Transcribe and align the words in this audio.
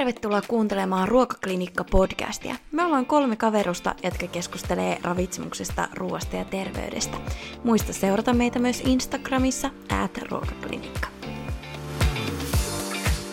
tervetuloa 0.00 0.42
kuuntelemaan 0.48 1.08
Ruokaklinikka-podcastia. 1.08 2.56
Me 2.72 2.84
ollaan 2.84 3.06
kolme 3.06 3.36
kaverusta, 3.36 3.94
jotka 4.02 4.26
keskustelee 4.26 4.98
ravitsemuksesta, 5.02 5.88
ruoasta 5.94 6.36
ja 6.36 6.44
terveydestä. 6.44 7.16
Muista 7.64 7.92
seurata 7.92 8.34
meitä 8.34 8.58
myös 8.58 8.80
Instagramissa, 8.80 9.70
at 10.02 10.18
ruokaklinikka. 10.18 11.08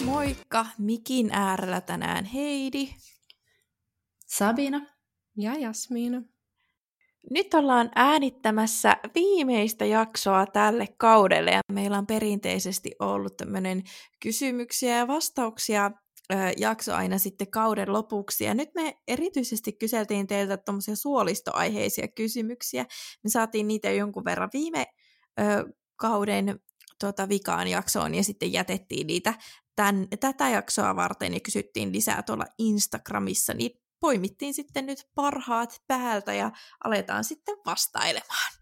Moikka, 0.05 0.65
mikin 0.77 1.29
äärellä 1.31 1.81
tänään 1.81 2.25
Heidi, 2.25 2.89
Sabina 4.25 4.86
ja 5.38 5.55
Jasmiina. 5.55 6.21
Nyt 7.31 7.54
ollaan 7.54 7.91
äänittämässä 7.95 8.97
viimeistä 9.15 9.86
jaksoa 9.86 10.45
tälle 10.45 10.88
kaudelle 10.97 11.52
ja 11.52 11.61
meillä 11.71 11.97
on 11.97 12.07
perinteisesti 12.07 12.91
ollut 12.99 13.38
tämmöinen 13.38 13.84
kysymyksiä 14.20 14.97
ja 14.97 15.07
vastauksia 15.07 15.91
jakso 16.57 16.93
aina 16.93 17.17
sitten 17.17 17.51
kauden 17.51 17.93
lopuksi. 17.93 18.43
Ja 18.43 18.54
nyt 18.54 18.69
me 18.75 18.97
erityisesti 19.07 19.73
kyseltiin 19.73 20.27
teiltä 20.27 20.57
tuommoisia 20.57 20.95
suolistoaiheisia 20.95 22.07
kysymyksiä. 22.07 22.85
Me 23.23 23.29
saatiin 23.29 23.68
niitä 23.68 23.91
jonkun 23.91 24.25
verran 24.25 24.49
viime 24.54 24.85
ö, 25.39 25.43
kauden 25.95 26.59
tota, 26.99 27.29
vikaan 27.29 27.68
jaksoon 27.68 28.15
ja 28.15 28.23
sitten 28.23 28.54
jätettiin 28.54 29.07
niitä 29.07 29.33
tämän, 29.75 30.07
tätä 30.19 30.49
jaksoa 30.49 30.95
varten 30.95 31.33
ja 31.33 31.39
kysyttiin 31.39 31.93
lisää 31.93 32.23
tuolla 32.23 32.45
Instagramissa, 32.57 33.53
niin 33.53 33.71
poimittiin 33.99 34.53
sitten 34.53 34.85
nyt 34.85 35.07
parhaat 35.16 35.83
päältä 35.88 36.33
ja 36.33 36.52
aletaan 36.83 37.23
sitten 37.23 37.57
vastailemaan. 37.66 38.53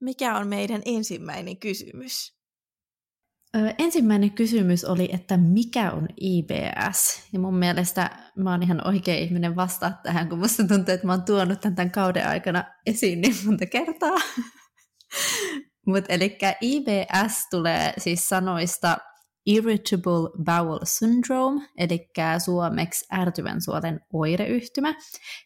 Mikä 0.00 0.36
on 0.36 0.48
meidän 0.48 0.82
ensimmäinen 0.84 1.56
kysymys? 1.56 2.35
Ensimmäinen 3.78 4.30
kysymys 4.30 4.84
oli, 4.84 5.08
että 5.12 5.36
mikä 5.36 5.90
on 5.90 6.08
IBS? 6.20 7.28
Ja 7.32 7.38
mun 7.38 7.58
mielestä 7.58 8.10
mä 8.36 8.50
oon 8.50 8.62
ihan 8.62 8.86
oikea 8.86 9.14
ihminen 9.14 9.56
vastaa 9.56 10.00
tähän, 10.02 10.28
kun 10.28 10.38
musta 10.38 10.64
tuntuu, 10.68 10.94
että 10.94 11.06
mä 11.06 11.12
oon 11.12 11.24
tuonut 11.24 11.60
tämän, 11.60 11.76
tämän 11.76 11.90
kauden 11.90 12.28
aikana 12.28 12.64
esiin 12.86 13.20
niin 13.20 13.36
monta 13.44 13.66
kertaa. 13.66 14.16
Mutta 15.86 16.12
eli 16.12 16.38
IBS 16.60 17.46
tulee 17.50 17.92
siis 17.98 18.28
sanoista 18.28 18.98
Irritable 19.46 20.44
Bowel 20.44 20.78
Syndrome, 20.84 21.68
eli 21.78 22.08
suomeksi 22.44 23.06
ärtyvän 23.12 23.62
suolen 23.62 24.00
oireyhtymä. 24.12 24.94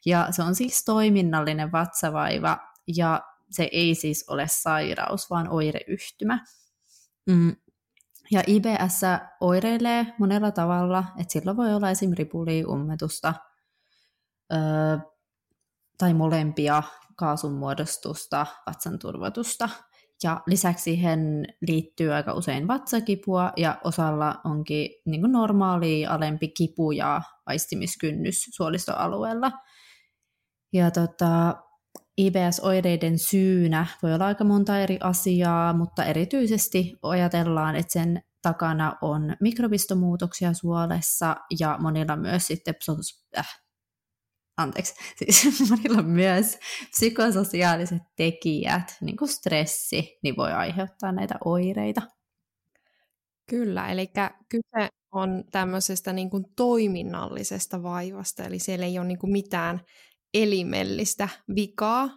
Ja 0.06 0.28
se 0.30 0.42
on 0.42 0.54
siis 0.54 0.84
toiminnallinen 0.84 1.72
vatsavaiva, 1.72 2.58
ja 2.96 3.20
se 3.50 3.68
ei 3.72 3.94
siis 3.94 4.24
ole 4.28 4.46
sairaus, 4.48 5.30
vaan 5.30 5.48
oireyhtymä. 5.48 6.44
Mm. 7.26 7.56
Ja 8.30 8.42
IBS 8.46 9.00
oireilee 9.40 10.06
monella 10.18 10.50
tavalla, 10.50 11.04
että 11.18 11.32
silloin 11.32 11.56
voi 11.56 11.74
olla 11.74 11.90
esim. 11.90 12.12
ripuli, 12.14 12.64
ummetusta 12.64 13.34
öö, 14.52 14.98
tai 15.98 16.14
molempia 16.14 16.82
kaasun 17.16 17.52
muodostusta, 17.52 18.46
vatsan 18.66 18.98
turvotusta 18.98 19.68
ja 20.22 20.40
lisäksi 20.46 20.82
siihen 20.82 21.46
liittyy 21.60 22.12
aika 22.12 22.32
usein 22.32 22.68
vatsakipua 22.68 23.52
ja 23.56 23.80
osalla 23.84 24.40
onkin 24.44 24.90
niin 25.06 25.20
kuin 25.20 25.32
normaali 25.32 26.06
alempi 26.06 26.48
kipu 26.48 26.90
ja 26.90 27.22
aistimiskynnys 27.46 28.42
suolistoalueella. 28.56 29.52
Ja 30.72 30.90
tota, 30.90 31.62
IBS-oireiden 32.20 33.18
syynä 33.18 33.86
voi 34.02 34.14
olla 34.14 34.26
aika 34.26 34.44
monta 34.44 34.80
eri 34.80 34.98
asiaa, 35.00 35.72
mutta 35.72 36.04
erityisesti 36.04 36.98
ajatellaan, 37.02 37.76
että 37.76 37.92
sen 37.92 38.22
takana 38.42 38.92
on 39.02 39.36
mikrobistomuutoksia 39.40 40.52
suolessa 40.52 41.36
ja 41.60 41.78
monilla 41.80 42.16
myös 42.16 42.46
sitten 42.46 42.74
äh, 43.38 43.60
anteeksi, 44.56 44.94
siis 45.30 45.70
monilla 45.70 46.02
myös 46.02 46.58
psykososiaaliset 46.90 48.02
tekijät, 48.16 48.96
niin 49.00 49.16
kuin 49.16 49.28
stressi, 49.28 50.18
niin 50.22 50.36
voi 50.36 50.52
aiheuttaa 50.52 51.12
näitä 51.12 51.34
oireita. 51.44 52.02
Kyllä, 53.50 53.90
eli 53.90 54.12
kyse 54.48 54.88
on 55.12 55.44
tämmöisestä 55.52 56.12
niin 56.12 56.30
kuin 56.30 56.44
toiminnallisesta 56.56 57.82
vaivasta, 57.82 58.44
eli 58.44 58.58
siellä 58.58 58.86
ei 58.86 58.98
ole 58.98 59.06
niin 59.06 59.18
kuin 59.18 59.32
mitään 59.32 59.80
elimellistä 60.34 61.28
vikaa, 61.54 62.08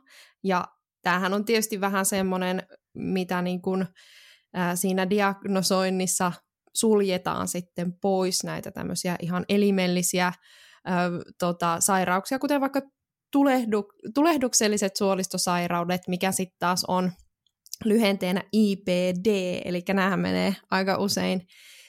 ja 0.44 0.66
tämähän 1.02 1.34
on 1.34 1.46
tietysti 1.46 1.82
vähän 1.82 2.06
semmoinen, 2.06 2.64
mitä 2.94 3.42
niin 3.42 3.62
kuin, 3.62 3.86
ää, 4.54 4.76
siinä 4.76 5.10
diagnosoinnissa 5.10 6.32
suljetaan 6.76 7.48
sitten 7.48 7.94
pois 8.02 8.44
näitä 8.44 8.72
tämmöisiä 8.72 9.16
ihan 9.22 9.46
elimellisiä 9.50 10.34
tota, 11.40 11.76
sairauksia, 11.80 12.40
kuten 12.40 12.62
vaikka 12.62 12.82
tulehdu, 13.32 13.86
tulehdukselliset 14.14 14.96
suolistosairaudet, 14.96 16.02
mikä 16.08 16.32
sitten 16.32 16.60
taas 16.60 16.86
on 16.88 17.12
lyhenteenä 17.86 18.44
IPD, 18.52 19.62
eli 19.66 19.84
näähän 19.94 20.20
menee 20.20 20.56
aika 20.72 20.98
usein 20.98 21.48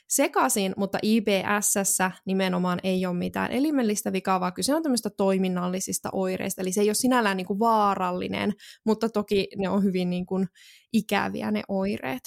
sekaisin, 0.09 0.75
mutta 0.77 0.99
IBS 1.03 1.99
nimenomaan 2.27 2.81
ei 2.83 3.07
ole 3.07 3.17
mitään 3.17 3.51
elimellistä 3.51 4.13
vikaa, 4.13 4.41
vaan 4.41 4.53
kyse 4.53 4.75
on 4.75 4.83
tämmöistä 4.83 5.11
toiminnallisista 5.11 6.09
oireista, 6.13 6.63
eli 6.63 6.73
se 6.73 6.81
ei 6.81 6.89
ole 6.89 6.95
sinällään 6.95 7.37
niin 7.37 7.47
kuin 7.47 7.59
vaarallinen, 7.59 8.53
mutta 8.87 9.09
toki 9.09 9.49
ne 9.57 9.69
on 9.69 9.83
hyvin 9.83 10.11
niin 10.11 10.27
kuin 10.27 10.47
ikäviä 10.93 11.51
ne 11.51 11.63
oireet. 11.69 12.23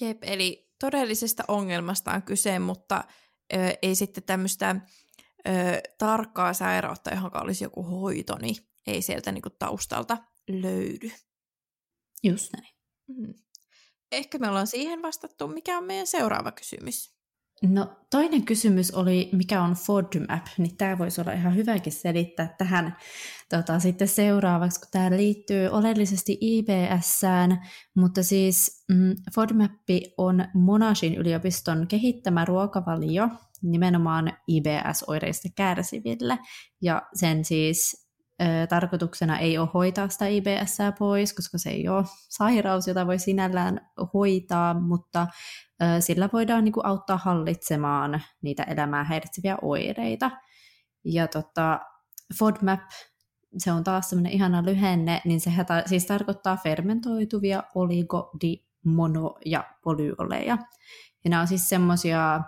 Jep, 0.00 0.18
eli 0.22 0.68
todellisesta 0.80 1.42
ongelmasta 1.48 2.12
on 2.12 2.22
kyse, 2.22 2.58
mutta 2.58 3.04
ö, 3.54 3.56
ei 3.82 3.94
sitten 3.94 4.24
tämmöistä 4.24 4.76
ö, 5.48 5.52
tarkkaa 5.98 6.52
sairautta, 6.52 7.10
johon 7.10 7.42
olisi 7.42 7.64
joku 7.64 7.82
hoito, 7.82 8.38
niin 8.42 8.56
ei 8.86 9.02
sieltä 9.02 9.32
niinku 9.32 9.50
taustalta 9.50 10.18
löydy. 10.48 11.10
Just 12.22 12.52
näin. 12.52 12.74
Mm. 13.08 13.34
Ehkä 14.12 14.38
me 14.38 14.48
ollaan 14.48 14.66
siihen 14.66 15.02
vastattu. 15.02 15.48
Mikä 15.48 15.78
on 15.78 15.84
meidän 15.84 16.06
seuraava 16.06 16.52
kysymys? 16.52 17.16
No 17.62 17.96
toinen 18.10 18.44
kysymys 18.44 18.90
oli, 18.90 19.30
mikä 19.32 19.62
on 19.62 19.74
FODMAP, 19.74 20.46
niin 20.58 20.76
tämä 20.76 20.98
voisi 20.98 21.20
olla 21.20 21.32
ihan 21.32 21.56
hyväkin 21.56 21.92
selittää 21.92 22.54
tähän 22.58 22.96
tota, 23.50 23.80
sitten 23.80 24.08
seuraavaksi, 24.08 24.80
kun 24.80 24.88
tämä 24.92 25.10
liittyy 25.10 25.68
oleellisesti 25.68 26.38
IBSään, 26.40 27.58
mutta 27.96 28.22
siis 28.22 28.84
mm, 28.88 29.14
FODMAP 29.34 29.88
on 30.18 30.44
Monashin 30.54 31.14
yliopiston 31.14 31.86
kehittämä 31.88 32.44
ruokavalio, 32.44 33.28
nimenomaan 33.62 34.32
IBS-oireista 34.48 35.48
kärsiville. 35.56 36.38
Ja 36.82 37.02
sen 37.14 37.44
siis 37.44 38.05
tarkoituksena 38.68 39.38
ei 39.38 39.58
ole 39.58 39.68
hoitaa 39.74 40.08
sitä 40.08 40.26
IBS 40.26 40.78
pois, 40.98 41.32
koska 41.32 41.58
se 41.58 41.70
ei 41.70 41.88
ole 41.88 42.04
sairaus, 42.28 42.86
jota 42.86 43.06
voi 43.06 43.18
sinällään 43.18 43.90
hoitaa, 44.14 44.80
mutta 44.80 45.26
sillä 46.00 46.28
voidaan 46.32 46.64
niin 46.64 46.72
kuin, 46.72 46.86
auttaa 46.86 47.16
hallitsemaan 47.16 48.22
niitä 48.42 48.62
elämää 48.62 49.04
häiritseviä 49.04 49.56
oireita. 49.62 50.30
Ja 51.04 51.28
tota, 51.28 51.80
FODMAP, 52.38 52.80
se 53.58 53.72
on 53.72 53.84
taas 53.84 54.08
semmoinen 54.10 54.32
ihana 54.32 54.64
lyhenne, 54.64 55.20
niin 55.24 55.40
se 55.40 55.50
ta- 55.66 55.82
siis 55.86 56.06
tarkoittaa 56.06 56.56
fermentoituvia 56.56 57.62
oligo, 57.74 58.30
di, 58.40 58.66
mono 58.84 59.34
ja 59.44 59.64
polyoleja. 59.82 60.58
Ja 61.24 61.30
nämä 61.30 61.40
on 61.40 61.48
siis 61.48 61.68
semmoisia 61.68 62.40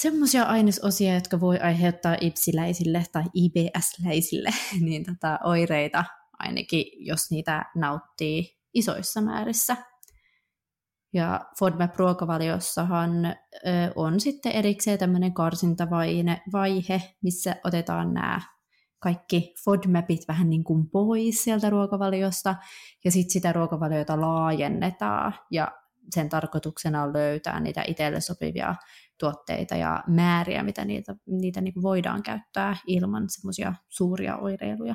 semmoisia 0.00 0.42
ainesosia, 0.42 1.14
jotka 1.14 1.40
voi 1.40 1.58
aiheuttaa 1.58 2.16
ipsiläisille 2.20 3.04
tai 3.12 3.24
IBS-läisille 3.34 4.50
niin 4.86 5.04
tota, 5.04 5.38
oireita, 5.44 6.04
ainakin 6.38 6.84
jos 7.06 7.30
niitä 7.30 7.64
nauttii 7.74 8.58
isoissa 8.74 9.20
määrissä. 9.20 9.76
Ja 11.12 11.40
FODMAP-ruokavaliossahan 11.58 13.36
on 13.96 14.20
sitten 14.20 14.52
erikseen 14.52 14.98
tämmöinen 14.98 15.34
karsintavaihe, 15.34 17.02
missä 17.22 17.56
otetaan 17.64 18.14
nämä 18.14 18.40
kaikki 18.98 19.54
FODMAPit 19.64 20.28
vähän 20.28 20.50
niin 20.50 20.64
kuin 20.64 20.90
pois 20.90 21.44
sieltä 21.44 21.70
ruokavaliosta, 21.70 22.54
ja 23.04 23.10
sitten 23.10 23.32
sitä 23.32 23.52
ruokavaliota 23.52 24.20
laajennetaan, 24.20 25.34
ja 25.50 25.72
sen 26.14 26.28
tarkoituksena 26.28 27.02
on 27.02 27.12
löytää 27.12 27.60
niitä 27.60 27.84
itselle 27.86 28.20
sopivia 28.20 28.74
tuotteita 29.18 29.76
ja 29.76 30.04
määriä, 30.06 30.62
mitä 30.62 30.84
niitä, 30.84 31.14
niitä 31.26 31.60
niin 31.60 31.82
voidaan 31.82 32.22
käyttää 32.22 32.76
ilman 32.86 33.24
semmoisia 33.28 33.74
suuria 33.88 34.36
oireiluja. 34.36 34.94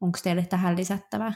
Onko 0.00 0.18
teille 0.22 0.46
tähän 0.46 0.76
lisättävää? 0.76 1.32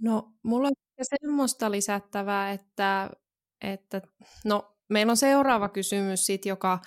No, 0.00 0.32
mulla 0.42 0.68
on 0.68 0.74
semmoista 1.02 1.70
lisättävää, 1.70 2.52
että, 2.52 3.10
että 3.60 4.02
no, 4.44 4.76
meillä 4.88 5.10
on 5.10 5.16
seuraava 5.16 5.68
kysymys, 5.68 6.26
sit, 6.26 6.46
joka, 6.46 6.78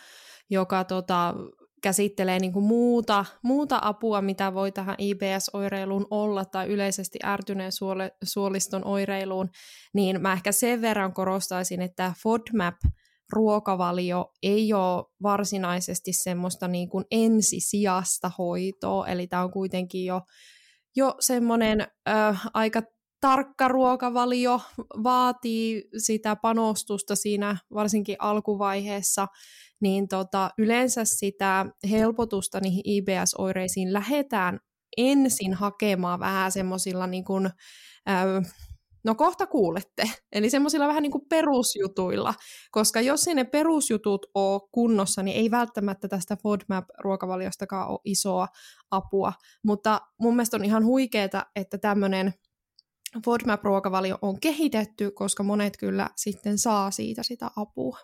joka 0.50 0.84
tota, 0.84 1.34
käsittelee 1.88 2.40
niin 2.40 2.54
kuin 2.54 2.66
muuta, 2.66 3.26
muuta 3.44 3.80
apua, 3.82 4.22
mitä 4.22 4.54
voi 4.54 4.72
tähän 4.72 4.96
IBS-oireiluun 4.98 6.08
olla 6.12 6.46
tai 6.46 6.68
yleisesti 6.68 7.20
ärtyneen 7.26 7.72
suole, 7.72 8.12
suoliston 8.24 8.86
oireiluun, 8.86 9.50
niin 9.94 10.22
mä 10.22 10.34
ehkä 10.34 10.52
sen 10.52 10.82
verran 10.82 11.14
korostaisin, 11.14 11.82
että 11.82 12.14
FODMAP 12.24 12.76
ruokavalio 13.34 14.32
ei 14.44 14.74
ole 14.74 15.06
varsinaisesti 15.24 16.14
semmoista 16.14 16.68
niin 16.68 16.90
kuin 16.90 17.06
ensisijasta 17.12 18.32
hoitoa, 18.38 19.08
eli 19.08 19.28
tämä 19.28 19.44
on 19.44 19.52
kuitenkin 19.52 20.06
jo, 20.06 20.22
jo 20.96 21.16
semmoinen 21.20 21.88
äh, 22.10 22.48
aika 22.54 22.82
tarkka 23.22 23.68
ruokavalio, 23.68 24.62
vaatii 25.04 25.90
sitä 25.98 26.36
panostusta 26.36 27.16
siinä 27.16 27.58
varsinkin 27.74 28.16
alkuvaiheessa, 28.20 29.28
niin 29.82 30.08
tota, 30.08 30.50
yleensä 30.58 31.06
sitä 31.06 31.66
helpotusta 31.90 32.60
niihin 32.60 32.82
IBS-oireisiin 32.86 33.94
lähdetään 33.94 34.60
ensin 34.98 35.54
hakemaan 35.54 36.20
vähän 36.20 36.52
semmoisilla 36.52 37.08
niin 37.08 37.26
kuin, 37.26 37.46
äh, 38.10 38.54
No 39.08 39.16
kohta 39.16 39.48
kuulette. 39.48 40.04
Eli 40.32 40.50
semmoisilla 40.50 40.88
vähän 40.88 41.04
niin 41.04 41.12
kuin 41.12 41.26
perusjutuilla, 41.30 42.34
koska 42.72 43.02
jos 43.02 43.28
ei 43.28 43.36
ne 43.36 43.44
perusjutut 43.44 44.26
ole 44.36 44.62
kunnossa, 44.72 45.24
niin 45.24 45.38
ei 45.38 45.52
välttämättä 45.52 46.08
tästä 46.08 46.38
FODMAP-ruokavaliostakaan 46.44 47.90
ole 47.90 48.00
isoa 48.06 48.48
apua. 48.92 49.34
Mutta 49.64 50.02
mun 50.22 50.36
mielestä 50.36 50.58
on 50.58 50.66
ihan 50.66 50.86
huikeeta, 50.86 51.46
että 51.56 51.78
tämmöinen 51.78 52.34
FODMAP-ruokavalio 53.26 54.18
on 54.22 54.40
kehitetty, 54.40 55.12
koska 55.12 55.44
monet 55.44 55.78
kyllä 55.78 56.10
sitten 56.16 56.58
saa 56.58 56.92
siitä 56.92 57.24
sitä 57.24 57.52
apua. 57.56 58.00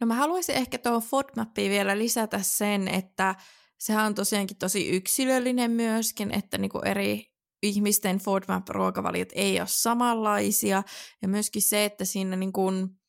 No 0.00 0.06
mä 0.06 0.14
haluaisin 0.14 0.54
ehkä 0.54 0.78
tuohon 0.78 1.02
FODMAPiin 1.02 1.70
vielä 1.70 1.98
lisätä 1.98 2.42
sen, 2.42 2.88
että 2.88 3.34
sehän 3.78 4.06
on 4.06 4.14
tosiaankin 4.14 4.56
tosi 4.56 4.88
yksilöllinen 4.88 5.70
myöskin, 5.70 6.32
että 6.32 6.58
niinku 6.58 6.78
eri 6.78 7.26
ihmisten 7.62 8.18
FODMAP-ruokavaliot 8.18 9.28
ei 9.34 9.60
ole 9.60 9.68
samanlaisia, 9.68 10.82
ja 11.22 11.28
myöskin 11.28 11.62
se, 11.62 11.84
että 11.84 12.04
siinä 12.04 12.36
niin 12.36 12.52
kuin, 12.52 13.00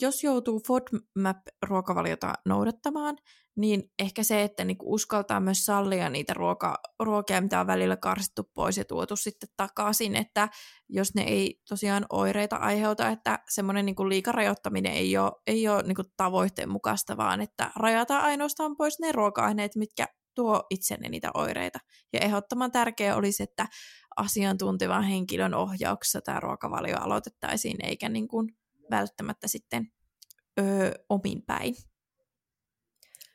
jos 0.00 0.24
joutuu 0.24 0.60
FODMAP-ruokavaliota 0.66 2.32
noudattamaan, 2.46 3.16
niin 3.56 3.82
ehkä 3.98 4.22
se, 4.22 4.42
että 4.42 4.64
niin 4.64 4.76
uskaltaa 4.82 5.40
myös 5.40 5.64
sallia 5.64 6.10
niitä 6.10 6.34
ruoka, 6.34 6.78
ruokia, 7.02 7.40
mitä 7.40 7.60
on 7.60 7.66
välillä 7.66 7.96
karsittu 7.96 8.50
pois 8.54 8.76
ja 8.76 8.84
tuotu 8.84 9.16
sitten 9.16 9.48
takaisin, 9.56 10.16
että 10.16 10.48
jos 10.88 11.14
ne 11.14 11.22
ei 11.22 11.60
tosiaan 11.68 12.06
oireita 12.10 12.56
aiheuta, 12.56 13.08
että 13.08 13.38
semmoinen 13.48 13.86
niin 13.86 14.08
liikarajoittaminen 14.08 14.92
ei 14.92 15.16
ole, 15.18 15.32
ei 15.46 15.68
ole 15.68 15.82
niin 15.82 15.96
tavoitteen 16.16 16.68
mukaista, 16.68 17.16
vaan 17.16 17.40
että 17.40 17.70
rajataan 17.76 18.24
ainoastaan 18.24 18.76
pois 18.76 19.00
ne 19.00 19.12
ruoka-aineet, 19.12 19.76
mitkä 19.76 20.06
tuo 20.34 20.62
itsenne 20.70 21.08
niitä 21.08 21.30
oireita. 21.34 21.78
Ja 22.12 22.20
ehdottoman 22.20 22.72
tärkeää 22.72 23.16
olisi, 23.16 23.42
että 23.42 23.66
asiantuntevan 24.16 25.02
henkilön 25.02 25.54
ohjauksessa 25.54 26.20
tämä 26.20 26.40
ruokavalio 26.40 26.96
aloitettaisiin, 27.00 27.76
eikä 27.86 28.08
niin 28.08 28.28
kuin 28.28 28.48
välttämättä 28.90 29.48
sitten 29.48 29.92
öö, 30.60 30.92
omin 31.08 31.42
päin. 31.42 31.74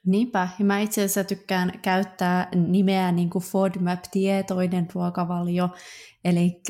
Niinpä, 0.05 0.49
ja 0.59 0.65
mä 0.65 0.79
itse 0.79 1.01
asiassa 1.01 1.23
tykkään 1.23 1.79
käyttää 1.81 2.49
nimeä 2.55 3.11
niin 3.11 3.29
kuin 3.29 3.43
FODMAP-tietoinen 3.43 4.87
ruokavalio, 4.93 5.69
eli 6.25 6.61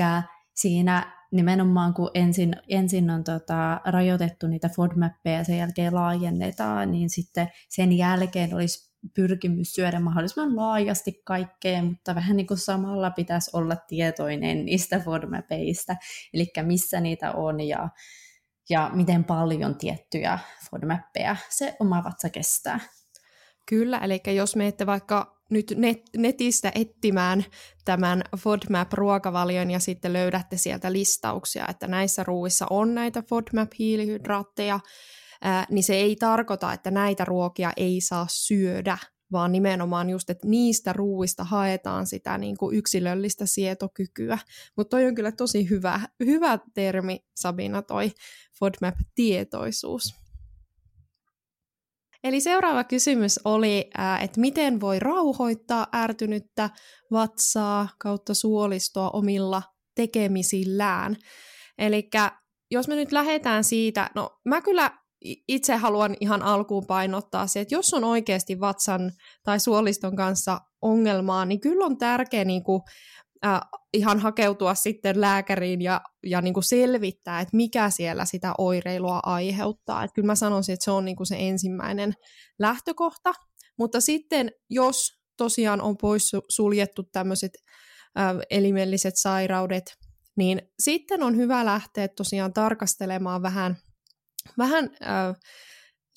siinä 0.55 1.19
nimenomaan 1.31 1.93
kun 1.93 2.11
ensin, 2.13 2.55
ensin 2.67 3.09
on 3.09 3.23
tota, 3.23 3.81
rajoitettu 3.85 4.47
niitä 4.47 4.69
FODMAPpeja 4.69 5.37
ja 5.37 5.43
sen 5.43 5.57
jälkeen 5.57 5.95
laajennetaan, 5.95 6.91
niin 6.91 7.09
sitten 7.09 7.47
sen 7.69 7.97
jälkeen 7.97 8.55
olisi 8.55 8.89
pyrkimys 9.13 9.73
syödä 9.73 9.99
mahdollisimman 9.99 10.55
laajasti 10.55 11.21
kaikkea, 11.25 11.83
mutta 11.83 12.15
vähän 12.15 12.37
niin 12.37 12.47
kuin 12.47 12.57
samalla 12.57 13.11
pitäisi 13.11 13.51
olla 13.53 13.75
tietoinen 13.87 14.65
niistä 14.65 14.99
FODMAPeista, 14.99 15.95
eli 16.33 16.47
missä 16.63 16.99
niitä 17.01 17.31
on 17.31 17.61
ja, 17.61 17.89
ja 18.69 18.91
miten 18.93 19.23
paljon 19.23 19.75
tiettyjä 19.75 20.39
FODMAPeja 20.71 21.35
se 21.49 21.75
oma 21.79 22.03
vatsa 22.03 22.29
kestää. 22.29 22.79
Kyllä, 23.65 23.97
eli 23.97 24.21
jos 24.35 24.55
menette 24.55 24.85
vaikka 24.85 25.39
nyt 25.49 25.73
net, 25.77 26.01
netistä 26.17 26.71
etsimään 26.75 27.45
tämän 27.85 28.23
FODMAP-ruokavalion 28.37 29.71
ja 29.71 29.79
sitten 29.79 30.13
löydätte 30.13 30.57
sieltä 30.57 30.93
listauksia, 30.93 31.67
että 31.69 31.87
näissä 31.87 32.23
ruuissa 32.23 32.67
on 32.69 32.95
näitä 32.95 33.21
FODMAP-hiilihydraatteja, 33.21 34.79
ää, 35.41 35.65
niin 35.69 35.83
se 35.83 35.93
ei 35.93 36.15
tarkoita, 36.15 36.73
että 36.73 36.91
näitä 36.91 37.25
ruokia 37.25 37.71
ei 37.77 38.01
saa 38.01 38.25
syödä, 38.29 38.97
vaan 39.31 39.51
nimenomaan 39.51 40.09
just, 40.09 40.29
että 40.29 40.47
niistä 40.47 40.93
ruuista 40.93 41.43
haetaan 41.43 42.07
sitä 42.07 42.37
niin 42.37 42.57
kuin 42.57 42.75
yksilöllistä 42.75 43.45
sietokykyä. 43.45 44.37
Mutta 44.77 44.89
toi 44.97 45.05
on 45.05 45.15
kyllä 45.15 45.31
tosi 45.31 45.69
hyvä, 45.69 46.01
hyvä 46.25 46.59
termi, 46.73 47.19
Sabina, 47.35 47.81
toi 47.81 48.11
FODMAP-tietoisuus. 48.59 50.15
Eli 52.23 52.41
seuraava 52.41 52.83
kysymys 52.83 53.39
oli, 53.45 53.89
että 54.21 54.41
miten 54.41 54.81
voi 54.81 54.99
rauhoittaa 54.99 55.87
ärtynyttä 55.95 56.69
vatsaa 57.11 57.89
kautta 57.99 58.33
suolistoa 58.33 59.09
omilla 59.09 59.61
tekemisillään. 59.95 61.15
Eli 61.77 62.09
jos 62.71 62.87
me 62.87 62.95
nyt 62.95 63.11
lähdetään 63.11 63.63
siitä, 63.63 64.09
no 64.15 64.39
mä 64.45 64.61
kyllä 64.61 64.91
itse 65.47 65.75
haluan 65.75 66.15
ihan 66.19 66.41
alkuun 66.41 66.85
painottaa 66.85 67.47
se, 67.47 67.59
että 67.59 67.75
jos 67.75 67.93
on 67.93 68.03
oikeasti 68.03 68.59
vatsan 68.59 69.11
tai 69.43 69.59
suoliston 69.59 70.15
kanssa 70.15 70.61
ongelmaa, 70.81 71.45
niin 71.45 71.59
kyllä 71.59 71.85
on 71.85 71.97
tärkeää 71.97 72.45
niin 72.45 72.63
äh, 73.45 73.61
ihan 73.93 74.19
hakeutua 74.19 74.75
sitten 74.75 75.21
lääkäriin 75.21 75.81
ja, 75.81 76.01
ja 76.23 76.41
niin 76.41 76.53
kuin 76.53 76.63
selvittää, 76.63 77.39
että 77.39 77.57
mikä 77.57 77.89
siellä 77.89 78.25
sitä 78.25 78.53
oireilua 78.57 79.19
aiheuttaa. 79.23 80.03
Että 80.03 80.15
kyllä 80.15 80.25
mä 80.25 80.35
sanoisin, 80.35 80.73
että 80.73 80.83
se 80.83 80.91
on 80.91 81.05
niin 81.05 81.15
kuin 81.15 81.27
se 81.27 81.35
ensimmäinen 81.39 82.13
lähtökohta. 82.59 83.33
Mutta 83.77 84.01
sitten, 84.01 84.51
jos 84.69 85.19
tosiaan 85.37 85.81
on 85.81 85.97
pois 85.97 86.31
suljettu 86.49 87.03
tämmöiset 87.03 87.51
äh, 88.19 88.35
elimelliset 88.49 89.13
sairaudet, 89.17 89.95
niin 90.37 90.61
sitten 90.79 91.23
on 91.23 91.35
hyvä 91.35 91.65
lähteä 91.65 92.07
tosiaan 92.07 92.53
tarkastelemaan 92.53 93.41
vähän– 93.41 93.77
vähän 94.57 94.89
äh, 95.03 95.35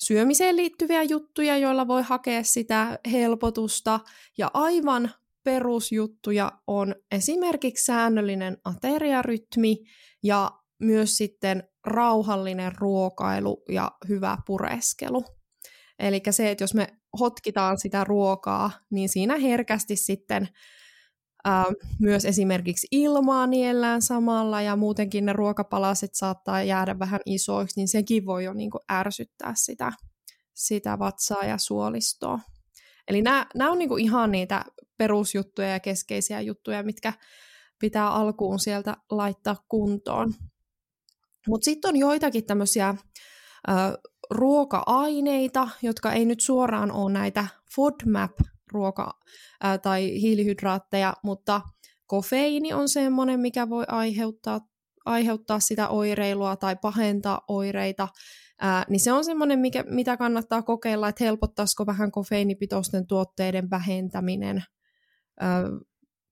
syömiseen 0.03 0.55
liittyviä 0.55 1.03
juttuja, 1.03 1.57
joilla 1.57 1.87
voi 1.87 2.01
hakea 2.01 2.43
sitä 2.43 2.99
helpotusta. 3.11 3.99
Ja 4.37 4.51
aivan 4.53 5.11
perusjuttuja 5.43 6.51
on 6.67 6.95
esimerkiksi 7.11 7.85
säännöllinen 7.85 8.57
ateriarytmi 8.65 9.77
ja 10.23 10.51
myös 10.79 11.17
sitten 11.17 11.63
rauhallinen 11.85 12.71
ruokailu 12.77 13.63
ja 13.69 13.91
hyvä 14.09 14.37
pureskelu. 14.47 15.25
Eli 15.99 16.21
se, 16.31 16.51
että 16.51 16.63
jos 16.63 16.73
me 16.73 16.87
hotkitaan 17.19 17.79
sitä 17.79 18.03
ruokaa, 18.03 18.71
niin 18.91 19.09
siinä 19.09 19.37
herkästi 19.37 19.95
sitten 19.95 20.47
Ää, 21.45 21.65
myös 21.99 22.25
esimerkiksi 22.25 22.87
ilmaa 22.91 23.47
niellään 23.47 24.01
samalla 24.01 24.61
ja 24.61 24.75
muutenkin 24.75 25.25
ne 25.25 25.33
ruokapalaset 25.33 26.09
saattaa 26.13 26.63
jäädä 26.63 26.99
vähän 26.99 27.19
isoiksi, 27.25 27.79
niin 27.79 27.87
sekin 27.87 28.25
voi 28.25 28.43
jo 28.43 28.53
niin 28.53 28.71
kuin 28.71 28.81
ärsyttää 28.91 29.53
sitä, 29.55 29.91
sitä 30.53 30.99
vatsaa 30.99 31.45
ja 31.45 31.57
suolistoa. 31.57 32.39
Eli 33.07 33.21
nämä, 33.21 33.45
nämä 33.55 33.71
on 33.71 33.77
niin 33.79 33.89
kuin 33.89 34.03
ihan 34.03 34.31
niitä 34.31 34.65
perusjuttuja 35.03 35.67
ja 35.67 35.79
keskeisiä 35.79 36.41
juttuja, 36.41 36.83
mitkä 36.83 37.13
pitää 37.79 38.09
alkuun 38.09 38.59
sieltä 38.59 38.97
laittaa 39.11 39.55
kuntoon. 39.69 40.33
Mutta 41.47 41.65
sitten 41.65 41.89
on 41.89 41.95
joitakin 41.95 42.45
tämmöisiä 42.45 42.95
ruoka-aineita, 44.29 45.69
jotka 45.81 46.13
ei 46.13 46.25
nyt 46.25 46.39
suoraan 46.39 46.91
ole 46.91 47.11
näitä 47.11 47.47
FODMAP 47.75 48.31
ruoka- 48.73 49.19
ää, 49.61 49.77
tai 49.77 50.21
hiilihydraatteja, 50.21 51.13
mutta 51.23 51.61
kofeiini 52.05 52.73
on 52.73 52.89
semmoinen, 52.89 53.39
mikä 53.39 53.69
voi 53.69 53.83
aiheuttaa, 53.87 54.59
aiheuttaa 55.05 55.59
sitä 55.59 55.87
oireilua 55.87 56.55
tai 56.55 56.75
pahentaa 56.81 57.41
oireita, 57.47 58.07
ää, 58.61 58.85
niin 58.89 58.99
se 58.99 59.11
on 59.11 59.25
semmoinen, 59.25 59.59
mikä, 59.59 59.83
mitä 59.87 60.17
kannattaa 60.17 60.61
kokeilla, 60.61 61.09
että 61.09 61.23
helpottaisiko 61.23 61.85
vähän 61.85 62.11
kofeiinipitoisten 62.11 63.07
tuotteiden 63.07 63.69
vähentäminen, 63.69 64.63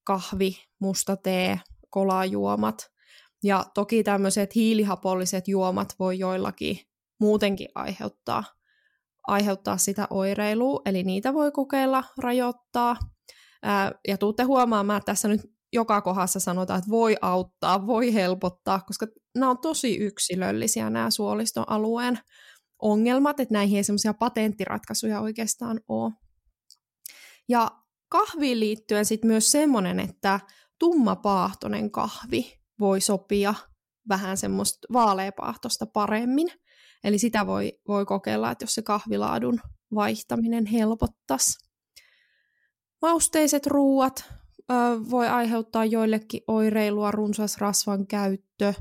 kahvi, 0.04 0.56
musta 0.80 1.18
tee, 1.18 1.60
kolajuomat. 1.90 2.92
Ja 3.44 3.66
toki 3.74 4.04
tämmöiset 4.04 4.56
hiilihapolliset 4.56 5.48
juomat 5.48 5.96
voi 6.00 6.20
joillakin 6.20 6.80
muutenkin 7.20 7.68
aiheuttaa 7.76 8.44
aiheuttaa 9.28 9.78
sitä 9.78 10.08
oireilua, 10.10 10.82
eli 10.86 11.04
niitä 11.04 11.34
voi 11.34 11.52
kokeilla 11.52 12.04
rajoittaa. 12.18 12.96
Ja 14.08 14.18
tuutte 14.18 14.44
huomaamaan, 14.44 14.98
että 14.98 15.12
tässä 15.12 15.28
nyt 15.28 15.42
joka 15.74 16.02
kohdassa 16.02 16.40
sanotaan, 16.40 16.78
että 16.78 16.92
voi 16.92 17.18
auttaa, 17.22 17.88
voi 17.88 18.14
helpottaa, 18.14 18.80
koska 18.80 19.08
nämä 19.36 19.50
on 19.50 19.58
tosi 19.58 19.98
yksilöllisiä 19.98 20.90
nämä 20.90 21.10
suolistoalueen 21.10 22.20
ongelmat, 22.82 23.40
että 23.40 23.54
näihin 23.54 23.78
ei 23.78 23.84
semmoisia 23.84 24.14
patenttiratkaisuja 24.14 25.22
oikeastaan 25.22 25.82
ole. 25.88 26.12
Ja 27.50 27.72
kahviin 28.12 28.60
liittyen 28.60 29.06
sitten 29.06 29.28
myös 29.28 29.52
semmoinen, 29.52 30.00
että 30.00 30.40
tummapaahtoinen 30.80 31.92
kahvi 31.92 32.60
voi 32.80 33.02
sopia 33.02 33.54
vähän 34.10 34.38
semmoista 34.38 34.88
vaaleapaahtosta 34.94 35.86
paremmin. 35.86 36.48
Eli 37.04 37.18
sitä 37.18 37.48
voi, 37.48 37.80
voi 37.88 38.06
kokeilla, 38.06 38.52
että 38.52 38.64
jos 38.64 38.74
se 38.74 38.82
kahvilaadun 38.82 39.60
vaihtaminen 39.96 40.66
helpottaisi. 40.66 41.68
Mausteiset 43.02 43.68
ruuat 43.68 44.24
ö, 44.72 44.74
voi 45.10 45.28
aiheuttaa 45.28 45.86
joillekin 45.86 46.42
oireilua, 46.48 47.12
runsas 47.12 47.58
rasvan 47.58 48.08
käyttö 48.08 48.74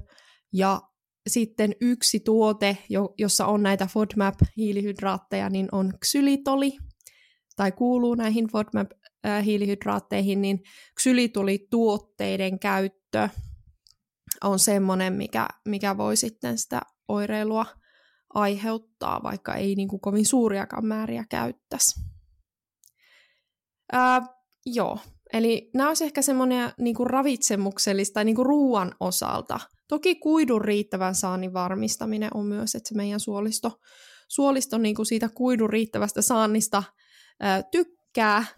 ja 0.52 0.82
sitten 1.28 1.74
yksi 1.80 2.20
tuote, 2.20 2.78
jossa 3.18 3.46
on 3.46 3.62
näitä 3.62 3.86
FODMAP-hiilihydraatteja, 3.86 5.50
niin 5.50 5.68
on 5.72 5.92
ksylitoli, 6.00 6.72
tai 7.56 7.72
kuuluu 7.72 8.14
näihin 8.14 8.52
FODMAP-hiilihydraatteihin, 9.26 10.42
niin 10.42 10.62
ksylitoli-tuotteiden 10.94 12.58
käyttö 12.58 13.28
on 14.44 14.58
semmoinen, 14.58 15.12
mikä, 15.12 15.48
mikä 15.68 15.96
voi 15.96 16.16
sitten 16.16 16.58
sitä 16.58 16.80
oireilua 17.08 17.66
aiheuttaa, 18.34 19.22
vaikka 19.22 19.54
ei 19.54 19.74
niin 19.74 19.88
kuin 19.88 20.00
kovin 20.00 20.26
suuriakaan 20.26 20.86
määriä 20.86 21.24
käyttäisi. 21.30 22.00
Ää, 23.92 24.22
joo, 24.66 24.98
eli 25.32 25.70
nämä 25.74 25.88
olisi 25.88 26.04
ehkä 26.04 26.22
semmoinen 26.22 26.72
niin 26.78 26.96
kuin 26.96 27.10
ravitsemuksellista 27.10 28.24
niin 28.24 28.36
kuin 28.36 28.46
ruoan 28.46 28.94
osalta. 29.00 29.60
Toki 29.88 30.14
kuidun 30.14 30.60
riittävän 30.60 31.14
saannin 31.14 31.52
varmistaminen 31.52 32.30
on 32.34 32.46
myös, 32.46 32.74
että 32.74 32.88
se 32.88 32.94
meidän 32.94 33.20
suolisto, 33.20 33.80
suolisto 34.28 34.78
niin 34.78 34.94
kuin 34.94 35.06
siitä 35.06 35.28
kuidun 35.28 35.70
riittävästä 35.70 36.22
saannista 36.22 36.82
ää, 37.40 37.62
tykkää, 37.62 37.99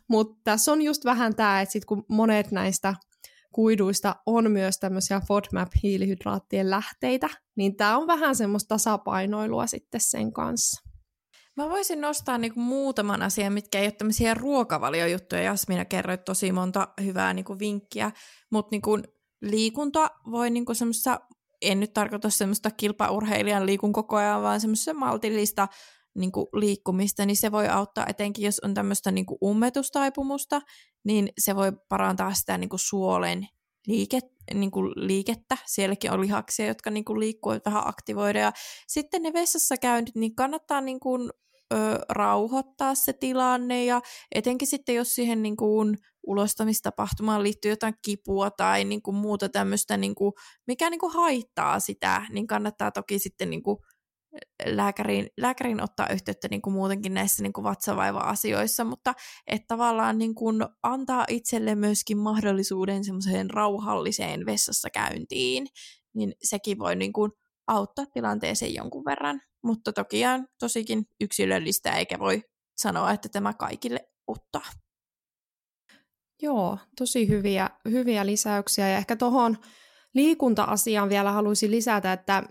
mutta 0.09 0.41
tässä 0.45 0.73
on 0.73 0.83
just 0.83 1.05
vähän 1.05 1.37
tämä, 1.37 1.61
että 1.61 1.73
sit 1.73 1.85
kun 1.85 2.05
monet 2.09 2.51
näistä 2.51 2.95
kuiduista 3.53 4.17
on 4.27 4.51
myös 4.51 4.79
tämmöisiä 4.79 5.21
FODMAP-hiilihydraattien 5.21 6.71
lähteitä, 6.71 7.29
niin 7.57 7.77
tämä 7.77 7.97
on 7.97 8.07
vähän 8.07 8.37
semmoista 8.37 8.69
tasapainoilua 8.69 9.67
sitten 9.67 10.01
sen 10.01 10.33
kanssa. 10.33 10.93
Mä 11.57 11.71
voisin 11.71 12.01
nostaa 12.01 12.39
niinku 12.39 12.61
muutaman 12.61 13.23
asian, 13.23 13.53
mitkä 13.53 13.79
ei 13.79 13.85
ole 13.85 13.93
tämmöisiä 13.93 14.35
ruokavaliojuttuja. 14.35 15.43
Jasmina 15.43 15.85
kerroi 15.85 16.19
tosi 16.19 16.53
monta 16.53 16.89
hyvää 17.03 17.35
niinku 17.35 17.59
vinkkiä, 17.59 18.13
mutta 18.51 18.69
niinku 18.71 18.99
liikunta 19.43 20.11
voi 20.31 20.51
niinku 20.51 20.75
semmoista, 20.75 21.21
en 21.63 21.81
nyt 21.81 21.93
tarkoita 21.93 22.31
semmoista 22.31 22.71
kilpaurheilijan 22.71 23.67
liikun 23.67 23.93
koko 23.93 24.17
ajan, 24.17 24.43
vaan 24.43 24.61
semmoista 24.61 24.95
maltillista 24.95 25.69
niin 26.15 26.33
kuin 26.33 26.47
liikkumista, 26.53 27.27
niin 27.27 27.37
se 27.37 27.53
voi 27.53 27.69
auttaa 27.69 28.07
etenkin, 28.09 28.45
jos 28.45 28.61
on 28.61 28.75
tämmöistä 28.75 29.11
niin 29.11 29.27
kuin 29.27 29.39
ummetustaipumusta, 29.45 30.61
niin 31.05 31.29
se 31.39 31.57
voi 31.57 31.73
parantaa 31.89 32.35
sitä 32.35 32.59
niin 32.59 32.69
kuin 32.69 32.81
suolen 32.81 33.49
liike, 33.87 34.21
niin 34.55 34.71
kuin 34.71 34.93
liikettä. 34.97 35.57
Sielläkin 35.67 36.13
on 36.13 36.21
lihaksia, 36.21 36.67
jotka 36.67 36.91
niin 36.91 37.05
kuin 37.05 37.21
liikkuu 37.21 37.53
vähän 37.67 37.89
aktivoida. 37.89 38.53
Sitten 38.89 39.23
ne 39.23 39.33
vessassa 39.33 39.77
käynnit, 39.77 40.15
niin 40.15 40.35
kannattaa 40.35 40.81
niin 40.81 41.01
kuin, 41.01 41.31
ö, 41.75 41.99
rauhoittaa 42.09 42.95
se 42.95 43.13
tilanne 43.13 43.85
ja 43.85 44.01
etenkin 44.35 44.69
sitten, 44.69 44.95
jos 44.95 45.15
siihen 45.15 45.43
niin 45.43 45.57
kuin 45.57 45.99
ulostamistapahtumaan 46.27 47.43
liittyy 47.43 47.71
jotain 47.71 47.95
kipua 48.03 48.51
tai 48.51 48.85
niin 48.85 49.03
kuin 49.03 49.15
muuta 49.15 49.49
tämmöistä, 49.49 49.97
niin 49.97 50.15
kuin, 50.15 50.33
mikä 50.67 50.91
niin 50.91 51.01
kuin 51.01 51.13
haittaa 51.13 51.81
sitä, 51.81 52.27
niin 52.31 52.47
kannattaa 52.47 52.91
toki 52.91 53.19
sitten 53.19 53.51
niin 53.51 53.63
kuin 53.63 53.79
lääkäriin, 54.67 55.29
lääkäriin 55.37 55.83
ottaa 55.83 56.09
yhteyttä 56.13 56.49
niin 56.49 56.63
kuin 56.63 56.75
muutenkin 56.75 57.15
näissä 57.15 57.43
niin 57.43 57.53
kuin 57.53 57.65
vatsavaiva-asioissa, 57.65 58.85
mutta 58.85 59.15
että 59.47 59.67
tavallaan 59.69 60.19
niin 60.19 60.35
kuin 60.35 60.67
antaa 60.83 61.25
itselle 61.29 61.75
myöskin 61.75 62.19
mahdollisuuden 62.19 63.05
semmoiseen 63.05 63.51
rauhalliseen 63.51 64.47
vessassa 64.47 64.91
käyntiin, 64.91 65.67
niin 66.15 66.35
sekin 66.43 66.79
voi 66.79 66.97
niin 66.97 67.13
kuin 67.13 67.33
auttaa 67.67 68.07
tilanteeseen 68.07 68.75
jonkun 68.75 69.05
verran. 69.05 69.41
Mutta 69.65 69.93
toki 69.93 70.27
on 70.27 70.47
tosikin 70.59 71.07
yksilöllistä, 71.21 71.93
eikä 71.93 72.19
voi 72.19 72.43
sanoa, 72.77 73.13
että 73.13 73.29
tämä 73.29 73.55
kaikille 73.55 74.09
ottaa. 74.27 74.67
Joo, 76.43 76.79
tosi 76.99 77.29
hyviä, 77.29 77.71
hyviä 77.91 78.27
lisäyksiä. 78.27 78.89
Ja 78.89 78.97
ehkä 78.97 79.17
tuohon 79.17 79.59
liikunta-asiaan 80.15 81.09
vielä 81.09 81.33
haluaisin 81.33 81.71
lisätä, 81.71 82.13
että 82.13 82.43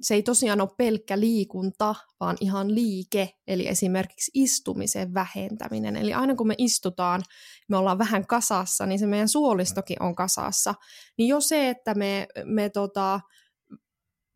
se 0.00 0.14
ei 0.14 0.22
tosiaan 0.22 0.60
ole 0.60 0.70
pelkkä 0.76 1.20
liikunta, 1.20 1.94
vaan 2.20 2.36
ihan 2.40 2.74
liike, 2.74 3.30
eli 3.46 3.68
esimerkiksi 3.68 4.30
istumisen 4.34 5.14
vähentäminen. 5.14 5.96
Eli 5.96 6.14
aina 6.14 6.34
kun 6.34 6.46
me 6.46 6.54
istutaan, 6.58 7.22
me 7.68 7.76
ollaan 7.76 7.98
vähän 7.98 8.26
kasassa, 8.26 8.86
niin 8.86 8.98
se 8.98 9.06
meidän 9.06 9.28
suolistokin 9.28 10.02
on 10.02 10.14
kasassa. 10.14 10.74
Niin 11.18 11.28
jo 11.28 11.40
se, 11.40 11.68
että 11.68 11.94
me, 11.94 12.26
me 12.44 12.70
tota, 12.70 13.20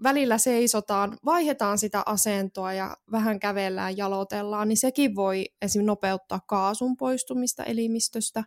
välillä 0.03 0.39
seisotaan, 0.39 1.19
vaihdetaan 1.25 1.79
sitä 1.79 2.03
asentoa 2.07 2.73
ja 2.73 2.97
vähän 3.13 3.41
kävellään, 3.41 3.97
jalotellaan, 3.97 4.69
niin 4.69 4.77
sekin 4.77 5.15
voi 5.15 5.45
esimerkiksi 5.63 5.87
nopeuttaa 5.87 6.41
kaasun 6.47 6.97
poistumista 6.97 7.65
elimistöstä. 7.65 8.45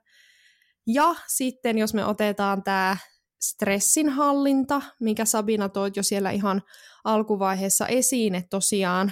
Ja 0.87 1.15
sitten 1.27 1.77
jos 1.77 1.93
me 1.93 2.05
otetaan 2.05 2.63
tämä 2.63 2.97
stressinhallinta, 3.49 4.81
minkä 4.99 5.25
Sabina 5.25 5.69
toit 5.69 5.95
jo 5.95 6.03
siellä 6.03 6.31
ihan 6.31 6.61
alkuvaiheessa 7.03 7.87
esiin, 7.87 8.35
että 8.35 8.49
tosiaan 8.49 9.11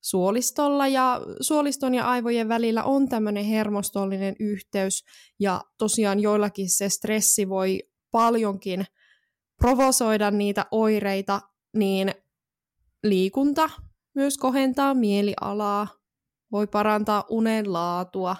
suolistolla 0.00 0.88
ja 0.88 1.20
suoliston 1.40 1.94
ja 1.94 2.10
aivojen 2.10 2.48
välillä 2.48 2.84
on 2.84 3.08
tämmöinen 3.08 3.44
hermostollinen 3.44 4.36
yhteys 4.40 5.04
ja 5.40 5.60
tosiaan 5.78 6.20
joillakin 6.20 6.70
se 6.70 6.88
stressi 6.88 7.48
voi 7.48 7.82
paljonkin 8.10 8.84
provosoida 9.58 10.30
niitä 10.30 10.66
oireita, 10.70 11.40
niin 11.76 12.14
liikunta 13.02 13.70
myös 14.14 14.38
kohentaa 14.38 14.94
mielialaa, 14.94 15.88
voi 16.52 16.66
parantaa 16.66 17.24
unen 17.30 17.72
laatua 17.72 18.36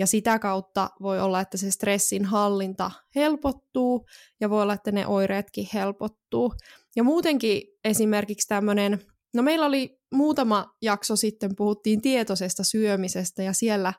ja 0.00 0.06
sitä 0.06 0.38
kautta 0.38 0.90
voi 1.02 1.20
olla, 1.20 1.40
että 1.40 1.56
se 1.56 1.70
stressin 1.70 2.24
hallinta 2.24 2.90
helpottuu 3.14 4.06
ja 4.40 4.50
voi 4.50 4.62
olla, 4.62 4.72
että 4.72 4.92
ne 4.92 5.06
oireetkin 5.06 5.68
helpottuu. 5.74 6.54
Ja 6.96 7.04
muutenkin 7.04 7.62
esimerkiksi 7.84 8.48
tämmöinen, 8.48 9.00
no 9.34 9.42
meillä 9.42 9.66
oli 9.66 10.00
muutama 10.14 10.74
jakso 10.82 11.16
sitten, 11.16 11.56
puhuttiin 11.56 12.02
tietoisesta 12.02 12.64
syömisestä 12.64 13.42
ja 13.42 13.52
siellä 13.52 13.92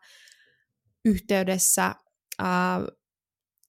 yhteydessä 1.05 1.95
ää, 2.39 2.81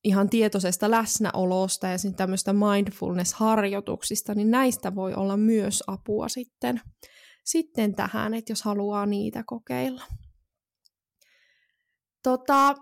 ihan 0.04 0.30
tietoisesta 0.30 0.90
läsnäolosta 0.90 1.86
ja 1.86 1.96
tämmöistä 2.16 2.52
mindfulness-harjoituksista, 2.52 4.34
niin 4.34 4.50
näistä 4.50 4.94
voi 4.94 5.14
olla 5.14 5.36
myös 5.36 5.82
apua 5.86 6.28
sitten, 6.28 6.80
sitten 7.44 7.94
tähän, 7.94 8.34
että 8.34 8.52
jos 8.52 8.62
haluaa 8.62 9.06
niitä 9.06 9.42
kokeilla. 9.46 10.02
Tota, 12.22 12.74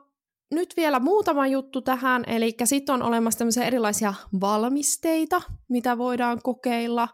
nyt 0.50 0.74
vielä 0.76 1.00
muutama 1.00 1.46
juttu 1.46 1.82
tähän, 1.82 2.24
eli 2.26 2.54
sitten 2.64 2.94
on 2.94 3.02
olemassa 3.02 3.38
tämmöisiä 3.38 3.64
erilaisia 3.64 4.14
valmisteita, 4.40 5.42
mitä 5.68 5.98
voidaan 5.98 6.42
kokeilla. 6.42 7.08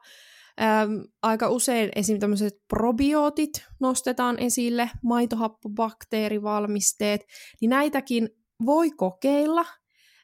Ähm, 0.61 0.93
aika 1.23 1.49
usein 1.49 1.91
esim. 1.97 2.19
tämmöiset 2.19 2.55
probiootit 2.69 3.67
nostetaan 3.81 4.39
esille, 4.39 4.91
maitohappobakteerivalmisteet, 5.03 7.25
niin 7.61 7.71
näitäkin 7.71 8.29
voi 8.67 8.91
kokeilla. 8.91 9.65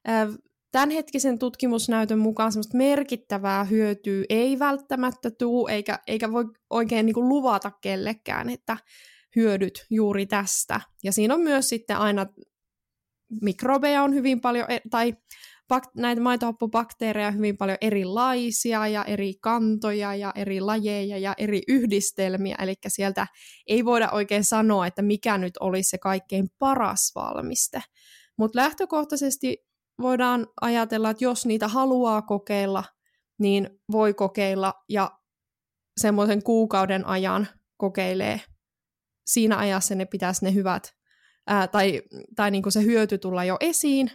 Ähm, 0.09 0.33
tämänhetkisen 0.73 1.39
tutkimusnäytön 1.39 2.19
mukaan 2.19 2.53
semmoista 2.53 2.77
merkittävää 2.77 3.65
hyötyä 3.65 4.25
ei 4.29 4.59
välttämättä 4.59 5.31
tule, 5.31 5.73
eikä, 5.73 5.99
eikä 6.07 6.33
voi 6.33 6.45
oikein 6.71 7.07
niin 7.07 7.29
luvata 7.29 7.71
kellekään, 7.81 8.51
että 8.51 8.77
hyödyt 9.37 9.87
juuri 9.91 10.27
tästä. 10.27 10.81
Ja 11.05 11.13
siinä 11.13 11.35
on 11.35 11.41
myös 11.41 11.69
sitten 11.69 11.97
aina 11.97 12.27
mikrobeja 13.41 14.03
on 14.03 14.15
hyvin 14.15 14.41
paljon, 14.41 14.71
e, 14.71 14.79
tai 14.91 15.15
näitä 15.97 16.21
maitohappobakteereja 16.21 17.29
on 17.29 17.37
hyvin 17.37 17.57
paljon 17.57 17.79
erilaisia 17.81 18.89
ja 18.89 19.05
eri 19.05 19.35
kantoja 19.41 20.15
ja 20.15 20.33
eri 20.35 20.61
lajeja 20.61 21.19
ja 21.19 21.35
eri 21.39 21.63
yhdistelmiä, 21.69 22.57
eli 22.63 22.75
sieltä 22.89 23.27
ei 23.67 23.85
voida 23.85 24.11
oikein 24.11 24.45
sanoa, 24.45 24.87
että 24.87 25.03
mikä 25.03 25.39
nyt 25.39 25.57
olisi 25.61 25.91
se 25.91 25.99
kaikkein 25.99 26.49
paras 26.59 27.13
valmiste. 27.15 27.83
Mutta 28.39 28.59
lähtökohtaisesti 28.59 29.57
voidaan 30.01 30.47
ajatella, 30.61 31.11
että 31.11 31.25
jos 31.25 31.47
niitä 31.47 31.69
haluaa 31.69 32.23
kokeilla, 32.23 32.85
niin 33.39 33.71
voi 33.93 34.15
kokeilla 34.15 34.75
ja 34.89 35.11
semmoisen 36.01 36.43
kuukauden 36.43 37.07
ajan 37.07 37.49
kokeilee 37.77 38.41
siinä 39.27 39.59
ajassa 39.59 39.95
ne 39.95 40.05
pitäisi 40.05 40.45
ne 40.45 40.55
hyvät, 40.55 40.95
ää, 41.47 41.69
tai, 41.69 42.03
tai 42.37 42.51
niin 42.51 42.63
kuin 42.63 42.73
se 42.73 42.83
hyöty 42.83 43.19
tulla 43.19 43.45
jo 43.45 43.57
esiin. 43.61 44.11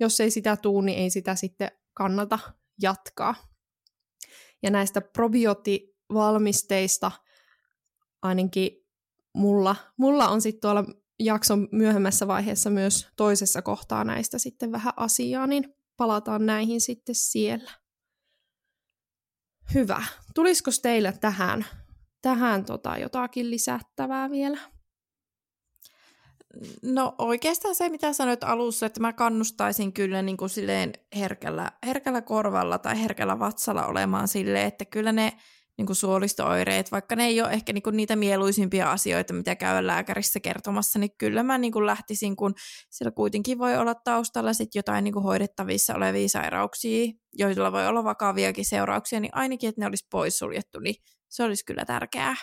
Jos 0.00 0.20
ei 0.20 0.30
sitä 0.30 0.56
tuu, 0.56 0.80
niin 0.80 0.98
ei 0.98 1.10
sitä 1.10 1.34
sitten 1.34 1.70
kannata 1.94 2.38
jatkaa. 2.82 3.34
Ja 4.62 4.70
näistä 4.70 5.00
probioottivalmisteista 5.00 7.12
ainakin 8.22 8.70
mulla, 9.34 9.76
mulla 9.96 10.28
on 10.28 10.42
sitten 10.42 10.60
tuolla 10.60 10.84
jakson 11.18 11.68
myöhemmässä 11.72 12.26
vaiheessa 12.26 12.70
myös 12.70 13.08
toisessa 13.16 13.62
kohtaa 13.62 14.04
näistä 14.04 14.38
sitten 14.38 14.72
vähän 14.72 14.92
asiaa, 14.96 15.46
niin 15.46 15.74
palataan 15.96 16.46
näihin 16.46 16.80
sitten 16.80 17.14
siellä. 17.14 17.70
Hyvä. 19.74 20.02
Tulisiko 20.34 20.70
teille 20.82 21.14
tähän, 21.20 21.66
tähän 22.22 22.64
tota 22.64 22.98
jotakin 22.98 23.50
lisättävää 23.50 24.30
vielä? 24.30 24.58
No 26.82 27.14
oikeastaan 27.18 27.74
se, 27.74 27.88
mitä 27.88 28.12
sanoit 28.12 28.44
alussa, 28.44 28.86
että 28.86 29.00
mä 29.00 29.12
kannustaisin 29.12 29.92
kyllä 29.92 30.22
niin 30.22 30.36
kuin 30.36 30.50
silleen 30.50 30.92
herkällä, 31.16 31.72
herkällä 31.86 32.22
korvalla 32.22 32.78
tai 32.78 33.02
herkällä 33.02 33.38
vatsalla 33.38 33.86
olemaan 33.86 34.28
silleen, 34.28 34.66
että 34.66 34.84
kyllä 34.84 35.12
ne 35.12 35.32
niin 35.78 35.86
kuin 35.86 35.96
suolisto-oireet, 35.96 36.92
vaikka 36.92 37.16
ne 37.16 37.26
ei 37.26 37.42
ole 37.42 37.50
ehkä 37.50 37.72
niin 37.72 37.82
kuin 37.82 37.96
niitä 37.96 38.16
mieluisimpia 38.16 38.92
asioita, 38.92 39.34
mitä 39.34 39.56
käy 39.56 39.86
lääkärissä 39.86 40.40
kertomassa, 40.40 40.98
niin 40.98 41.10
kyllä 41.18 41.42
mä 41.42 41.58
niin 41.58 41.72
kuin 41.72 41.86
lähtisin, 41.86 42.36
kun 42.36 42.54
siellä 42.90 43.10
kuitenkin 43.10 43.58
voi 43.58 43.76
olla 43.76 43.94
taustalla 43.94 44.52
sit 44.52 44.74
jotain 44.74 45.04
niin 45.04 45.14
kuin 45.14 45.22
hoidettavissa 45.22 45.94
olevia 45.94 46.28
sairauksia, 46.28 47.12
joilla 47.32 47.72
voi 47.72 47.86
olla 47.86 48.04
vakaviakin 48.04 48.64
seurauksia, 48.64 49.20
niin 49.20 49.34
ainakin, 49.34 49.68
että 49.68 49.80
ne 49.80 49.86
olisi 49.86 50.06
poissuljettu, 50.10 50.78
niin 50.80 50.94
se 51.30 51.44
olisi 51.44 51.64
kyllä 51.64 51.84
tärkeää. 51.84 52.34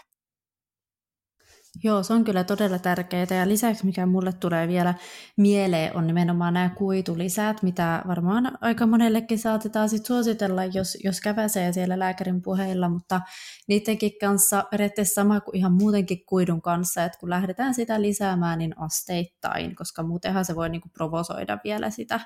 Joo, 1.84 2.04
se 2.04 2.14
on 2.14 2.24
kyllä 2.24 2.44
todella 2.44 2.80
tärkeää. 2.80 3.28
Ja 3.30 3.48
lisäksi, 3.48 3.86
mikä 3.86 4.06
mulle 4.06 4.34
tulee 4.34 4.68
vielä 4.68 4.94
mieleen, 5.38 5.98
on 5.98 6.08
nimenomaan 6.08 6.54
nämä 6.54 6.70
kuitulisät, 6.70 7.64
mitä 7.64 8.02
varmaan 8.08 8.58
aika 8.62 8.88
monellekin 8.88 9.40
saatetaan 9.40 9.90
sit 9.90 10.06
suositella, 10.06 10.66
jos, 10.66 10.98
jos 11.04 11.22
käväsee 11.22 11.74
siellä 11.74 12.00
lääkärin 12.00 12.42
puheilla, 12.42 12.90
mutta 12.90 13.22
niidenkin 13.68 14.12
kanssa 14.22 14.64
periaatteessa 14.72 15.14
sama 15.14 15.42
kuin 15.42 15.56
ihan 15.56 15.74
muutenkin 15.74 16.26
kuidun 16.26 16.62
kanssa, 16.62 17.04
että 17.04 17.20
kun 17.20 17.30
lähdetään 17.30 17.74
sitä 17.74 18.02
lisäämään, 18.02 18.60
niin 18.60 18.80
asteittain, 18.80 19.76
koska 19.76 20.04
muutenhan 20.04 20.46
se 20.46 20.56
voi 20.56 20.70
niinku 20.70 20.90
provosoida 20.94 21.58
vielä 21.64 21.90
sitä, 21.90 22.20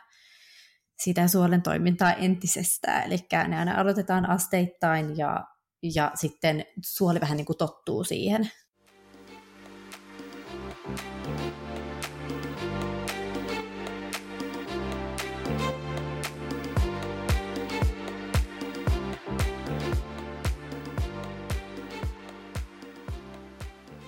sitä 1.00 1.27
suolen 1.27 1.62
toimintaa 1.62 2.13
entisestään. 2.13 3.03
Eli 3.03 3.18
ne 3.48 3.60
aina 3.60 3.82
aloitetaan 3.82 4.30
asteittain 4.30 5.18
ja, 5.18 5.46
ja 5.84 6.12
sitten 6.16 6.66
suoli 6.86 7.20
vähän 7.20 7.38
niin 7.38 7.46
kuin 7.46 7.58
tottuu 7.58 8.04
siihen 8.04 8.52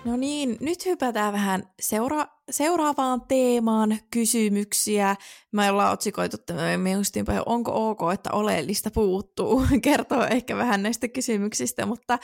No 0.06 0.18
niin, 0.18 0.58
nyt 0.60 0.86
hypätään 0.86 1.34
vähän 1.34 1.64
seura- 1.82 2.28
seuraavaan 2.52 3.22
teemaan 3.28 4.00
kysymyksiä. 4.12 5.16
Me 5.52 5.70
ollaan 5.70 5.94
otsikoitu 5.94 6.38
tämmöinen 6.38 7.00
onko 7.46 7.90
ok, 7.90 8.00
että 8.14 8.30
oleellista 8.34 8.92
puuttuu. 8.92 9.64
Kertoo 9.82 10.26
ehkä 10.26 10.58
vähän 10.58 10.84
näistä 10.84 11.08
kysymyksistä, 11.08 11.86
mutta 11.86 12.20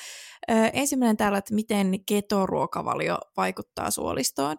ö, 0.51 0.53
ensimmäinen 0.73 1.17
täällä, 1.17 1.37
että 1.37 1.53
miten 1.53 2.05
ketoruokavalio 2.05 3.17
vaikuttaa 3.37 3.91
suolistoon. 3.91 4.57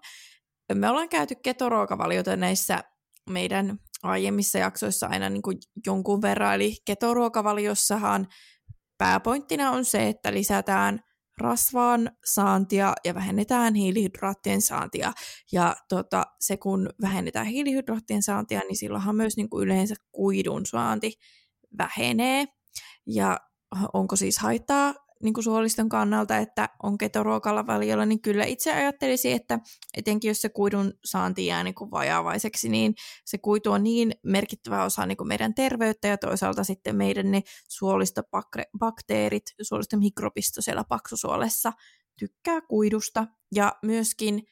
Me 0.75 0.89
ollaan 0.89 1.09
käyty 1.09 1.35
ketoruokavaliota 1.35 2.37
näissä 2.37 2.85
meidän 3.31 3.79
aiemmissa 4.03 4.59
jaksoissa 4.59 5.07
aina 5.07 5.29
niin 5.29 5.43
kuin 5.43 5.59
jonkun 5.87 6.23
verran, 6.23 6.55
eli 6.55 6.77
ketoruokavaliossahan 6.85 8.27
pääpointtina 8.99 9.71
on 9.71 9.85
se, 9.85 10.09
että 10.09 10.35
lisätään– 10.35 11.01
rasvaan 11.41 12.11
saantia 12.25 12.93
ja 13.05 13.15
vähennetään 13.15 13.75
hiilihydraattien 13.75 14.63
saantia. 14.63 15.13
Ja 15.53 15.77
tota, 15.89 16.25
se 16.41 16.57
kun 16.57 16.91
vähennetään 17.03 17.47
hiilihydraattien 17.47 18.23
saantia, 18.23 18.61
niin 18.61 18.77
silloinhan 18.77 19.17
myös 19.17 19.37
niin 19.37 19.51
kuin 19.51 19.65
yleensä 19.65 19.95
kuidun 20.13 20.67
saanti 20.67 21.13
vähenee. 21.79 22.47
Ja 23.07 23.41
onko 23.93 24.17
siis 24.17 24.39
haittaa 24.39 24.95
niin 25.23 25.35
kuin 25.35 25.45
suoliston 25.45 25.89
kannalta, 25.89 26.37
että 26.37 26.69
on 26.83 26.99
ketoruokalla 26.99 27.67
välillä, 27.67 28.07
niin 28.07 28.23
kyllä 28.23 28.45
itse 28.45 28.73
ajattelisin, 28.73 29.33
että 29.33 29.59
etenkin 29.97 30.29
jos 30.29 30.41
se 30.41 30.49
kuidun 30.49 30.93
saanti 31.05 31.47
jää 31.47 31.65
niin 31.65 31.75
kuin 31.75 31.91
vajaavaiseksi, 31.91 32.69
niin 32.69 32.95
se 33.25 33.39
kuitu 33.39 33.73
on 33.73 33.85
niin 33.85 34.13
merkittävä 34.23 34.85
osa 34.85 35.07
niin 35.07 35.17
kuin 35.17 35.29
meidän 35.29 35.55
terveyttä 35.55 36.09
ja 36.09 36.19
toisaalta 36.19 36.65
sitten 36.65 36.97
meidän 36.97 37.31
ne 37.31 37.43
suolistobakteerit, 37.69 39.45
suoliston 39.63 39.99
mikrobisto 40.01 40.63
siellä 40.63 40.85
paksusuolessa 40.85 41.73
tykkää 42.19 42.61
kuidusta. 42.61 43.27
Ja 43.55 43.73
myöskin 43.83 44.43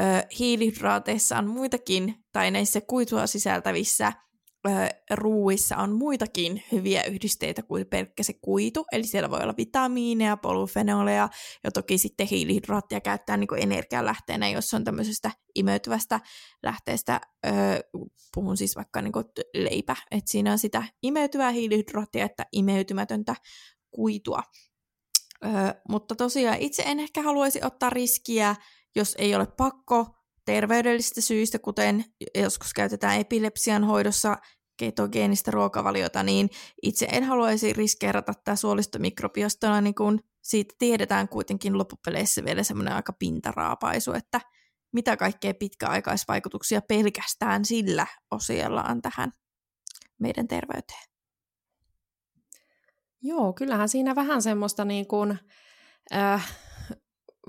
ö, 0.00 0.04
hiilihydraateissa 0.38 1.38
on 1.38 1.46
muitakin, 1.46 2.14
tai 2.32 2.50
näissä 2.50 2.80
kuitua 2.80 3.26
sisältävissä 3.26 4.12
ruuissa 5.10 5.76
on 5.76 5.92
muitakin 5.92 6.62
hyviä 6.72 7.02
yhdisteitä 7.02 7.62
kuin 7.62 7.86
pelkkä 7.86 8.22
se 8.22 8.32
kuitu, 8.32 8.84
eli 8.92 9.04
siellä 9.04 9.30
voi 9.30 9.40
olla 9.42 9.54
vitamiineja, 9.56 10.36
polyfenoleja 10.36 11.28
ja 11.64 11.70
toki 11.70 11.98
sitten 11.98 12.26
hiilihydraattia 12.26 13.00
käyttää 13.00 13.36
niin 13.36 13.48
energialähteenä, 13.56 14.48
jos 14.48 14.74
on 14.74 14.84
tämmöisestä 14.84 15.30
imeytyvästä 15.54 16.20
lähteestä, 16.62 17.20
öö, 17.46 17.52
puhun 18.34 18.56
siis 18.56 18.76
vaikka 18.76 19.02
niin 19.02 19.12
leipä, 19.54 19.96
että 20.10 20.30
siinä 20.30 20.52
on 20.52 20.58
sitä 20.58 20.84
imeytyvää 21.02 21.50
hiilihydraattia 21.50 22.24
että 22.24 22.46
imeytymätöntä 22.52 23.34
kuitua. 23.90 24.42
Öö, 25.44 25.50
mutta 25.88 26.14
tosiaan 26.14 26.58
itse 26.58 26.82
en 26.86 27.00
ehkä 27.00 27.22
haluaisi 27.22 27.60
ottaa 27.64 27.90
riskiä, 27.90 28.56
jos 28.96 29.14
ei 29.18 29.34
ole 29.34 29.46
pakko, 29.46 30.21
terveydellisistä 30.44 31.20
syistä, 31.20 31.58
kuten 31.58 32.04
joskus 32.34 32.74
käytetään 32.74 33.20
epilepsian 33.20 33.84
hoidossa 33.84 34.36
ketogeenistä 34.76 35.50
ruokavaliota, 35.50 36.22
niin 36.22 36.50
itse 36.82 37.06
en 37.12 37.24
haluaisi 37.24 37.72
riskeerata 37.72 38.32
tämä 38.44 38.56
suolistomikrobiostolla, 38.56 39.80
niin 39.80 39.94
kun 39.94 40.20
siitä 40.42 40.74
tiedetään 40.78 41.28
kuitenkin 41.28 41.78
loppupeleissä 41.78 42.44
vielä 42.44 42.62
semmoinen 42.62 42.94
aika 42.94 43.12
pintaraapaisu, 43.12 44.12
että 44.12 44.40
mitä 44.92 45.16
kaikkea 45.16 45.54
pitkäaikaisvaikutuksia 45.54 46.80
pelkästään 46.88 47.64
sillä 47.64 48.06
osiellaan 48.30 49.02
tähän 49.02 49.32
meidän 50.20 50.48
terveyteen. 50.48 51.12
Joo, 53.22 53.52
kyllähän 53.52 53.88
siinä 53.88 54.14
vähän 54.14 54.42
semmoista 54.42 54.84
niin 54.84 55.06
kuin, 55.06 55.38
äh, 56.14 56.58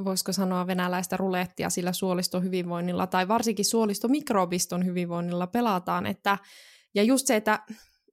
voisiko 0.05 0.33
sanoa 0.33 0.67
venäläistä 0.67 1.17
rulettia 1.17 1.69
sillä 1.69 1.93
suolistohyvinvoinnilla 1.93 3.07
tai 3.07 3.27
varsinkin 3.27 3.65
suolistomikrobiston 3.65 4.85
hyvinvoinnilla 4.85 5.47
pelataan, 5.47 6.05
että 6.05 6.37
ja 6.95 7.03
just 7.03 7.27
se, 7.27 7.35
että 7.35 7.59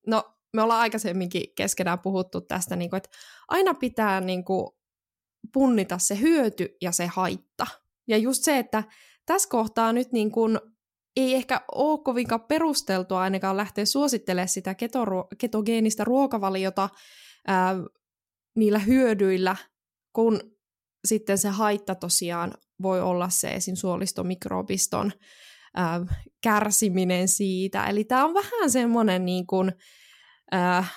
no 0.07 0.37
me 0.53 0.63
ollaan 0.63 0.81
aikaisemminkin 0.81 1.45
keskenään 1.57 1.99
puhuttu 1.99 2.41
tästä, 2.41 2.77
niin 2.77 2.91
kuin, 2.91 2.99
että 2.99 3.11
aina 3.49 3.75
pitää 3.75 4.21
niin 4.21 4.45
kuin, 4.45 4.71
punnita 5.53 5.99
se 5.99 6.21
hyöty 6.21 6.77
ja 6.81 6.93
se 6.93 7.07
haitta. 7.07 7.67
Ja 8.09 8.17
just 8.17 8.45
se, 8.45 8.59
että 8.59 8.85
tässä 9.27 9.49
kohtaa 9.49 9.93
nyt 9.93 10.13
niin 10.13 10.31
kuin, 10.31 10.59
ei 11.17 11.35
ehkä 11.35 11.61
ole 11.75 12.03
kovinkaan 12.05 12.41
perusteltua 12.41 13.21
ainakaan 13.21 13.57
lähteä 13.57 13.85
suosittelemaan 13.85 14.49
sitä 14.49 14.73
ketoru- 14.73 15.37
ketogeenistä 15.39 16.05
ruokavaliota 16.05 16.89
ää, 17.47 17.75
niillä 18.57 18.79
hyödyillä, 18.79 19.57
kun 20.13 20.41
sitten 21.05 21.39
se 21.39 21.49
haitta 21.49 21.95
tosiaan 21.95 22.55
voi 22.83 23.01
olla 23.01 23.29
se 23.29 23.49
esim. 23.49 23.75
suolistomikrobiston 23.75 25.13
äh, 25.79 26.19
kärsiminen 26.43 27.29
siitä. 27.29 27.85
Eli 27.85 28.05
tämä 28.05 28.25
on 28.25 28.35
vähän 28.35 28.71
semmoinen 28.71 29.25
niin 29.25 29.47
kuin, 29.47 29.73
äh, 30.55 30.95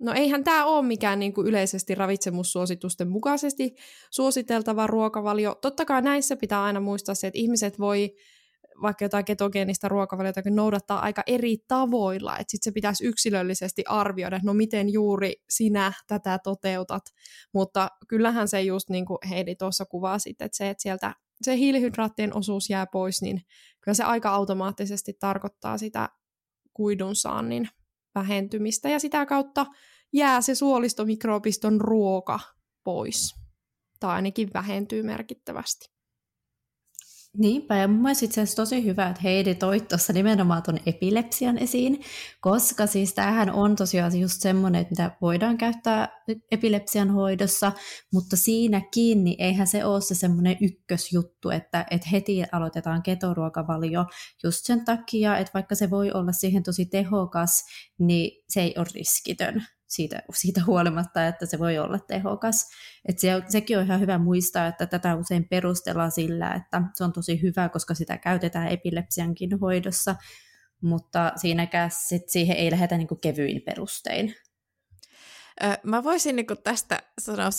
no 0.00 0.12
eihän 0.12 0.44
tämä 0.44 0.64
ole 0.64 0.86
mikään 0.86 1.18
niin 1.18 1.34
kuin 1.34 1.46
yleisesti 1.46 1.94
ravitsemussuositusten 1.94 3.08
mukaisesti 3.08 3.74
suositeltava 4.10 4.86
ruokavalio. 4.86 5.54
Totta 5.54 5.84
kai 5.84 6.02
näissä 6.02 6.36
pitää 6.36 6.62
aina 6.62 6.80
muistaa 6.80 7.14
se, 7.14 7.26
että 7.26 7.38
ihmiset 7.38 7.78
voi 7.78 8.14
vaikka 8.82 9.04
jotain 9.04 9.24
ketogeenistä 9.24 9.88
ruokavaliota 9.88 10.40
noudattaa 10.50 11.00
aika 11.00 11.22
eri 11.26 11.56
tavoilla, 11.68 12.38
että 12.38 12.50
sitten 12.50 12.70
se 12.70 12.74
pitäisi 12.74 13.06
yksilöllisesti 13.06 13.84
arvioida, 13.88 14.36
että 14.36 14.46
no 14.46 14.54
miten 14.54 14.92
juuri 14.92 15.32
sinä 15.50 15.92
tätä 16.06 16.38
toteutat, 16.44 17.02
mutta 17.54 17.88
kyllähän 18.08 18.48
se 18.48 18.62
just 18.62 18.90
niin 18.90 19.06
kuin 19.06 19.18
Heidi 19.30 19.56
tuossa 19.56 19.84
kuvaa 19.84 20.18
sitten, 20.18 20.46
että 20.46 20.56
se, 20.56 20.70
että 20.70 20.82
sieltä 20.82 21.14
se 21.42 21.56
hiilihydraattien 21.56 22.36
osuus 22.36 22.70
jää 22.70 22.86
pois, 22.86 23.22
niin 23.22 23.42
kyllä 23.80 23.94
se 23.94 24.04
aika 24.04 24.30
automaattisesti 24.30 25.12
tarkoittaa 25.20 25.78
sitä 25.78 26.08
kuidun 26.72 27.16
saannin 27.16 27.68
vähentymistä 28.14 28.88
ja 28.88 28.98
sitä 28.98 29.26
kautta 29.26 29.66
jää 30.12 30.40
se 30.40 30.54
suolistomikrobiston 30.54 31.80
ruoka 31.80 32.40
pois. 32.84 33.34
Tai 34.00 34.14
ainakin 34.14 34.50
vähentyy 34.54 35.02
merkittävästi. 35.02 35.95
Niinpä, 37.38 37.76
ja 37.76 37.88
mun 37.88 38.02
mielestä 38.02 38.24
itse 38.24 38.40
asiassa 38.40 38.62
tosi 38.62 38.84
hyvä, 38.84 39.08
että 39.08 39.20
Heidi 39.22 39.54
toi 39.54 39.80
tuossa 39.80 40.12
nimenomaan 40.12 40.62
tuon 40.62 40.78
epilepsian 40.86 41.58
esiin, 41.58 42.00
koska 42.40 42.86
siis 42.86 43.14
tämähän 43.14 43.50
on 43.50 43.76
tosiaan 43.76 44.20
just 44.20 44.40
semmoinen, 44.40 44.80
että 44.80 44.92
mitä 44.92 45.16
voidaan 45.20 45.58
käyttää 45.58 46.08
epilepsian 46.50 47.10
hoidossa, 47.10 47.72
mutta 48.12 48.36
siinäkin 48.36 49.24
niin 49.24 49.42
eihän 49.42 49.66
se 49.66 49.84
ole 49.84 50.00
se 50.00 50.14
semmoinen 50.14 50.56
ykkösjuttu, 50.60 51.50
että, 51.50 51.86
että 51.90 52.08
heti 52.12 52.44
aloitetaan 52.52 53.02
ketoruokavalio 53.02 54.04
just 54.44 54.64
sen 54.64 54.84
takia, 54.84 55.38
että 55.38 55.50
vaikka 55.54 55.74
se 55.74 55.90
voi 55.90 56.12
olla 56.12 56.32
siihen 56.32 56.62
tosi 56.62 56.86
tehokas, 56.86 57.64
niin 57.98 58.44
se 58.48 58.60
ei 58.60 58.74
ole 58.78 58.86
riskitön. 58.94 59.66
Siitä, 59.88 60.22
siitä 60.34 60.60
huolimatta, 60.66 61.26
että 61.26 61.46
se 61.46 61.58
voi 61.58 61.78
olla 61.78 61.98
tehokas. 61.98 62.70
Et 63.08 63.18
se, 63.18 63.42
sekin 63.48 63.78
on 63.78 63.84
ihan 63.84 64.00
hyvä 64.00 64.18
muistaa, 64.18 64.66
että 64.66 64.86
tätä 64.86 65.14
usein 65.14 65.48
perustellaan 65.48 66.12
sillä, 66.12 66.54
että 66.54 66.82
se 66.94 67.04
on 67.04 67.12
tosi 67.12 67.42
hyvä, 67.42 67.68
koska 67.68 67.94
sitä 67.94 68.18
käytetään 68.18 68.68
epilepsiankin 68.68 69.60
hoidossa, 69.60 70.16
mutta 70.80 71.32
siinäkään 71.36 71.90
sit 71.90 72.28
siihen 72.28 72.56
ei 72.56 72.70
lähdetä 72.70 72.96
niin 72.96 73.20
kevyin 73.20 73.62
perustein. 73.62 74.34
Mä 75.82 76.04
voisin 76.04 76.36
niin 76.36 76.46
tästä 76.64 77.02
sanoa, 77.20 77.50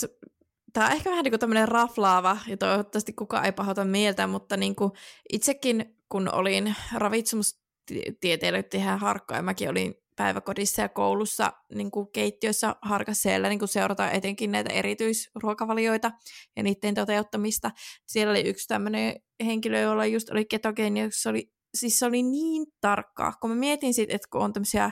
tämä 0.73 0.85
on 0.85 0.91
ehkä 0.91 1.09
vähän 1.09 1.23
niin 1.23 1.39
tämmöinen 1.39 1.67
raflaava, 1.67 2.37
ja 2.47 2.57
toivottavasti 2.57 3.13
kukaan 3.13 3.45
ei 3.45 3.51
pahota 3.51 3.85
mieltä, 3.85 4.27
mutta 4.27 4.57
niin 4.57 4.75
kuin 4.75 4.91
itsekin 5.33 5.97
kun 6.09 6.33
olin 6.33 6.75
ravitsemustieteilijöiden 6.93 8.79
ihan 8.79 8.99
harkka, 8.99 9.35
ja 9.35 9.41
mäkin 9.41 9.69
olin 9.69 9.95
päiväkodissa 10.17 10.82
ja 10.82 10.89
koulussa 10.89 11.53
niin 11.75 11.91
kuin 11.91 12.08
keittiössä 12.13 12.75
harkas 12.82 13.21
siellä 13.21 13.49
niin 13.49 13.60
kuin 13.60 13.69
seurata 13.69 14.12
etenkin 14.12 14.51
näitä 14.51 14.73
erityisruokavalioita 14.73 16.12
ja 16.56 16.63
niiden 16.63 16.95
toteuttamista. 16.95 17.71
Siellä 18.08 18.32
oli 18.32 18.41
yksi 18.41 18.67
tämmöinen 18.67 19.15
henkilö, 19.45 19.80
jolla 19.80 20.06
just 20.06 20.30
oli 20.30 20.45
ketogeeni, 20.45 21.10
se 21.12 21.30
oli, 21.30 21.51
siis 21.77 21.99
se 21.99 22.06
oli 22.06 22.23
niin 22.23 22.65
tarkkaa. 22.82 23.34
Kun 23.41 23.49
mä 23.49 23.56
mietin 23.56 23.93
sitten, 23.93 24.15
että 24.15 24.27
kun 24.32 24.41
on 24.41 24.53
tämmöisiä 24.53 24.91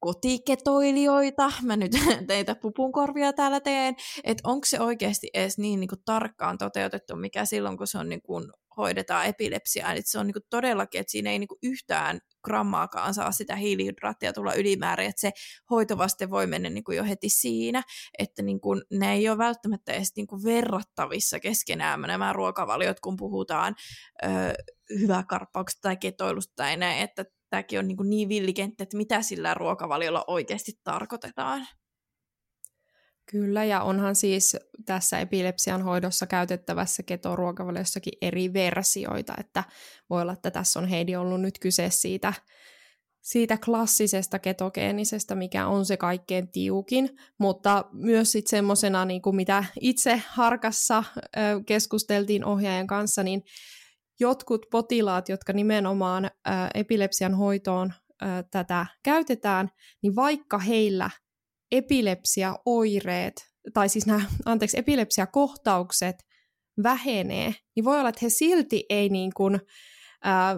kotiketoilijoita, 0.00 1.52
mä 1.62 1.76
nyt 1.76 1.92
teitä 2.26 2.54
pupunkorvia 2.54 3.32
täällä 3.32 3.60
teen, 3.60 3.96
että 4.24 4.48
onko 4.48 4.66
se 4.66 4.80
oikeasti 4.80 5.30
edes 5.34 5.58
niin, 5.58 5.80
niin 5.80 5.88
kuin 5.88 6.02
tarkkaan 6.04 6.58
toteutettu, 6.58 7.16
mikä 7.16 7.44
silloin, 7.44 7.78
kun 7.78 7.86
se 7.86 7.98
on 7.98 8.08
niin 8.08 8.22
kuin 8.22 8.44
hoidetaan 8.76 9.26
epilepsiaa, 9.26 9.92
että 9.92 10.10
se 10.10 10.18
on 10.18 10.26
niin 10.26 10.34
kuin 10.34 10.46
todellakin, 10.50 11.00
että 11.00 11.10
siinä 11.10 11.30
ei 11.30 11.38
niin 11.38 11.48
kuin 11.48 11.58
yhtään 11.62 12.20
grammaakaan 12.44 13.14
saa 13.14 13.32
sitä 13.32 13.56
hiilihydraattia 13.56 14.32
tulla 14.32 14.54
ylimäärä, 14.54 15.04
että 15.04 15.20
se 15.20 15.32
hoitovaste 15.70 16.30
voi 16.30 16.46
mennä 16.46 16.70
niin 16.70 16.84
kuin 16.84 16.96
jo 16.96 17.04
heti 17.04 17.28
siinä, 17.28 17.82
että 18.18 18.42
niin 18.42 18.60
kuin 18.60 18.82
ne 18.90 19.12
ei 19.12 19.28
ole 19.28 19.38
välttämättä 19.38 19.92
edes 19.92 20.12
niin 20.16 20.26
kuin 20.26 20.44
verrattavissa 20.44 21.40
keskenään 21.40 22.00
nämä 22.00 22.32
ruokavaliot, 22.32 23.00
kun 23.00 23.16
puhutaan 23.16 23.74
ö, 24.24 24.28
hyväkarppauksesta 24.98 25.82
tai 25.82 25.96
ketoilusta 25.96 26.52
tai 26.56 26.76
näin, 26.76 27.02
että 27.02 27.24
tämäkin 27.50 27.78
on 27.78 27.88
niin, 27.88 27.96
kuin 27.96 28.10
niin 28.10 28.28
villikenttä, 28.28 28.82
että 28.82 28.96
mitä 28.96 29.22
sillä 29.22 29.54
ruokavaliolla 29.54 30.24
oikeasti 30.26 30.72
tarkoitetaan. 30.84 31.66
Kyllä, 33.30 33.64
ja 33.64 33.82
onhan 33.82 34.16
siis 34.16 34.56
tässä 34.86 35.18
epilepsian 35.18 35.82
hoidossa 35.82 36.26
käytettävässä 36.26 37.02
ketoruokavaliossakin 37.02 38.12
eri 38.22 38.52
versioita, 38.52 39.34
että 39.40 39.64
voi 40.10 40.22
olla, 40.22 40.32
että 40.32 40.50
tässä 40.50 40.78
on 40.78 40.88
Heidi 40.88 41.16
ollut 41.16 41.40
nyt 41.40 41.58
kyse 41.58 41.90
siitä, 41.90 42.32
siitä 43.22 43.58
klassisesta 43.64 44.38
ketogeenisestä, 44.38 45.34
mikä 45.34 45.66
on 45.66 45.86
se 45.86 45.96
kaikkein 45.96 46.48
tiukin, 46.52 47.10
mutta 47.38 47.84
myös 47.92 48.32
sitten 48.32 48.50
semmoisena, 48.50 49.04
niin 49.04 49.22
mitä 49.32 49.64
itse 49.80 50.22
harkassa 50.28 51.04
keskusteltiin 51.66 52.44
ohjaajan 52.44 52.86
kanssa, 52.86 53.22
niin 53.22 53.42
jotkut 54.20 54.66
potilaat, 54.70 55.28
jotka 55.28 55.52
nimenomaan 55.52 56.30
epilepsian 56.74 57.34
hoitoon 57.34 57.92
tätä 58.50 58.86
käytetään, 59.02 59.68
niin 60.02 60.16
vaikka 60.16 60.58
heillä 60.58 61.10
epilepsia-oireet, 61.70 63.34
tai 63.74 63.88
siis 63.88 64.06
nämä, 64.06 64.20
anteeksi, 64.44 64.78
epilepsiakohtaukset 64.78 66.16
vähenee, 66.82 67.54
niin 67.76 67.84
voi 67.84 67.98
olla, 67.98 68.08
että 68.08 68.18
he 68.22 68.28
silti 68.28 68.86
ei 68.90 69.08
niin 69.08 69.30
kuin, 69.34 69.60
ää, 70.24 70.56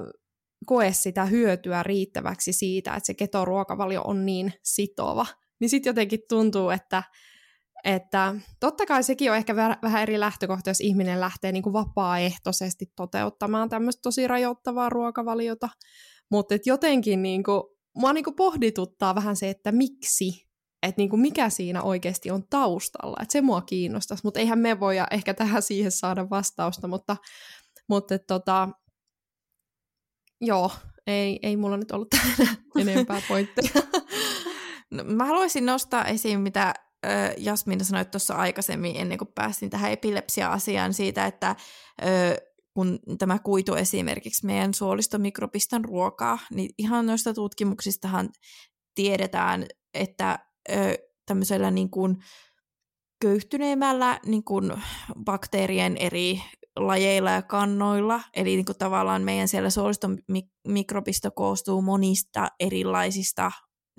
koe 0.67 0.93
sitä 0.93 1.25
hyötyä 1.25 1.83
riittäväksi 1.83 2.53
siitä, 2.53 2.95
että 2.95 3.07
se 3.07 3.15
ketoruokavalio 3.15 4.03
on 4.03 4.27
niin 4.27 4.53
sitova. 4.65 5.27
Niin 5.61 5.69
sitten 5.69 5.91
jotenkin 5.91 6.21
tuntuu, 6.29 6.71
että, 6.71 7.03
että 7.85 8.35
totta 8.61 8.87
kai 8.87 9.03
sekin 9.03 9.31
on 9.31 9.37
ehkä 9.37 9.57
vähän 9.57 10.03
eri 10.03 10.21
lähtökohta, 10.21 10.71
jos 10.71 10.81
ihminen 10.81 11.21
lähtee 11.21 11.53
niin 11.53 11.63
kuin 11.63 11.73
vapaaehtoisesti 11.73 12.87
toteuttamaan 12.97 13.69
tämmöistä 13.69 14.01
tosi 14.03 14.29
rajoittavaa 14.29 14.89
ruokavaliota, 14.89 15.69
mutta 16.31 16.55
jotenkin 16.67 17.23
niin 17.23 17.43
kuin, 17.43 17.63
mua 17.95 18.13
niin 18.13 18.25
kuin 18.25 18.37
pohdituttaa 18.37 19.15
vähän 19.15 19.37
se, 19.37 19.51
että 19.51 19.73
miksi 19.73 20.46
että 20.83 21.01
niinku 21.01 21.17
mikä 21.17 21.51
siinä 21.51 21.83
oikeasti 21.83 22.31
on 22.31 22.49
taustalla. 22.51 23.17
Että 23.23 23.33
se 23.33 23.41
mua 23.41 23.61
kiinnostaisi, 23.61 24.25
mutta 24.25 24.41
eihän 24.41 24.59
me 24.59 24.81
voi 24.81 24.97
ehkä 25.11 25.35
tähän 25.35 25.63
siihen 25.63 25.93
saada 25.93 26.31
vastausta, 26.31 26.89
mutta, 26.89 27.17
mutta 27.89 28.19
tota, 28.19 28.69
joo, 30.41 30.71
ei, 31.07 31.39
ei 31.43 31.57
mulla 31.57 31.77
nyt 31.77 31.91
ollut 31.91 32.09
enempää 32.81 33.23
pointteja. 33.29 33.71
No, 34.91 35.05
mä 35.05 35.25
haluaisin 35.25 35.67
nostaa 35.67 36.05
esiin, 36.05 36.41
mitä 36.41 36.75
ö, 37.07 37.09
Jasmin 37.39 37.85
sanoi 37.85 38.05
tuossa 38.05 38.35
aikaisemmin, 38.35 38.97
ennen 38.97 39.19
kuin 39.19 39.33
päästiin 39.35 39.71
tähän 39.71 39.93
epilepsia-asiaan 39.93 40.95
siitä, 40.95 41.27
että 41.27 41.57
ö, 42.03 42.37
kun 42.75 42.99
tämä 43.19 43.39
kuitu 43.39 43.75
esimerkiksi 43.75 44.47
meidän 44.47 44.75
suolistomikrobistan 44.75 45.85
ruokaa, 45.85 46.39
niin 46.51 46.71
ihan 46.79 47.07
noista 47.07 47.35
tutkimuksistahan 47.35 48.29
tiedetään, 48.95 49.67
että 49.95 50.39
ö, 50.71 50.95
tämmöisellä 51.27 51.71
niin 51.71 51.91
kuin 51.91 52.17
köyhtyneemmällä 53.21 54.21
niin 54.27 54.45
kuin 54.45 54.73
bakteerien 55.25 55.97
eri 55.97 56.43
lajeilla 56.77 57.31
ja 57.31 57.43
kannoilla, 57.43 58.21
eli 58.35 58.57
niin 58.57 58.65
kuin 58.65 58.79
tavallaan 58.79 59.23
meidän 59.23 59.49
siellä 59.49 59.71
suoliston 59.71 60.19
mikrobista 60.69 61.31
koostuu 61.31 61.83
monista 61.83 62.49
erilaisista 62.61 63.51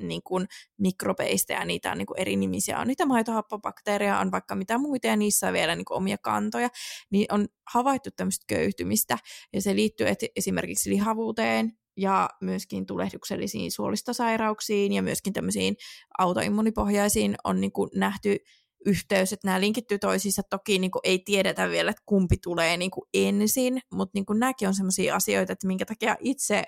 niin 0.02 0.22
kuin 0.24 0.48
mikrobeista 0.78 1.54
ja 1.54 1.66
niitä 1.66 1.92
on 1.92 1.98
niin 1.98 2.06
kuin 2.06 2.20
eri 2.20 2.36
nimisiä. 2.36 2.80
On 2.80 2.88
niitä 2.88 3.06
maitohappobakteereja, 3.06 4.20
on 4.20 4.32
vaikka 4.32 4.56
mitä 4.56 4.78
muita 4.78 5.08
ja 5.08 5.16
niissä 5.16 5.48
on 5.48 5.54
vielä 5.54 5.76
niin 5.76 5.86
kuin 5.86 5.98
omia 5.98 6.18
kantoja. 6.18 6.70
Niin 7.12 7.34
on 7.34 7.48
havaittu 7.74 8.10
tämmöistä 8.16 8.46
köyhtymistä 8.48 9.18
ja 9.54 9.62
se 9.62 9.76
liittyy 9.76 10.08
esimerkiksi 10.36 10.90
lihavuuteen 10.90 11.78
ja 11.98 12.30
myöskin 12.42 12.86
tulehduksellisiin 12.86 13.72
suolistosairauksiin 13.72 14.94
ja 14.94 15.02
myöskin 15.02 15.34
tämmöisiin 15.34 15.76
autoimmunipohjaisiin 16.18 17.36
on 17.44 17.62
niin 17.62 17.72
kuin 17.72 17.90
nähty 17.96 18.38
yhteys, 18.86 19.34
että 19.34 19.48
nämä 19.48 19.62
linkittyy 19.62 20.00
toisiinsa. 20.00 20.42
Toki 20.50 20.80
niin 20.80 20.92
kuin 20.92 21.02
ei 21.04 21.20
tiedetä 21.20 21.70
vielä, 21.70 21.92
että 21.92 22.04
kumpi 22.06 22.36
tulee 22.44 22.78
niin 22.78 22.92
kuin 22.92 23.10
ensin, 23.14 23.80
mutta 23.94 24.12
niin 24.14 24.26
kuin 24.26 24.40
nämäkin 24.40 24.68
on 24.68 24.76
sellaisia 24.76 25.16
asioita, 25.16 25.54
että 25.54 25.68
minkä 25.68 25.86
takia 25.86 26.18
itse 26.20 26.64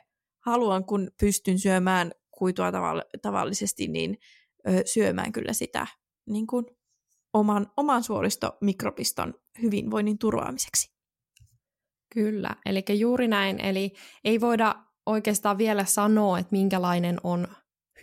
haluan, 0.46 0.86
kun 0.86 1.12
pystyn 1.20 1.60
syömään 1.60 2.12
kuitua 2.32 2.70
tavall- 2.70 3.20
tavallisesti, 3.22 3.88
niin 3.88 4.18
syömään 4.86 5.32
kyllä 5.32 5.54
sitä 5.54 5.88
niin 6.30 6.48
kuin 6.48 6.66
oman, 7.34 7.72
oman 7.78 8.04
suolistomikropiston 8.04 9.34
hyvinvoinnin 9.62 10.18
turvaamiseksi. 10.18 10.92
Kyllä, 12.14 12.56
eli 12.66 12.84
juuri 12.90 13.28
näin. 13.28 13.66
Eli 13.66 13.92
ei 14.24 14.42
voida 14.42 14.76
oikeastaan 15.10 15.58
vielä 15.58 15.86
sanoa, 15.86 16.40
että 16.40 16.52
minkälainen 16.52 17.18
on 17.24 17.48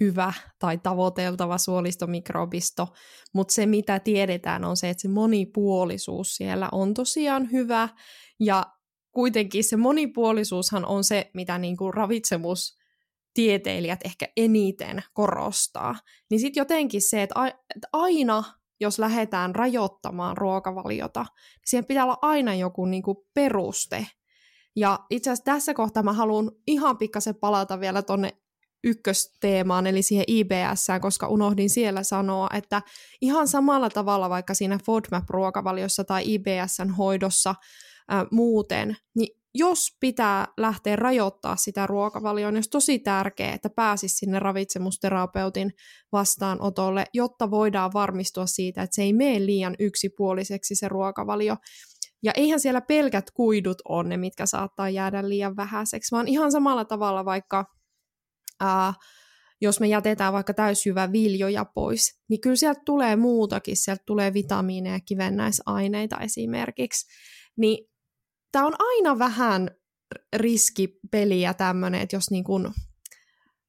hyvä 0.01 0.33
tai 0.59 0.79
tavoiteltava 0.79 1.59
suolistomikrobisto, 1.59 2.89
mutta 3.33 3.55
se 3.55 3.67
mitä 3.67 4.01
tiedetään 4.01 4.65
on 4.65 4.77
se, 4.77 4.91
että 4.91 5.03
se 5.03 5.09
monipuolisuus 5.09 6.37
siellä 6.37 6.69
on 6.73 6.95
tosiaan 6.95 7.53
hyvä 7.53 7.89
ja 8.41 8.67
kuitenkin 9.13 9.65
se 9.65 9.77
monipuolisuushan 9.77 10.87
on 10.87 11.05
se, 11.05 11.31
mitä 11.35 11.59
niin 11.59 11.77
kuin 11.77 11.95
ravitsemustieteilijät 11.95 14.01
ehkä 14.05 14.29
eniten 14.37 15.03
korostaa. 15.13 15.95
Niin 16.31 16.41
sitten 16.41 16.61
jotenkin 16.61 17.03
se, 17.03 17.23
että 17.23 17.35
aina 17.93 18.45
jos 18.81 18.99
lähdetään 18.99 19.55
rajoittamaan 19.55 20.37
ruokavaliota, 20.37 21.21
niin 21.21 21.29
siihen 21.67 21.87
pitää 21.87 22.05
olla 22.05 22.19
aina 22.23 22.55
joku 22.55 22.87
niin 22.87 23.03
kuin 23.03 23.17
peruste, 23.35 24.07
ja 24.77 24.99
itse 25.11 25.31
asiassa 25.31 25.45
tässä 25.45 25.75
kohtaa 25.75 26.03
mä 26.03 26.13
haluan 26.13 26.51
ihan 26.67 26.99
pikkasen 26.99 27.35
palata 27.35 27.81
vielä 27.81 28.03
tonne 28.03 28.37
ykkösteemaan, 28.85 29.87
eli 29.87 30.03
siihen 30.03 30.25
IBS, 30.29 30.87
koska 31.01 31.29
unohdin 31.29 31.71
siellä 31.71 32.03
sanoa, 32.03 32.49
että 32.55 32.83
ihan 33.21 33.49
samalla 33.49 33.91
tavalla 33.91 34.31
vaikka 34.31 34.55
siinä 34.55 34.79
FODMAP-ruokavaliossa 34.85 36.05
tai 36.05 36.35
IBSn 36.35 36.91
hoidossa 36.91 37.55
ää, 38.09 38.27
muuten, 38.31 38.97
niin 39.15 39.29
jos 39.55 39.97
pitää 40.01 40.47
lähteä 40.57 40.97
rajoittaa 40.97 41.57
sitä 41.57 41.87
ruokavalioa, 41.87 42.51
niin 42.51 42.57
olisi 42.57 42.71
tosi 42.71 42.99
tärkeää, 42.99 43.55
että 43.55 43.71
pääsisi 43.71 44.17
sinne 44.17 44.39
ravitsemusterapeutin 44.39 45.73
vastaanotolle, 46.13 47.05
jotta 47.15 47.51
voidaan 47.51 47.93
varmistua 47.95 48.47
siitä, 48.47 48.83
että 48.83 48.95
se 48.95 49.03
ei 49.03 49.13
mene 49.13 49.47
liian 49.47 49.75
yksipuoliseksi 49.79 50.75
se 50.75 50.89
ruokavalio. 50.89 51.57
Ja 52.23 52.33
eihän 52.37 52.61
siellä 52.61 52.81
pelkät 52.81 53.31
kuidut 53.31 53.83
ole 53.89 54.09
ne, 54.09 54.17
mitkä 54.17 54.47
saattaa 54.47 54.91
jäädä 54.91 55.29
liian 55.29 55.57
vähäiseksi, 55.57 56.15
vaan 56.15 56.29
ihan 56.29 56.53
samalla 56.53 56.85
tavalla 56.85 57.25
vaikka, 57.25 57.65
ää, 58.61 58.95
jos 59.61 59.81
me 59.81 59.87
jätetään 59.87 60.33
vaikka 60.33 60.55
täysjyvä 60.55 61.13
viljoja 61.13 61.65
pois, 61.65 62.21
niin 62.29 62.41
kyllä 62.41 62.57
sieltä 62.57 62.81
tulee 62.85 63.17
muutakin, 63.17 63.77
sieltä 63.77 64.03
tulee 64.07 64.35
vitamiineja, 64.35 65.01
kivennäisaineita 65.01 66.17
esimerkiksi. 66.21 67.07
Niin 67.57 67.89
tämä 68.53 68.67
on 68.67 68.75
aina 68.79 69.19
vähän 69.19 69.71
riskipeliä 70.37 71.55
tämmöinen, 71.55 72.01
että 72.01 72.17
jos 72.17 72.31
niin 72.31 72.45
kun, 72.45 72.73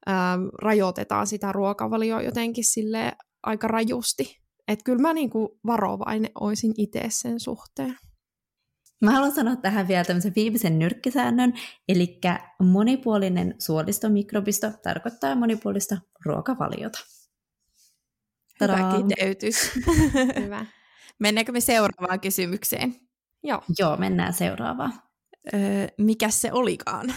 ää, 0.05 0.38
rajoitetaan 0.62 1.27
sitä 1.27 1.51
ruokavalioa 1.51 2.21
jotenkin 2.21 2.63
sille 2.63 3.13
aika 3.43 3.67
rajusti. 3.67 4.38
Että 4.67 4.83
kyllä 4.83 5.01
mä 5.01 5.13
niinku 5.13 5.60
varovainen 5.67 6.31
olisin 6.39 6.73
itse 6.77 7.03
sen 7.10 7.39
suhteen. 7.39 7.95
Mä 9.01 9.12
haluan 9.12 9.31
sanoa 9.31 9.55
tähän 9.55 9.88
vielä 9.88 10.03
tämmöisen 10.03 10.33
viimeisen 10.36 10.79
nyrkkisäännön, 10.79 11.53
eli 11.88 12.19
monipuolinen 12.60 13.55
suolistomikrobisto 13.60 14.71
tarkoittaa 14.83 15.36
monipuolista 15.36 15.97
ruokavaliota. 16.25 16.99
Hyvä 18.62 18.77
kiteytys. 18.97 19.71
Hyvä. 20.43 20.65
Mennäänkö 21.19 21.51
me 21.51 21.60
seuraavaan 21.60 22.19
kysymykseen? 22.19 22.95
Joo. 23.43 23.63
Joo, 23.79 23.97
mennään 23.97 24.33
seuraavaan. 24.33 24.93
Öö, 25.53 25.88
mikä 25.97 26.29
se 26.29 26.51
olikaan? 26.51 27.13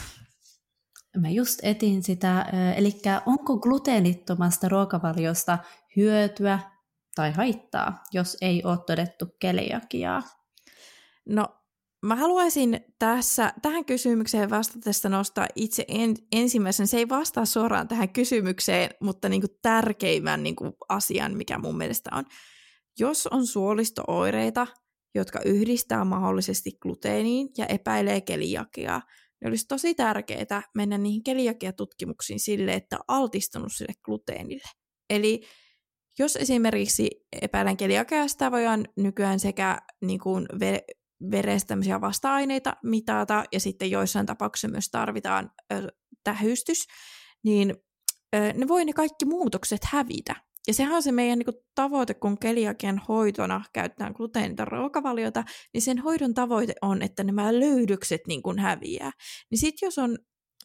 Mä 1.17 1.31
just 1.31 1.59
etin 1.63 2.03
sitä, 2.03 2.47
eli 2.77 3.01
onko 3.27 3.59
gluteenittomasta 3.59 4.69
ruokavaliosta 4.69 5.59
hyötyä 5.97 6.59
tai 7.15 7.33
haittaa, 7.33 8.05
jos 8.13 8.37
ei 8.41 8.65
ole 8.65 8.79
todettu 8.87 9.27
keliakiaa? 9.39 10.23
No, 11.29 11.60
mä 12.03 12.17
haluaisin 12.17 12.81
tässä, 12.99 13.53
tähän 13.63 13.85
kysymykseen 13.85 14.51
vastatessa 14.51 15.09
nostaa 15.09 15.47
itse 15.57 15.85
en, 15.89 16.15
ensimmäisen, 16.33 16.87
se 16.87 16.99
ei 16.99 17.09
vastaa 17.09 17.45
suoraan 17.45 17.89
tähän 17.89 18.09
kysymykseen, 18.09 18.91
mutta 19.01 19.29
niin 19.29 19.41
kuin 19.41 19.57
tärkeimmän 19.63 20.43
niin 20.43 20.57
kuin 20.57 20.73
asian, 20.89 21.37
mikä 21.37 21.59
mun 21.59 21.77
mielestä 21.77 22.11
on. 22.13 22.25
Jos 22.99 23.27
on 23.27 23.47
suolistooireita, 23.47 24.67
jotka 25.15 25.41
yhdistää 25.45 26.05
mahdollisesti 26.05 26.73
gluteeniin 26.83 27.49
ja 27.59 27.67
epäilee 27.67 28.21
keliakiaa, 28.21 29.03
niin 29.41 29.49
olisi 29.49 29.67
tosi 29.69 29.95
tärkeää 29.95 30.63
mennä 30.75 30.99
niihin 30.99 31.23
keliakiatutkimuksiin 31.23 32.41
sille, 32.41 32.75
että 32.75 32.97
on 32.97 33.05
altistunut 33.09 33.73
sille 33.73 33.93
gluteenille. 34.05 34.69
Eli 35.11 35.41
jos 36.19 36.37
esimerkiksi 36.37 37.11
epäilen 37.43 37.77
keliakiaa, 37.77 38.29
sitä 38.29 38.51
voidaan 38.51 38.89
nykyään 38.97 39.41
sekä 39.41 39.79
niin 40.01 40.21
kuin 40.21 40.47
verestä 41.31 41.77
vasta-aineita 42.01 42.77
mitata, 42.83 43.45
ja 43.53 43.61
sitten 43.61 43.91
joissain 43.91 44.27
tapauksissa 44.27 44.69
myös 44.69 44.89
tarvitaan 44.91 45.51
ö, 45.73 45.89
tähystys, 46.25 46.87
niin 47.45 47.75
ö, 48.37 48.53
ne 48.53 48.69
voi 48.69 48.85
ne 48.85 48.93
kaikki 48.93 49.25
muutokset 49.25 49.85
hävitä. 49.85 50.37
Ja 50.67 50.75
sehän 50.75 50.95
on 50.95 51.03
se 51.03 51.13
meidän 51.13 51.39
niin 51.39 51.45
kuin, 51.45 51.57
tavoite, 51.75 52.15
kun 52.15 52.39
keliakian 52.39 53.03
hoitona 53.09 53.65
käytetään 53.73 54.13
gluteenita 54.17 54.65
ruokavaliota, 54.65 55.45
niin 55.75 55.83
sen 55.83 55.99
hoidon 55.99 56.35
tavoite 56.35 56.75
on, 56.83 57.03
että 57.03 57.25
nämä 57.25 57.61
löydökset 57.61 58.21
niin 58.27 58.43
kuin, 58.43 58.59
häviää. 58.59 59.11
Niin 59.51 59.59
sitten 59.59 59.87
jos 59.87 59.99
on 59.99 60.19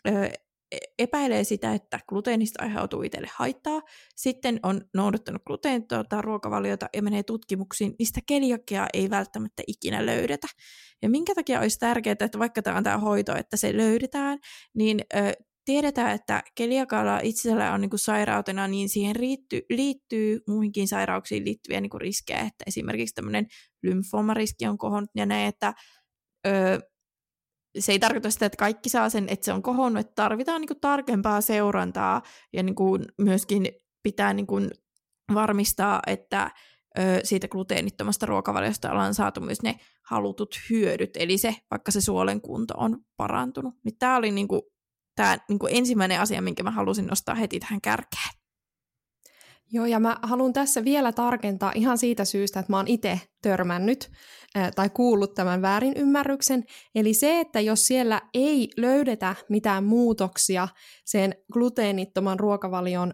ö, 0.08 0.12
epäilee 1.00 1.44
sitä, 1.44 1.74
että 1.74 2.00
gluteenista 2.10 2.64
aiheutuu 2.64 3.02
itselle 3.02 3.30
haittaa, 3.36 3.82
sitten 4.16 4.60
on 4.64 4.82
noudattanut 4.94 5.44
gluteenitonta 5.44 6.22
ruokavaliota 6.22 6.90
ja 6.96 7.02
menee 7.02 7.24
tutkimuksiin, 7.24 7.96
sitä 8.04 8.20
keliakiaa 8.28 8.88
ei 8.94 9.10
välttämättä 9.10 9.64
ikinä 9.68 10.06
löydetä. 10.06 10.48
Ja 11.02 11.10
minkä 11.10 11.36
takia 11.36 11.60
olisi 11.60 11.80
tärkeää, 11.80 12.16
että 12.20 12.40
vaikka 12.40 12.62
tämä 12.62 12.78
on 12.78 12.84
tämä 12.84 12.98
hoito, 12.98 13.36
että 13.36 13.58
se 13.58 13.78
löydetään, 13.78 14.40
niin 14.74 15.02
ö, 15.16 15.34
tiedetään, 15.66 16.16
että 16.16 16.44
keliakalla 16.56 17.20
itsellä 17.24 17.74
on 17.74 17.82
niin 17.82 17.90
kuin 17.90 18.00
sairautena, 18.00 18.68
niin 18.68 18.90
siihen 18.90 19.16
liittyy, 19.20 19.62
liittyy 19.70 20.40
muihinkin 20.48 20.88
sairauksiin 20.88 21.46
liittyviä 21.46 21.82
niin 21.82 21.90
kuin 21.90 22.02
riskejä, 22.02 22.40
että 22.40 22.64
esimerkiksi 22.68 23.16
tämmöinen 23.16 23.48
lymfoomariski 23.84 24.68
on 24.68 24.78
kohonnut 24.78 25.10
ja 25.16 25.26
näin, 25.26 25.48
että 25.48 25.74
ö, 26.48 26.80
se 27.80 27.92
ei 27.92 28.00
tarkoita 28.00 28.32
sitä, 28.32 28.46
että 28.46 28.58
kaikki 28.58 28.90
saa 28.90 29.10
sen, 29.10 29.30
että 29.30 29.46
se 29.46 29.54
on 29.54 29.64
kohonnut, 29.64 30.00
että 30.00 30.16
tarvitaan 30.16 30.62
niin 30.62 30.68
kuin 30.68 30.80
tarkempaa 30.82 31.42
seurantaa 31.42 32.22
ja 32.54 32.64
niin 32.64 32.76
kuin 32.76 33.06
myöskin 33.18 33.70
pitää 34.04 34.34
niin 34.34 34.48
kuin 34.48 34.72
varmistaa, 35.34 36.00
että 36.08 36.52
siitä 37.24 37.48
gluteenittomasta 37.48 38.26
ruokavaliosta 38.26 38.92
ollaan 38.92 39.14
saatu 39.14 39.42
myös 39.42 39.62
ne 39.62 39.80
halutut 40.10 40.56
hyödyt, 40.70 41.18
eli 41.18 41.38
se, 41.38 41.56
vaikka 41.72 41.92
se 41.92 42.02
suolen 42.02 42.42
kunto 42.42 42.74
on 42.78 42.98
parantunut. 43.18 43.74
Niin 43.84 43.98
tämä 44.00 44.18
oli 44.18 44.32
niin 44.32 44.48
kuin 44.48 44.62
tämä 45.16 45.38
niin 45.50 45.60
kuin 45.60 45.76
ensimmäinen 45.76 46.20
asia, 46.20 46.42
minkä 46.42 46.64
mä 46.64 46.72
halusin 46.72 47.08
nostaa 47.08 47.36
heti 47.36 47.60
tähän 47.60 47.82
kärkeen. 47.82 48.45
Joo, 49.76 49.86
ja 49.86 50.00
mä 50.00 50.18
haluan 50.22 50.54
tässä 50.54 50.84
vielä 50.84 51.12
tarkentaa 51.12 51.72
ihan 51.76 51.98
siitä 51.98 52.26
syystä, 52.26 52.60
että 52.60 52.74
mä 52.74 52.78
oon 52.78 52.88
itse 52.88 53.20
törmännyt 53.42 54.12
tai 54.76 54.90
kuullut 54.90 55.34
tämän 55.34 55.62
väärinymmärryksen. 55.62 56.64
Eli 56.96 57.14
se, 57.14 57.40
että 57.40 57.60
jos 57.62 57.88
siellä 57.88 58.22
ei 58.34 58.70
löydetä 58.78 59.36
mitään 59.50 59.84
muutoksia 59.84 60.68
sen 61.06 61.36
gluteenittoman 61.54 62.40
ruokavalion 62.40 63.14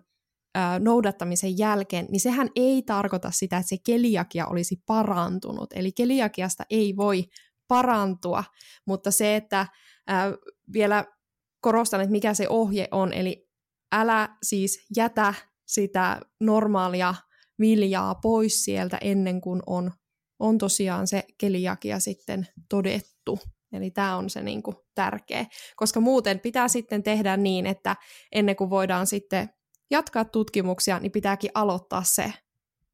noudattamisen 0.79 1.57
jälkeen, 1.57 2.07
niin 2.09 2.19
sehän 2.19 2.49
ei 2.55 2.81
tarkoita 2.81 3.31
sitä, 3.31 3.57
että 3.57 3.69
se 3.69 3.77
keliakia 3.85 4.47
olisi 4.47 4.75
parantunut. 4.85 5.73
Eli 5.75 5.91
keliakiasta 5.91 6.63
ei 6.69 6.95
voi 6.97 7.23
parantua, 7.67 8.43
mutta 8.87 9.11
se, 9.11 9.35
että 9.35 9.67
vielä 10.73 11.05
korostan, 11.61 12.01
että 12.01 12.11
mikä 12.11 12.33
se 12.33 12.49
ohje 12.49 12.87
on, 12.91 13.13
eli 13.13 13.47
älä 13.91 14.29
siis 14.43 14.87
jätä 14.95 15.33
sitä 15.71 16.19
normaalia 16.39 17.15
viljaa 17.59 18.15
pois 18.15 18.63
sieltä 18.63 18.97
ennen 19.01 19.41
kuin 19.41 19.61
on, 19.65 19.91
on 20.39 20.57
tosiaan 20.57 21.07
se 21.07 21.23
keliakia 21.37 21.99
sitten 21.99 22.47
todettu. 22.69 23.39
Eli 23.73 23.91
tämä 23.91 24.17
on 24.17 24.29
se 24.29 24.41
niin 24.41 24.63
kuin 24.63 24.77
tärkeä, 24.95 25.45
koska 25.75 25.99
muuten 25.99 26.39
pitää 26.39 26.67
sitten 26.67 27.03
tehdä 27.03 27.37
niin, 27.37 27.65
että 27.65 27.95
ennen 28.31 28.55
kuin 28.55 28.69
voidaan 28.69 29.07
sitten 29.07 29.49
jatkaa 29.91 30.25
tutkimuksia, 30.25 30.99
niin 30.99 31.11
pitääkin 31.11 31.51
aloittaa 31.53 32.03
se, 32.03 32.33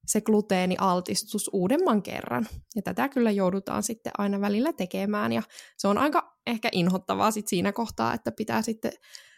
se 0.08 0.22
gluteenialtistus 0.22 1.50
uudemman 1.54 2.04
kerran. 2.04 2.48
Ja 2.76 2.82
tätä 2.82 3.10
kyllä 3.10 3.32
joudutaan 3.32 3.84
sitten 3.84 4.12
aina 4.18 4.42
välillä 4.42 4.74
tekemään, 4.74 5.34
ja 5.34 5.42
se 5.78 5.88
on 5.88 5.98
aika 5.98 6.38
ehkä 6.48 6.70
inhottavaa 6.72 7.32
sit 7.32 7.48
siinä 7.48 7.72
kohtaa, 7.72 8.14
että 8.14 8.32
pitää 8.32 8.62
sitten 8.62 8.92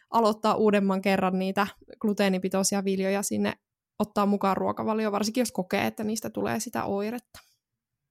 aloittaa 0.10 0.56
uudemman 0.56 1.02
kerran 1.02 1.39
niitä 1.39 1.67
gluteenipitoisia 2.00 2.84
viljoja 2.84 3.24
sinne 3.24 3.54
ottaa 4.00 4.26
mukaan 4.26 4.58
ruokavalio, 4.58 5.12
varsinkin 5.12 5.41
jos 5.41 5.52
kokee, 5.52 5.88
että 5.88 6.04
niistä 6.04 6.30
tulee 6.30 6.60
sitä 6.60 6.84
oiretta. 6.84 7.39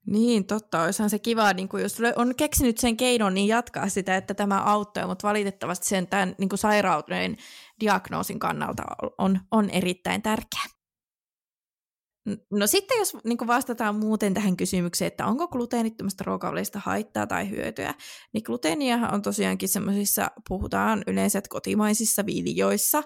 Niin, 0.06 0.46
totta. 0.46 0.82
Olisihan 0.82 1.10
se 1.10 1.18
kiva, 1.18 1.52
niin 1.52 1.68
kuin 1.68 1.82
jos 1.82 1.98
on 2.16 2.34
keksinyt 2.36 2.78
sen 2.78 2.96
keinon, 2.96 3.34
niin 3.34 3.48
jatkaa 3.48 3.88
sitä, 3.88 4.16
että 4.16 4.34
tämä 4.34 4.62
auttaa, 4.62 5.06
mutta 5.06 5.28
valitettavasti 5.28 5.86
sen 5.86 6.06
tämän 6.06 6.34
niin 6.38 6.48
sairauden 6.54 7.36
diagnoosin 7.80 8.38
kannalta 8.38 8.82
on, 9.18 9.40
on 9.50 9.70
erittäin 9.70 10.22
tärkeä. 10.22 10.77
No 12.50 12.66
sitten 12.66 12.98
jos 12.98 13.16
niin 13.24 13.38
vastataan 13.46 13.94
muuten 13.94 14.34
tähän 14.34 14.56
kysymykseen, 14.56 15.06
että 15.06 15.26
onko 15.26 15.48
gluteenittomasta 15.48 16.24
ruokavaliosta 16.26 16.80
haittaa 16.84 17.26
tai 17.26 17.50
hyötyä, 17.50 17.94
niin 18.32 18.42
gluteeniahan 18.46 19.14
on 19.14 19.22
tosiaankin 19.22 19.68
semmoisissa, 19.68 20.30
puhutaan 20.48 21.02
yleensä 21.06 21.42
kotimaisissa 21.48 22.26
viljoissa, 22.26 23.02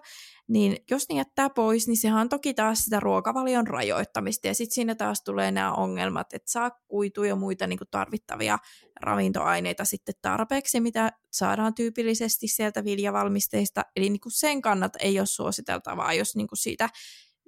niin 0.49 0.77
jos 0.91 1.09
ne 1.09 1.17
jättää 1.17 1.51
pois, 1.51 1.89
niin 1.89 1.97
sehän 1.97 2.21
on 2.21 2.29
toki 2.29 2.55
taas 2.55 2.79
sitä 2.79 3.01
ruokavalion 3.01 3.67
rajoittamista, 3.67 4.47
ja 4.47 4.55
sitten 4.55 4.75
siinä 4.75 4.95
taas 4.95 5.23
tulee 5.23 5.51
nämä 5.51 5.73
ongelmat, 5.73 6.33
että 6.33 6.53
saa 6.53 6.71
kuituja 6.89 7.29
ja 7.29 7.37
muita 7.37 7.67
niin 7.67 7.79
tarvittavia 7.91 8.59
ravintoaineita 9.01 9.85
sitten 9.85 10.15
tarpeeksi, 10.23 10.81
mitä 10.81 11.13
saadaan 11.33 11.75
tyypillisesti 11.75 12.49
sieltä 12.49 12.85
viljavalmisteista, 12.85 13.83
eli 13.97 14.11
niin 14.11 14.21
sen 14.29 14.63
kannalta 14.63 14.99
ei 14.99 15.19
ole 15.19 15.27
suositeltavaa, 15.27 16.15
jos 16.15 16.37
niin 16.37 16.49
siitä 16.55 16.89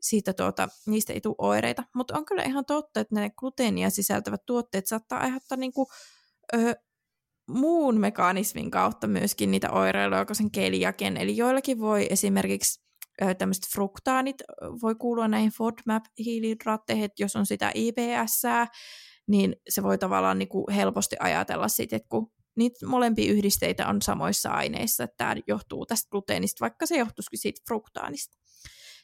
siitä 0.04 0.32
tuota, 0.32 0.68
niistä 0.86 1.12
ei 1.12 1.20
tule 1.20 1.34
oireita. 1.38 1.84
Mutta 1.94 2.18
on 2.18 2.24
kyllä 2.24 2.42
ihan 2.42 2.64
totta, 2.64 3.00
että 3.00 3.14
ne 3.14 3.30
gluteenia 3.30 3.90
sisältävät 3.90 4.46
tuotteet 4.46 4.86
saattaa 4.86 5.20
aiheuttaa 5.20 5.56
niinku, 5.56 5.88
ö, 6.54 6.74
muun 7.48 8.00
mekanismin 8.00 8.70
kautta 8.70 9.06
myöskin 9.06 9.50
niitä 9.50 9.70
oireiluja 9.70 10.26
kuin 10.26 10.36
sen 10.36 10.50
keliaken. 10.50 11.16
Eli 11.16 11.36
joillakin 11.36 11.80
voi 11.80 12.06
esimerkiksi 12.10 12.84
tämmöiset 13.38 13.66
fruktaanit 13.72 14.36
voi 14.82 14.94
kuulua 14.94 15.28
näihin 15.28 15.52
FODMAP-hiilihydraatteihin, 15.52 17.08
jos 17.18 17.36
on 17.36 17.46
sitä 17.46 17.72
IBS, 17.74 18.42
niin 19.26 19.56
se 19.68 19.82
voi 19.82 19.98
tavallaan 19.98 20.38
niinku 20.38 20.66
helposti 20.74 21.16
ajatella 21.20 21.68
siitä, 21.68 21.96
että 21.96 22.08
kun 22.08 22.32
niitä 22.56 22.86
molempia 22.86 23.32
yhdisteitä 23.32 23.88
on 23.88 24.02
samoissa 24.02 24.50
aineissa, 24.50 25.04
että 25.04 25.14
tämä 25.16 25.36
johtuu 25.46 25.86
tästä 25.86 26.08
gluteenista, 26.10 26.60
vaikka 26.60 26.86
se 26.86 26.96
johtuisikin 26.96 27.38
siitä 27.38 27.60
fruktaanista. 27.68 28.36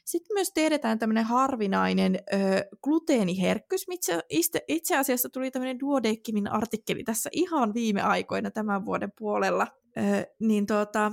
Sitten 0.05 0.33
myös 0.33 0.51
tiedetään 0.53 0.99
tämmöinen 0.99 1.23
harvinainen 1.23 2.15
ö, 2.15 2.37
gluteeniherkkyys. 2.83 3.85
Itse, 4.29 4.61
itse 4.67 4.97
asiassa 4.97 5.29
tuli 5.29 5.51
tämmöinen 5.51 5.79
Duodeckimin 5.79 6.51
artikkeli 6.51 7.03
tässä 7.03 7.29
ihan 7.33 7.73
viime 7.73 8.01
aikoina 8.01 8.51
tämän 8.51 8.85
vuoden 8.85 9.11
puolella. 9.17 9.67
Ö, 9.97 10.01
niin 10.39 10.65
tuota, 10.65 11.11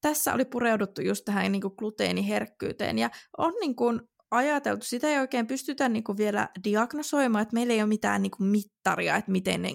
tässä 0.00 0.34
oli 0.34 0.44
pureuduttu 0.44 1.02
just 1.02 1.24
tähän 1.24 1.52
niin 1.52 1.62
kuin 1.62 1.74
gluteeniherkkyyteen 1.76 2.98
ja 2.98 3.10
on 3.38 3.52
niin 3.60 3.76
kuin 3.76 4.00
ajateltu, 4.34 4.84
sitä 4.84 5.08
ei 5.08 5.18
oikein 5.18 5.46
pystytä 5.46 5.88
niin 5.88 6.04
kuin 6.04 6.18
vielä 6.18 6.48
diagnosoimaan, 6.64 7.42
että 7.42 7.54
meillä 7.54 7.72
ei 7.72 7.80
ole 7.80 7.88
mitään 7.88 8.22
niin 8.22 8.30
kuin 8.30 8.48
mittaria, 8.48 9.16
että 9.16 9.30
miten 9.30 9.62
ne 9.62 9.70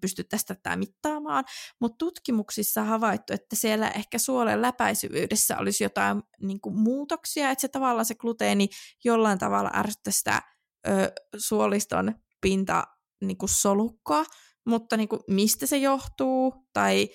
pystyttäisiin 0.00 0.46
tätä 0.46 0.76
mittaamaan, 0.76 1.44
mutta 1.80 1.96
tutkimuksissa 1.98 2.80
on 2.80 2.86
havaittu, 2.86 3.32
että 3.32 3.56
siellä 3.56 3.90
ehkä 3.90 4.18
suolen 4.18 4.62
läpäisyvyydessä 4.62 5.58
olisi 5.58 5.84
jotain 5.84 6.22
niin 6.40 6.60
kuin 6.60 6.78
muutoksia, 6.78 7.50
että 7.50 7.60
se 7.60 7.68
tavallaan 7.68 8.04
se 8.04 8.14
gluteeni 8.14 8.68
jollain 9.04 9.38
tavalla 9.38 9.70
ärsyttää 9.74 10.12
sitä 10.12 10.42
ö, 10.88 11.12
suoliston 11.36 12.14
pinta 12.40 12.84
niin 13.20 13.38
kuin 13.38 13.48
solukkoa, 13.48 14.24
mutta 14.66 14.96
niin 14.96 15.08
kuin, 15.08 15.20
mistä 15.28 15.66
se 15.66 15.76
johtuu 15.76 16.54
tai 16.72 17.08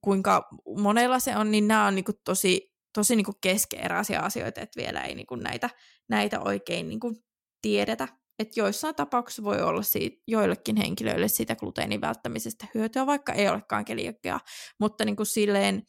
kuinka 0.00 0.48
monella 0.76 1.18
se 1.18 1.36
on, 1.36 1.50
niin 1.50 1.68
nämä 1.68 1.86
on 1.86 1.94
niin 1.94 2.04
kuin, 2.04 2.16
tosi 2.24 2.77
tosi 2.98 3.16
niin 3.16 3.24
kuin 3.24 3.36
keskeeräisiä 3.40 4.20
asioita, 4.20 4.60
että 4.60 4.80
vielä 4.80 5.00
ei 5.00 5.14
niin 5.14 5.26
kuin 5.26 5.40
näitä, 5.40 5.70
näitä 6.08 6.40
oikein 6.40 6.88
niin 6.88 7.00
kuin 7.00 7.16
tiedetä. 7.62 8.08
Että 8.38 8.60
joissain 8.60 8.94
tapauksissa 8.94 9.44
voi 9.44 9.62
olla 9.62 9.82
siitä, 9.82 10.16
joillekin 10.26 10.76
henkilöille 10.76 11.28
siitä 11.28 11.56
gluteenin 11.56 12.00
välttämisestä 12.00 12.66
hyötyä, 12.74 13.06
vaikka 13.06 13.32
ei 13.32 13.48
olekaan 13.48 13.84
keliakiaa. 13.84 14.40
Mutta 14.80 15.04
niin 15.04 15.16
kuin 15.16 15.26
silleen, 15.26 15.82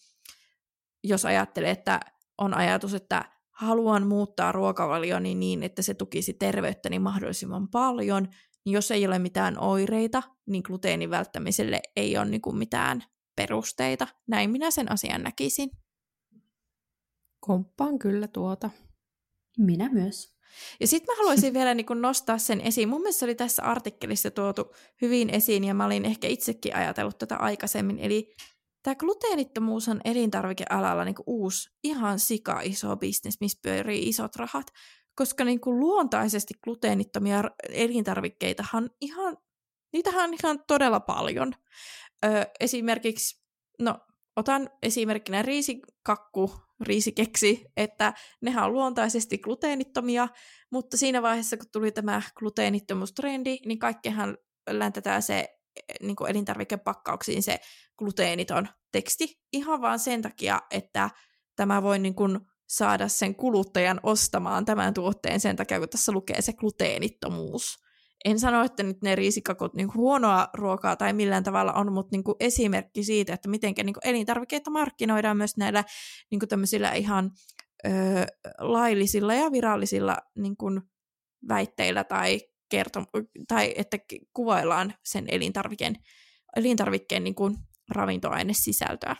jos 1.04 1.26
ajattelee, 1.26 1.72
että 1.72 2.00
on 2.38 2.54
ajatus, 2.54 2.94
että 2.94 3.26
haluan 3.52 4.08
muuttaa 4.08 4.52
ruokavalioni 4.52 5.36
niin, 5.36 5.64
että 5.64 5.82
se 5.82 5.94
tukisi 5.94 6.34
terveyttäni 6.34 7.00
mahdollisimman 7.00 7.68
paljon, 7.68 8.28
niin 8.66 8.74
jos 8.74 8.92
ei 8.92 9.08
ole 9.08 9.20
mitään 9.20 9.60
oireita, 9.60 10.24
niin 10.48 10.64
gluteenin 10.66 11.10
välttämiselle 11.10 11.82
ei 11.96 12.18
ole 12.18 12.26
niin 12.26 12.42
kuin 12.42 12.58
mitään 12.58 13.04
perusteita. 13.36 14.08
Näin 14.28 14.50
minä 14.50 14.72
sen 14.72 14.92
asian 14.92 15.24
näkisin. 15.24 15.70
Komppaan 17.50 18.00
kyllä 18.00 18.28
tuota. 18.28 18.70
Minä 19.58 19.90
myös. 19.92 20.36
Ja 20.80 20.88
sitten 20.88 21.16
mä 21.16 21.18
haluaisin 21.18 21.54
vielä 21.60 21.74
niin 21.74 21.86
kun 21.86 22.02
nostaa 22.02 22.38
sen 22.38 22.62
esiin. 22.62 22.90
Mun 22.90 23.02
mielestä 23.02 23.20
se 23.20 23.26
oli 23.26 23.36
tässä 23.36 23.64
artikkelissa 23.64 24.32
tuotu 24.32 24.74
hyvin 25.02 25.30
esiin, 25.30 25.64
ja 25.64 25.74
mä 25.74 25.86
olin 25.86 26.06
ehkä 26.06 26.28
itsekin 26.28 26.76
ajatellut 26.76 27.18
tätä 27.18 27.36
aikaisemmin. 27.36 28.00
Eli 28.00 28.36
tämä 28.84 28.96
gluteenittomuus 28.96 29.88
on 29.88 30.02
elintarvikealalla 30.06 31.06
niin 31.06 31.16
uusi, 31.26 31.70
ihan 31.84 32.20
sika 32.20 32.62
iso 32.62 32.96
bisnes, 32.96 33.40
missä 33.42 33.60
pyörii 33.62 34.10
isot 34.10 34.36
rahat. 34.36 34.68
Koska 35.16 35.44
niin 35.44 35.60
kuin 35.60 35.80
luontaisesti 35.80 36.54
gluteenittomia 36.64 37.44
elintarvikkeitahan 37.70 38.90
ihan, 39.02 39.38
niitähän 39.94 40.30
on 40.30 40.36
ihan 40.44 40.64
todella 40.68 41.00
paljon. 41.00 41.54
Ö, 42.26 42.28
esimerkiksi, 42.60 43.44
no 43.80 44.00
otan 44.36 44.70
esimerkkinä 44.84 45.42
riisikakku, 45.42 46.69
riisikeksi, 46.82 47.66
että 47.78 48.14
nehän 48.42 48.66
on 48.66 48.74
luontaisesti 48.74 49.38
gluteenittomia, 49.38 50.28
mutta 50.72 50.98
siinä 50.98 51.22
vaiheessa, 51.22 51.58
kun 51.58 51.66
tuli 51.72 51.92
tämä 51.92 52.22
gluteenittomuustrendi, 52.36 53.58
niin 53.66 53.80
kaikkehan 53.80 54.38
läntetään 54.70 55.22
se 55.22 55.60
niin 56.02 56.16
kuin 56.16 56.30
elintarvikepakkauksiin 56.30 57.44
se 57.44 57.60
gluteeniton 57.98 58.68
teksti. 58.92 59.40
Ihan 59.54 59.82
vaan 59.82 60.00
sen 60.00 60.22
takia, 60.22 60.62
että 60.72 61.10
tämä 61.56 61.84
voi 61.84 62.00
niin 62.00 62.16
kuin 62.16 62.40
saada 62.70 63.08
sen 63.08 63.36
kuluttajan 63.36 64.00
ostamaan 64.04 64.66
tämän 64.66 64.94
tuotteen 64.94 65.40
sen 65.40 65.56
takia, 65.56 65.80
kun 65.80 65.90
tässä 65.90 66.12
lukee 66.12 66.42
se 66.42 66.54
gluteenittomuus 66.54 67.89
en 68.26 68.40
sano, 68.40 68.64
että 68.64 68.84
nyt 68.84 69.02
ne 69.02 69.16
riisikakut 69.16 69.74
niin 69.74 69.94
huonoa 69.94 70.48
ruokaa 70.54 70.96
tai 70.96 71.14
millään 71.14 71.44
tavalla 71.44 71.74
on, 71.74 71.94
mutta 71.94 72.16
niin 72.16 72.24
esimerkki 72.40 73.04
siitä, 73.04 73.34
että 73.34 73.50
miten 73.50 73.74
niin 73.84 73.96
elintarvikkeita 74.04 74.72
markkinoidaan 74.72 75.38
myös 75.38 75.58
näillä 75.58 75.84
niin 76.32 76.40
tämmöisillä 76.50 76.92
ihan 76.92 77.32
ö, 77.86 77.90
laillisilla 78.60 79.34
ja 79.34 79.52
virallisilla 79.52 80.18
niin 80.36 80.58
kuin 80.58 80.82
väitteillä 81.50 82.04
tai, 82.04 82.40
kertom- 82.70 83.06
tai 83.48 83.74
että 83.78 83.98
kuvaillaan 84.34 84.94
sen 85.04 85.26
elintarvikkeen, 85.28 85.96
elintarvikkeen 86.56 87.24
niin 87.24 87.36
kuin 87.36 87.56
ravintoainesisältöä. 87.90 89.16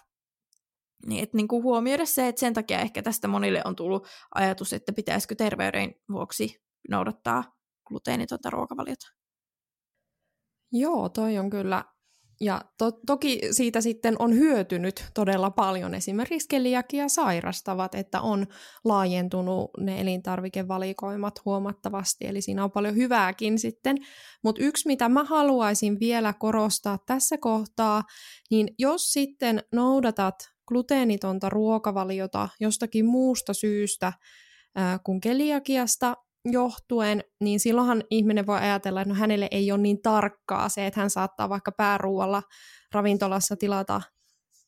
Niin, 1.06 1.24
että 1.24 1.38
niin 1.38 1.48
kuin 1.48 1.64
huomioida 1.64 2.06
se, 2.06 2.28
että 2.28 2.40
sen 2.40 2.54
takia 2.54 2.80
ehkä 2.80 3.02
tästä 3.02 3.28
monille 3.28 3.62
on 3.66 3.76
tullut 3.76 4.08
ajatus, 4.36 4.74
että 4.74 4.94
pitäisikö 4.94 5.36
terveyden 5.36 5.96
vuoksi 6.12 6.62
noudattaa 6.90 7.59
gluteenitonta 7.90 8.50
ruokavaliota. 8.50 9.08
Joo, 10.72 11.10
toi 11.10 11.38
on 11.38 11.50
kyllä. 11.50 11.86
Ja 12.42 12.62
to- 12.78 13.00
toki 13.06 13.40
siitä 13.52 13.82
sitten 13.82 14.16
on 14.20 14.34
hyötynyt 14.34 15.06
todella 15.14 15.52
paljon 15.52 15.96
esimerkiksi 15.96 16.48
keliakia 16.48 17.10
sairastavat, 17.10 17.96
että 17.96 18.22
on 18.22 18.48
laajentunut 18.86 19.72
ne 19.80 20.02
elintarvikevalikoimat 20.02 21.46
huomattavasti, 21.46 22.28
eli 22.28 22.42
siinä 22.42 22.64
on 22.64 22.72
paljon 22.72 22.96
hyvääkin 22.96 23.60
sitten. 23.60 23.98
Mutta 24.44 24.64
yksi, 24.64 24.88
mitä 24.88 25.10
mä 25.10 25.24
haluaisin 25.24 26.00
vielä 26.00 26.34
korostaa 26.34 26.98
tässä 27.06 27.38
kohtaa, 27.38 28.04
niin 28.52 28.68
jos 28.78 29.14
sitten 29.14 29.64
noudatat 29.74 30.36
gluteenitonta 30.68 31.50
ruokavaliota 31.50 32.50
jostakin 32.60 33.06
muusta 33.06 33.54
syystä 33.54 34.14
kuin 35.04 35.22
keliakiasta, 35.22 36.16
johtuen, 36.46 37.24
niin 37.42 37.60
silloinhan 37.60 38.04
ihminen 38.10 38.48
voi 38.48 38.58
ajatella, 38.58 39.02
että 39.02 39.14
no 39.14 39.20
hänelle 39.20 39.48
ei 39.52 39.72
ole 39.72 39.82
niin 39.82 40.02
tarkkaa 40.02 40.70
se, 40.70 40.88
että 40.88 41.00
hän 41.00 41.10
saattaa 41.10 41.50
vaikka 41.50 41.72
pääruualla 41.72 42.44
ravintolassa 42.94 43.56
tilata 43.56 44.02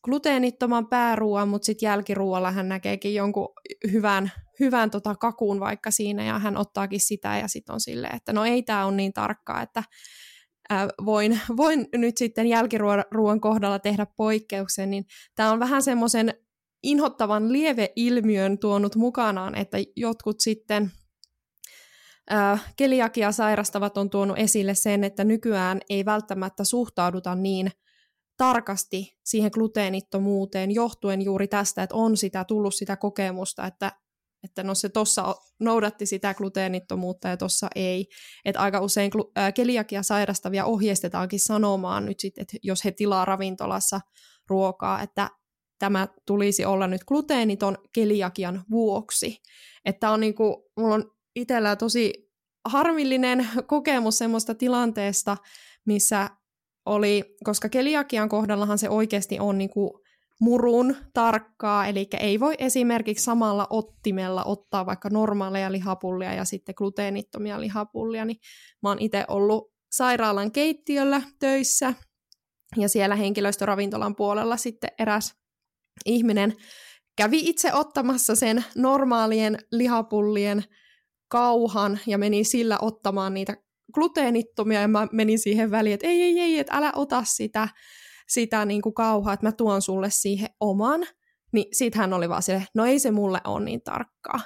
gluteenittoman 0.04 0.88
pääruoan, 0.88 1.48
mutta 1.48 1.66
sitten 1.66 1.86
jälkiruoalla 1.86 2.50
hän 2.50 2.68
näkeekin 2.68 3.14
jonkun 3.14 3.48
hyvän, 3.92 4.32
hyvän 4.60 4.90
tota 4.90 5.14
kakun 5.14 5.60
vaikka 5.60 5.90
siinä 5.90 6.24
ja 6.24 6.38
hän 6.38 6.56
ottaakin 6.56 7.00
sitä 7.00 7.38
ja 7.38 7.48
sitten 7.48 7.72
on 7.72 7.80
silleen, 7.80 8.16
että 8.16 8.32
no 8.32 8.44
ei 8.44 8.62
tämä 8.62 8.86
ole 8.86 8.96
niin 8.96 9.12
tarkkaa, 9.12 9.62
että 9.62 9.82
ää, 10.70 10.88
voin, 11.04 11.40
voin 11.56 11.86
nyt 11.96 12.16
sitten 12.16 12.46
jälkiruoan 12.46 13.40
kohdalla 13.40 13.78
tehdä 13.78 14.06
poikkeuksen, 14.16 14.90
niin 14.90 15.04
tämä 15.34 15.52
on 15.52 15.60
vähän 15.60 15.82
semmoisen 15.82 16.34
inhottavan 16.82 17.52
lieveilmiön 17.52 18.58
tuonut 18.58 18.96
mukanaan, 18.96 19.54
että 19.54 19.78
jotkut 19.96 20.36
sitten 20.40 20.90
keliakia 22.76 23.32
sairastavat 23.32 23.98
on 23.98 24.10
tuonut 24.10 24.38
esille 24.38 24.74
sen, 24.74 25.04
että 25.04 25.24
nykyään 25.24 25.80
ei 25.90 26.04
välttämättä 26.04 26.64
suhtauduta 26.64 27.34
niin 27.34 27.70
tarkasti 28.36 29.18
siihen 29.24 29.50
gluteenittomuuteen 29.54 30.70
johtuen 30.70 31.22
juuri 31.22 31.48
tästä, 31.48 31.82
että 31.82 31.94
on 31.94 32.16
sitä 32.16 32.44
tullut 32.44 32.74
sitä 32.74 32.96
kokemusta, 32.96 33.66
että, 33.66 33.92
että 34.44 34.62
no 34.62 34.74
se 34.74 34.88
tuossa 34.88 35.34
noudatti 35.60 36.06
sitä 36.06 36.34
gluteenittomuutta 36.34 37.28
ja 37.28 37.36
tuossa 37.36 37.68
ei. 37.74 38.06
Että 38.44 38.60
aika 38.60 38.80
usein 38.80 39.10
keliakia 39.54 40.02
sairastavia 40.02 40.64
ohjeistetaankin 40.64 41.40
sanomaan 41.40 42.06
nyt 42.06 42.20
sitten, 42.20 42.42
että 42.42 42.56
jos 42.62 42.84
he 42.84 42.90
tilaa 42.92 43.24
ravintolassa 43.24 44.00
ruokaa, 44.48 45.02
että 45.02 45.30
tämä 45.78 46.08
tulisi 46.26 46.64
olla 46.64 46.86
nyt 46.86 47.04
gluteeniton 47.04 47.78
keliakian 47.94 48.64
vuoksi. 48.70 49.36
Että 49.84 50.10
on 50.10 50.20
niinku, 50.20 50.70
mulla 50.76 50.94
on 50.94 51.10
itsellä 51.36 51.76
tosi 51.76 52.30
harmillinen 52.64 53.48
kokemus 53.66 54.18
semmoista 54.18 54.54
tilanteesta, 54.54 55.36
missä 55.86 56.30
oli, 56.86 57.36
koska 57.44 57.68
keliakian 57.68 58.28
kohdallahan 58.28 58.78
se 58.78 58.88
oikeasti 58.88 59.38
on 59.40 59.58
niin 59.58 59.70
kuin 59.70 59.90
murun 60.40 60.96
tarkkaa, 61.14 61.86
eli 61.86 62.08
ei 62.20 62.40
voi 62.40 62.54
esimerkiksi 62.58 63.24
samalla 63.24 63.66
ottimella 63.70 64.44
ottaa 64.44 64.86
vaikka 64.86 65.08
normaaleja 65.10 65.72
lihapullia 65.72 66.34
ja 66.34 66.44
sitten 66.44 66.74
gluteenittomia 66.78 67.60
lihapullia, 67.60 68.24
niin 68.24 68.36
mä 68.82 68.88
oon 68.88 68.98
itse 69.00 69.24
ollut 69.28 69.72
sairaalan 69.92 70.52
keittiöllä 70.52 71.22
töissä, 71.38 71.94
ja 72.76 72.88
siellä 72.88 73.16
henkilöstöravintolan 73.16 74.16
puolella 74.16 74.56
sitten 74.56 74.90
eräs 74.98 75.34
ihminen 76.06 76.54
kävi 77.16 77.40
itse 77.48 77.74
ottamassa 77.74 78.36
sen 78.36 78.64
normaalien 78.76 79.58
lihapullien 79.72 80.64
kauhan 81.32 82.00
ja 82.06 82.18
meni 82.18 82.44
sillä 82.44 82.78
ottamaan 82.82 83.34
niitä 83.34 83.56
gluteenittomia 83.94 84.80
ja 84.80 84.88
mä 84.88 85.08
menin 85.12 85.38
siihen 85.38 85.70
väliin, 85.70 85.94
että 85.94 86.06
ei, 86.06 86.22
ei, 86.22 86.40
ei, 86.40 86.58
että 86.58 86.76
älä 86.76 86.92
ota 86.96 87.24
sitä, 87.24 87.68
sitä 88.28 88.64
niin 88.64 88.82
kuin 88.82 88.94
kauhaa, 88.94 89.32
että 89.32 89.46
mä 89.46 89.52
tuon 89.52 89.82
sulle 89.82 90.10
siihen 90.10 90.48
oman. 90.60 91.00
Niin 91.52 91.66
sit 91.72 91.94
hän 91.94 92.12
oli 92.12 92.28
vaan 92.28 92.42
sille, 92.42 92.66
no 92.74 92.84
ei 92.84 92.98
se 92.98 93.10
mulle 93.10 93.40
ole 93.44 93.64
niin 93.64 93.82
tarkkaa. 93.82 94.40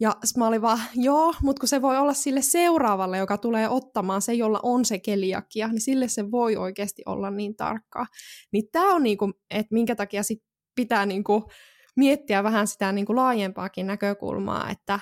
Ja 0.00 0.16
mä 0.36 0.46
olin 0.46 0.62
vaan, 0.62 0.80
joo, 0.94 1.34
mutta 1.42 1.60
kun 1.60 1.68
se 1.68 1.82
voi 1.82 1.96
olla 1.96 2.14
sille 2.14 2.42
seuraavalle, 2.42 3.18
joka 3.18 3.38
tulee 3.38 3.68
ottamaan, 3.68 4.22
se 4.22 4.34
jolla 4.34 4.60
on 4.62 4.84
se 4.84 4.98
keliakia, 4.98 5.68
niin 5.68 5.80
sille 5.80 6.08
se 6.08 6.30
voi 6.30 6.56
oikeasti 6.56 7.02
olla 7.06 7.30
niin 7.30 7.56
tarkkaa. 7.56 8.06
Niin 8.52 8.64
tämä 8.72 8.94
on 8.94 9.02
niinku, 9.02 9.32
että 9.50 9.74
minkä 9.74 9.96
takia 9.96 10.22
sit 10.22 10.38
pitää 10.76 11.06
niinku 11.06 11.50
miettiä 11.96 12.42
vähän 12.42 12.66
sitä 12.66 12.92
niinku 12.92 13.16
laajempaakin 13.16 13.86
näkökulmaa, 13.86 14.70
että 14.70 15.00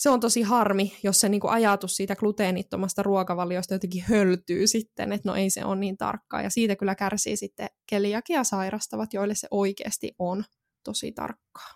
se 0.00 0.10
on 0.10 0.20
tosi 0.20 0.42
harmi, 0.42 0.92
jos 1.02 1.20
se 1.20 1.28
niin 1.28 1.40
kuin 1.40 1.52
ajatus 1.52 1.96
siitä 1.96 2.16
gluteenittomasta 2.16 3.02
ruokavaliosta 3.02 3.74
jotenkin 3.74 4.04
höltyy 4.08 4.66
sitten, 4.66 5.12
että 5.12 5.28
no 5.28 5.34
ei 5.34 5.50
se 5.50 5.64
ole 5.64 5.76
niin 5.76 5.96
tarkkaa. 5.96 6.42
Ja 6.42 6.50
siitä 6.50 6.76
kyllä 6.76 6.94
kärsii 6.94 7.36
sitten 7.36 7.68
keliakia 7.90 8.44
sairastavat, 8.44 9.14
joille 9.14 9.34
se 9.34 9.48
oikeasti 9.50 10.14
on 10.18 10.44
tosi 10.84 11.12
tarkkaa. 11.12 11.68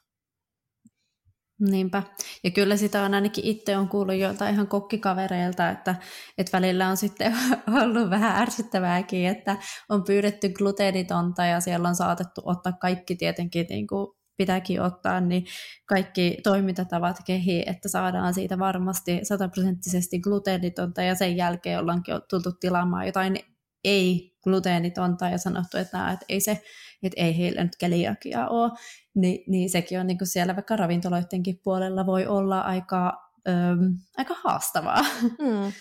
Niinpä. 1.61 2.03
Ja 2.45 2.51
kyllä 2.51 2.77
sitä 2.77 3.03
on 3.03 3.15
ainakin 3.15 3.45
itse 3.45 3.77
on 3.77 3.89
kuullut 3.89 4.17
joiltain 4.17 4.55
ihan 4.55 4.69
kokkikavereilta, 4.69 5.71
että, 5.71 5.95
että 6.39 6.57
välillä 6.57 6.89
on 6.89 6.97
sitten 6.97 7.37
ollut 7.83 8.11
vähän 8.11 8.43
ärsyttävääkin, 8.43 9.27
että 9.27 9.57
on 9.89 10.05
pyydetty 10.05 10.49
gluteenitonta 10.49 11.45
ja 11.45 11.61
siellä 11.61 11.89
on 11.89 11.97
saatettu 11.97 12.43
ottaa 12.45 12.73
kaikki 12.73 13.17
tietenkin 13.17 13.67
niin 13.69 13.87
kuin 13.87 14.07
pitääkin 14.37 14.83
ottaa, 14.83 15.21
niin 15.21 15.47
kaikki 15.87 16.39
toimintatavat 16.43 17.17
kehi, 17.27 17.63
että 17.67 17.89
saadaan 17.89 18.35
siitä 18.35 18.59
varmasti 18.59 19.21
sataprosenttisesti 19.23 20.19
gluteenitonta 20.21 21.03
ja 21.03 21.15
sen 21.15 21.37
jälkeen 21.37 21.79
ollaankin 21.79 22.15
tultu 22.31 22.53
tilaamaan 22.53 23.07
jotain 23.07 23.39
ei-gluteenitonta 23.85 25.29
ja 25.29 25.39
sanottu, 25.39 25.79
että, 25.79 25.99
nää, 25.99 26.13
että 26.13 26.27
ei 26.29 26.41
se, 26.41 26.63
että 27.03 27.21
ei 27.21 27.39
heillä 27.39 27.65
nyt 27.65 27.77
keliakia 27.77 28.49
ole, 28.49 28.71
Ni, 29.15 29.45
niin 29.49 29.71
sekin 29.71 30.01
on 30.01 30.07
niin 30.07 30.19
kuin 30.19 30.29
siellä 30.29 30.55
vaikka 30.57 30.77
ravintoloidenkin 30.77 31.61
puolella 31.65 32.07
voi 32.07 32.27
olla 32.27 32.61
aika, 32.61 33.31
öm, 33.49 33.99
aika 34.17 34.35
haastavaa. 34.45 35.03
Mm. 35.23 35.73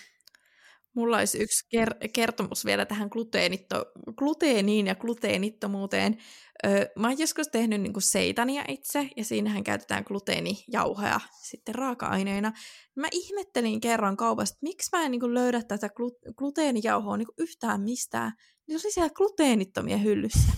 Mulla 0.94 1.18
olisi 1.18 1.38
yksi 1.42 1.64
ker- 1.76 2.08
kertomus 2.12 2.64
vielä 2.64 2.86
tähän 2.86 3.08
gluteenitto- 3.08 4.12
gluteeniin 4.16 4.86
ja 4.86 4.94
gluteenittomuuteen. 4.94 6.18
Öö, 6.66 6.86
mä 6.98 7.08
oon 7.08 7.18
joskus 7.18 7.48
tehnyt 7.48 7.80
niinku 7.80 8.00
seitania 8.00 8.64
itse, 8.68 9.08
ja 9.16 9.24
siinähän 9.24 9.64
käytetään 9.64 10.04
gluteenijauheja 10.06 11.20
sitten 11.42 11.74
raaka-aineina. 11.74 12.52
Mä 12.96 13.06
ihmettelin 13.12 13.80
kerran 13.80 14.16
kaupasta, 14.16 14.54
että 14.54 14.66
miksi 14.66 14.88
mä 14.92 15.04
en 15.04 15.10
niinku 15.10 15.34
löydä 15.34 15.62
tätä 15.62 15.86
glu- 15.86 16.34
gluteenijauhoa 16.36 17.16
niinku 17.16 17.34
yhtään 17.38 17.80
mistään. 17.80 18.32
Niin 18.68 18.80
se 18.80 18.86
oli 18.86 18.92
siellä 18.92 19.10
gluteenittomien 19.14 20.04
hyllyssä. 20.04 20.52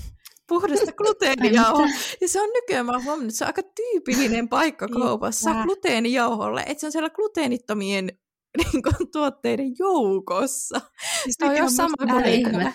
Puhdasta 0.48 0.92
gluteenijauhoa. 1.02 1.86
Ja 2.20 2.28
se 2.28 2.42
on 2.42 2.48
nykyään, 2.54 2.86
mä 2.86 2.92
oon 2.92 3.04
huomannut, 3.04 3.28
että 3.28 3.38
se 3.38 3.44
on 3.44 3.48
aika 3.48 3.62
tyypillinen 3.62 4.48
paikka 4.48 4.88
kaupassa 4.88 5.50
gluteenijauholle. 5.62 6.60
Että 6.66 6.80
se 6.80 6.86
on 6.86 6.92
siellä 6.92 7.10
gluteenittomien 7.10 8.18
niin 8.58 8.82
kuin, 8.82 9.10
tuotteiden 9.12 9.72
joukossa. 9.78 10.80
Siis 11.22 11.36
on 11.42 11.56
jo 11.56 11.70
sama 11.70 11.94
kuin 11.98 12.74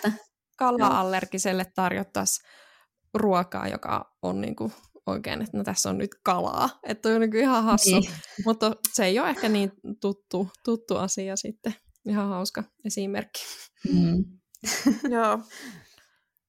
kala-allergiselle 0.58 1.66
tarjottaisiin 1.74 2.48
ruokaa, 3.14 3.68
joka 3.68 4.16
on 4.22 4.40
niin 4.40 4.56
kuin, 4.56 4.72
oikein, 5.06 5.42
että 5.42 5.56
no 5.56 5.64
tässä 5.64 5.90
on 5.90 5.98
nyt 5.98 6.10
kalaa. 6.24 6.80
Että 6.82 7.08
on 7.08 7.20
niin 7.20 7.36
ihan 7.36 7.64
hassu. 7.64 8.00
Niin. 8.00 8.10
Mutta 8.44 8.72
se 8.92 9.04
ei 9.04 9.18
ole 9.18 9.30
ehkä 9.30 9.48
niin 9.48 9.72
tuttu, 10.00 10.48
tuttu 10.64 10.96
asia 10.96 11.36
sitten. 11.36 11.74
Ihan 12.08 12.28
hauska 12.28 12.64
esimerkki. 12.84 13.40
Mm. 13.92 14.24
Joo. 15.14 15.38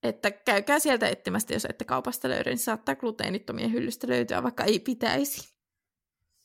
Että 0.04 0.32
käykää 0.32 0.80
sieltä 0.80 1.08
etsimästä, 1.08 1.54
jos 1.54 1.66
ette 1.66 1.86
kaupasta 1.86 2.30
löydy, 2.30 2.50
niin 2.50 2.58
saattaa 2.58 2.96
gluteenittomien 2.96 3.72
hyllystä 3.72 4.08
löytyä, 4.08 4.44
vaikka 4.44 4.64
ei 4.64 4.80
pitäisi. 4.80 5.53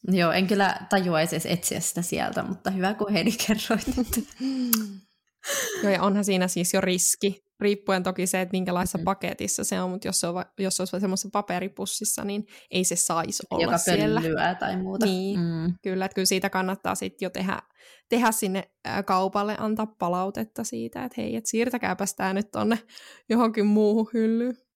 Joo, 0.08 0.32
en 0.32 0.46
kyllä 0.46 0.76
tajuaisi 0.88 1.36
edes 1.36 1.46
etsiä 1.46 1.80
sitä 1.80 2.02
sieltä, 2.02 2.42
mutta 2.42 2.70
hyvä 2.70 2.94
kun 2.94 3.12
Heidi 3.12 3.30
kerroit. 3.46 3.86
Joo, 5.82 5.92
ja 5.92 6.02
onhan 6.02 6.24
siinä 6.24 6.48
siis 6.48 6.74
jo 6.74 6.80
riski, 6.80 7.42
riippuen 7.60 8.02
toki 8.02 8.26
se, 8.26 8.40
että 8.40 8.52
minkälaisessa 8.52 8.98
mm. 8.98 9.04
paketissa 9.04 9.64
se 9.64 9.80
on, 9.80 9.90
mutta 9.90 10.08
jos 10.08 10.20
se, 10.20 10.26
on, 10.26 10.44
jos 10.58 10.76
se 10.76 10.82
olisi 10.82 11.00
semmoisessa 11.00 11.28
paperipussissa, 11.32 12.24
niin 12.24 12.46
ei 12.70 12.84
se 12.84 12.96
saisi 12.96 13.42
olla 13.50 13.64
Joka 13.64 13.78
siellä. 13.78 14.20
Joka 14.20 14.54
tai 14.54 14.76
muuta. 14.76 15.06
Niin, 15.06 15.40
mm. 15.40 15.74
kyllä, 15.82 16.04
että 16.04 16.14
kyllä 16.14 16.26
siitä 16.26 16.50
kannattaa 16.50 16.94
sitten 16.94 17.26
jo 17.26 17.30
tehdä, 17.30 17.62
tehdä 18.08 18.32
sinne 18.32 18.70
kaupalle, 19.06 19.56
antaa 19.58 19.94
palautetta 19.98 20.64
siitä, 20.64 21.04
että 21.04 21.20
hei, 21.20 21.36
että 21.36 21.50
siirtäkääpäs 21.50 22.14
tämä 22.14 22.32
nyt 22.32 22.50
tonne 22.52 22.78
johonkin 23.28 23.66
muuhun 23.66 24.10
hyllyyn. 24.14 24.67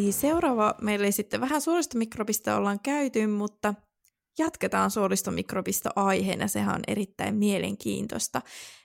Eli 0.00 0.12
seuraava 0.12 0.74
meillä 0.80 1.06
ei 1.06 1.12
sitten 1.12 1.40
vähän 1.40 1.60
suolistomikrobista 1.60 2.56
ollaan 2.56 2.80
käyty, 2.80 3.26
mutta 3.26 3.74
jatketaan 4.38 4.90
suolistomikrobista 4.90 5.90
aiheena, 5.96 6.48
sehän 6.48 6.74
on 6.74 6.82
erittäin 6.86 7.34
mielenkiintoista. 7.34 8.42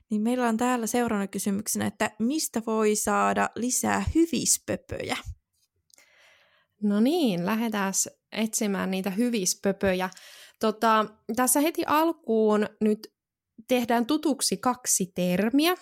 Niin 0.09 0.21
meillä 0.21 0.47
on 0.47 0.57
täällä 0.57 0.87
seuraavana 0.87 1.27
kysymyksenä, 1.27 1.85
että 1.85 2.11
mistä 2.19 2.61
voi 2.67 2.95
saada 2.95 3.49
lisää 3.55 4.03
hyvispöpöjä? 4.15 5.17
No 6.83 6.99
niin, 6.99 7.45
lähdetään 7.45 7.93
etsimään 8.31 8.91
niitä 8.91 9.09
hyvispöpöjä. 9.09 10.09
Tota, 10.59 11.05
tässä 11.35 11.59
heti 11.59 11.83
alkuun 11.87 12.67
nyt 12.81 13.13
tehdään 13.67 14.05
tutuksi 14.05 14.57
kaksi 14.57 15.11
termiä. 15.15 15.75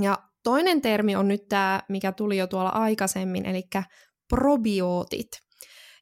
Ja 0.00 0.18
toinen 0.42 0.82
termi 0.82 1.16
on 1.16 1.28
nyt 1.28 1.48
tämä, 1.48 1.82
mikä 1.88 2.12
tuli 2.12 2.36
jo 2.36 2.46
tuolla 2.46 2.70
aikaisemmin, 2.70 3.46
eli 3.46 3.62
probiootit. 4.28 5.28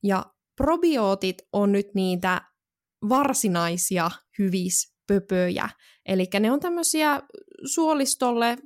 Ja 0.03 0.25
probiootit 0.57 1.37
on 1.53 1.73
nyt 1.73 1.87
niitä 1.95 2.41
varsinaisia 3.09 4.11
hyvispöpöjä. 4.39 5.69
Eli 6.07 6.29
ne 6.41 6.53
on 6.53 6.61
tämmöisiä 6.61 7.23
suolistolle 7.75 8.59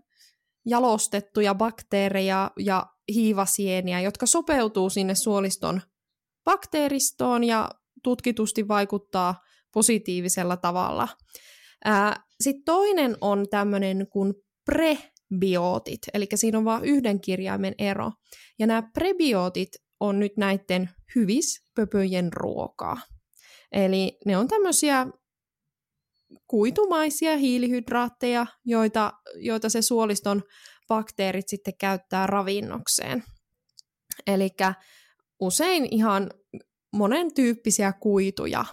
jalostettuja 0.67 1.55
bakteereja 1.55 2.51
ja 2.59 2.87
hiivasieniä, 3.15 4.01
jotka 4.01 4.27
sopeutuu 4.27 4.91
sinne 4.91 5.15
suoliston 5.15 5.81
bakteeristoon 6.45 7.45
ja 7.45 7.71
tutkitusti 8.03 8.69
vaikuttaa 8.69 9.35
positiivisella 9.75 10.57
tavalla. 10.57 11.09
Sitten 12.41 12.65
toinen 12.65 13.17
on 13.21 13.47
tämmöinen 13.51 14.07
kuin 14.13 14.35
pre 14.65 14.99
biootit, 15.39 16.01
eli 16.15 16.27
siinä 16.35 16.59
on 16.59 16.65
vain 16.65 16.85
yhden 16.85 17.21
kirjaimen 17.21 17.75
ero. 17.79 18.13
Ja 18.59 18.67
nämä 18.67 18.83
prebiootit 18.83 19.69
on 20.01 20.19
nyt 20.19 20.37
näiden 20.37 20.91
hyvispöpöjen 21.15 22.33
ruokaa. 22.33 22.97
Eli 23.73 24.19
ne 24.27 24.37
on 24.37 24.49
tämmöisiä 24.49 25.07
kuitumaisia 26.47 27.37
hiilihydraatteja, 27.37 28.47
joita, 28.65 29.13
joita 29.35 29.69
se 29.69 29.83
suoliston 29.83 30.43
bakteerit 30.89 31.49
sitten 31.49 31.75
käyttää 31.81 32.27
ravinnokseen. 32.27 33.25
Eli 34.27 34.51
usein 35.41 35.89
ihan 35.91 36.31
monen 36.93 37.35
tyyppisiä 37.35 37.93
kuituja. 37.93 38.65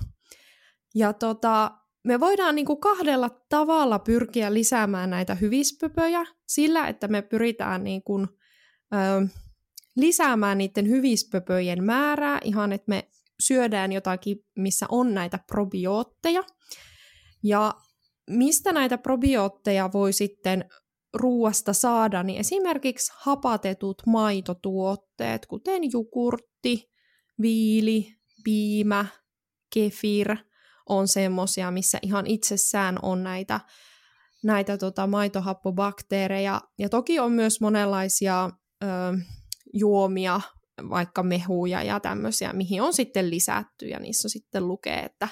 Ja 0.96 1.14
tota, 1.14 1.72
me 2.04 2.20
voidaan 2.20 2.56
niin 2.56 2.66
kuin 2.66 2.80
kahdella 2.80 3.30
tavalla 3.50 4.00
pyrkiä 4.00 4.54
lisäämään 4.54 5.10
näitä 5.10 5.36
hyvispöpöjä 5.36 6.26
sillä, 6.48 6.88
että 6.88 7.08
me 7.08 7.22
pyritään 7.22 7.84
niin 7.84 8.04
kuin, 8.04 8.28
ö, 8.94 9.28
lisäämään 9.96 10.58
niiden 10.58 10.88
hyvispöpöjen 10.88 11.84
määrää 11.84 12.40
ihan, 12.44 12.72
että 12.72 12.90
me 12.90 13.10
syödään 13.40 13.92
jotakin, 13.92 14.38
missä 14.56 14.86
on 14.90 15.14
näitä 15.14 15.40
probiootteja. 15.48 16.44
Ja 17.44 17.74
mistä 18.30 18.74
näitä 18.74 18.98
probiootteja 18.98 19.90
voi 19.94 20.14
sitten 20.14 20.70
ruuasta 21.14 21.74
saada, 21.74 22.24
niin 22.24 22.40
esimerkiksi 22.40 23.12
hapatetut 23.16 24.02
maitotuotteet, 24.06 25.46
kuten 25.46 25.92
jukurtti, 25.92 26.92
viili, 27.42 28.08
piimä, 28.44 29.06
kefir– 29.74 30.38
on 30.90 31.08
semmoisia, 31.08 31.72
missä 31.72 32.00
ihan 32.02 32.28
itsessään 32.28 33.00
on 33.02 33.24
näitä, 33.24 33.60
näitä 34.44 34.78
tota, 34.78 35.08
maitohappobakteereja. 35.08 36.62
Ja 36.80 36.90
toki 36.90 37.20
on 37.20 37.32
myös 37.32 37.62
monenlaisia 37.62 38.50
ö, 38.84 38.88
juomia, 39.76 40.42
vaikka 40.90 41.24
mehuja 41.24 41.84
ja 41.84 42.00
tämmöisiä, 42.00 42.54
mihin 42.54 42.82
on 42.82 42.94
sitten 42.94 43.30
lisätty, 43.30 43.88
ja 43.88 44.00
niissä 44.00 44.30
sitten 44.30 44.68
lukee, 44.68 45.00
että 45.00 45.28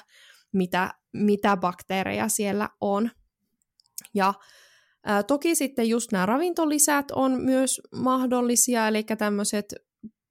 mitä, 0.52 0.94
mitä 1.12 1.56
bakteereja 1.56 2.28
siellä 2.28 2.68
on. 2.80 3.10
Ja 4.14 4.34
ää, 5.04 5.22
toki 5.22 5.54
sitten 5.54 5.88
just 5.88 6.12
nämä 6.12 6.26
ravintolisät 6.26 7.10
on 7.10 7.40
myös 7.40 7.80
mahdollisia, 7.96 8.88
eli 8.88 9.02
tämmöiset 9.02 9.74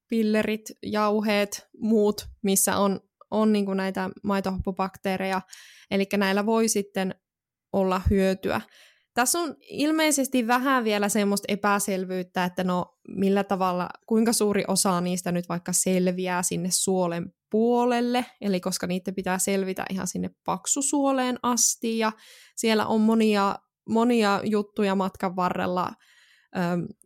pillerit, 0.08 0.72
jauheet, 0.84 1.68
muut, 1.78 2.28
missä 2.42 2.78
on 2.78 3.00
on 3.34 3.54
niin 3.54 3.78
näitä 3.78 4.10
maitohappobakteereja, 4.24 5.42
eli 5.92 6.08
näillä 6.18 6.46
voi 6.46 6.68
sitten 6.68 7.16
olla 7.74 8.02
hyötyä. 8.10 8.62
Tässä 9.14 9.40
on 9.40 9.56
ilmeisesti 9.62 10.48
vähän 10.48 10.84
vielä 10.84 11.10
semmoista 11.10 11.46
epäselvyyttä, 11.48 12.46
että 12.46 12.64
no 12.64 12.86
millä 13.08 13.44
tavalla, 13.44 13.90
kuinka 14.06 14.34
suuri 14.34 14.64
osa 14.68 15.02
niistä 15.02 15.32
nyt 15.32 15.50
vaikka 15.50 15.74
selviää 15.74 16.44
sinne 16.44 16.70
suolen 16.72 17.34
puolelle, 17.52 18.26
eli 18.42 18.60
koska 18.60 18.88
niitä 18.88 19.12
pitää 19.12 19.40
selvitä 19.40 19.86
ihan 19.90 20.08
sinne 20.08 20.30
paksusuoleen 20.46 21.40
asti, 21.44 21.98
ja 21.98 22.12
siellä 22.56 22.86
on 22.86 23.02
monia, 23.02 23.56
monia 23.90 24.42
juttuja 24.44 24.96
matkan 24.96 25.36
varrella, 25.36 25.92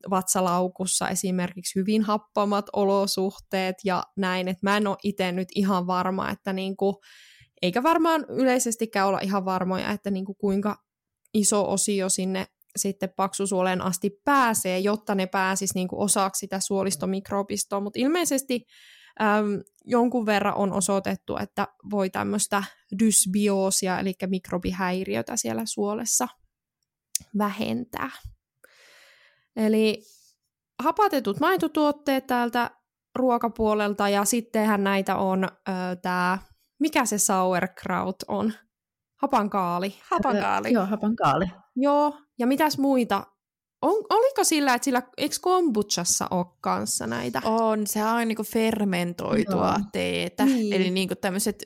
vatsalaukussa 0.10 1.10
esimerkiksi 1.10 1.80
hyvin 1.80 2.04
happamat 2.04 2.66
olosuhteet 2.74 3.76
ja 3.84 4.04
näin, 4.18 4.48
että 4.48 4.60
mä 4.62 4.78
en 4.78 4.88
ole 4.88 4.98
itse 5.04 5.32
nyt 5.32 5.48
ihan 5.56 5.88
varma, 5.88 6.30
että 6.30 6.54
niin 6.54 6.78
kuin, 6.78 6.96
eikä 7.62 7.84
varmaan 7.84 8.26
yleisestikään 8.30 9.08
olla 9.08 9.20
ihan 9.20 9.46
varmoja, 9.46 9.92
että 9.92 10.12
niin 10.12 10.26
kuin 10.26 10.38
kuinka 10.38 10.87
iso 11.34 11.72
osio 11.72 12.10
sinne 12.10 12.48
sitten 12.76 13.10
paksusuoleen 13.16 13.82
asti 13.82 14.22
pääsee, 14.26 14.80
jotta 14.80 15.16
ne 15.16 15.28
pääsisi 15.28 15.74
niin 15.76 15.88
kuin 15.88 16.00
osaksi 16.00 16.40
sitä 16.40 16.60
suolistomikrobistoa, 16.60 17.80
mutta 17.80 18.00
ilmeisesti 18.00 18.66
äm, 19.22 19.62
jonkun 19.86 20.26
verran 20.26 20.56
on 20.56 20.74
osoitettu, 20.74 21.38
että 21.38 21.68
voi 21.90 22.10
tämmöistä 22.10 22.64
dysbioosia, 23.00 24.00
eli 24.00 24.14
mikrobihäiriötä 24.26 25.38
siellä 25.38 25.64
suolessa 25.66 26.28
vähentää. 27.38 28.10
Eli 29.56 30.04
hapatetut 30.84 31.40
maitotuotteet 31.40 32.28
täältä 32.28 32.72
ruokapuolelta, 33.16 34.10
ja 34.10 34.26
sittenhän 34.26 34.84
näitä 34.84 35.16
on 35.16 35.48
tämä, 36.02 36.38
mikä 36.80 37.06
se 37.06 37.18
sauerkraut 37.18 38.16
on? 38.28 38.54
Hapankaali. 39.22 39.96
Hapankaali. 40.04 40.74
Joo, 40.74 40.86
hapankaali. 40.86 41.46
Joo, 41.76 42.18
ja 42.40 42.48
mitäs 42.48 42.78
muita? 42.78 43.24
On, 43.82 43.96
oliko 44.10 44.44
sillä, 44.44 44.74
että 44.74 44.86
sillä, 44.86 45.02
eikö 45.18 45.36
kombuchassa 45.42 46.28
ole 46.32 46.46
kanssa 46.62 47.08
näitä? 47.08 47.42
On, 47.46 47.88
se 47.88 48.04
on 48.04 48.28
niinku 48.28 48.44
fermentoitua 48.44 49.76
Joo. 49.78 49.86
teetä. 49.92 50.46
Niin. 50.46 50.74
Eli 50.74 50.90
niinku 50.90 51.16
tämmöiset, 51.16 51.64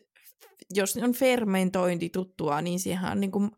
jos 0.73 0.97
on 0.97 1.13
fermentointi 1.13 2.09
tuttua, 2.09 2.61
niin 2.61 2.79
siihen 2.79 3.11
on 3.11 3.19
niinku 3.19 3.49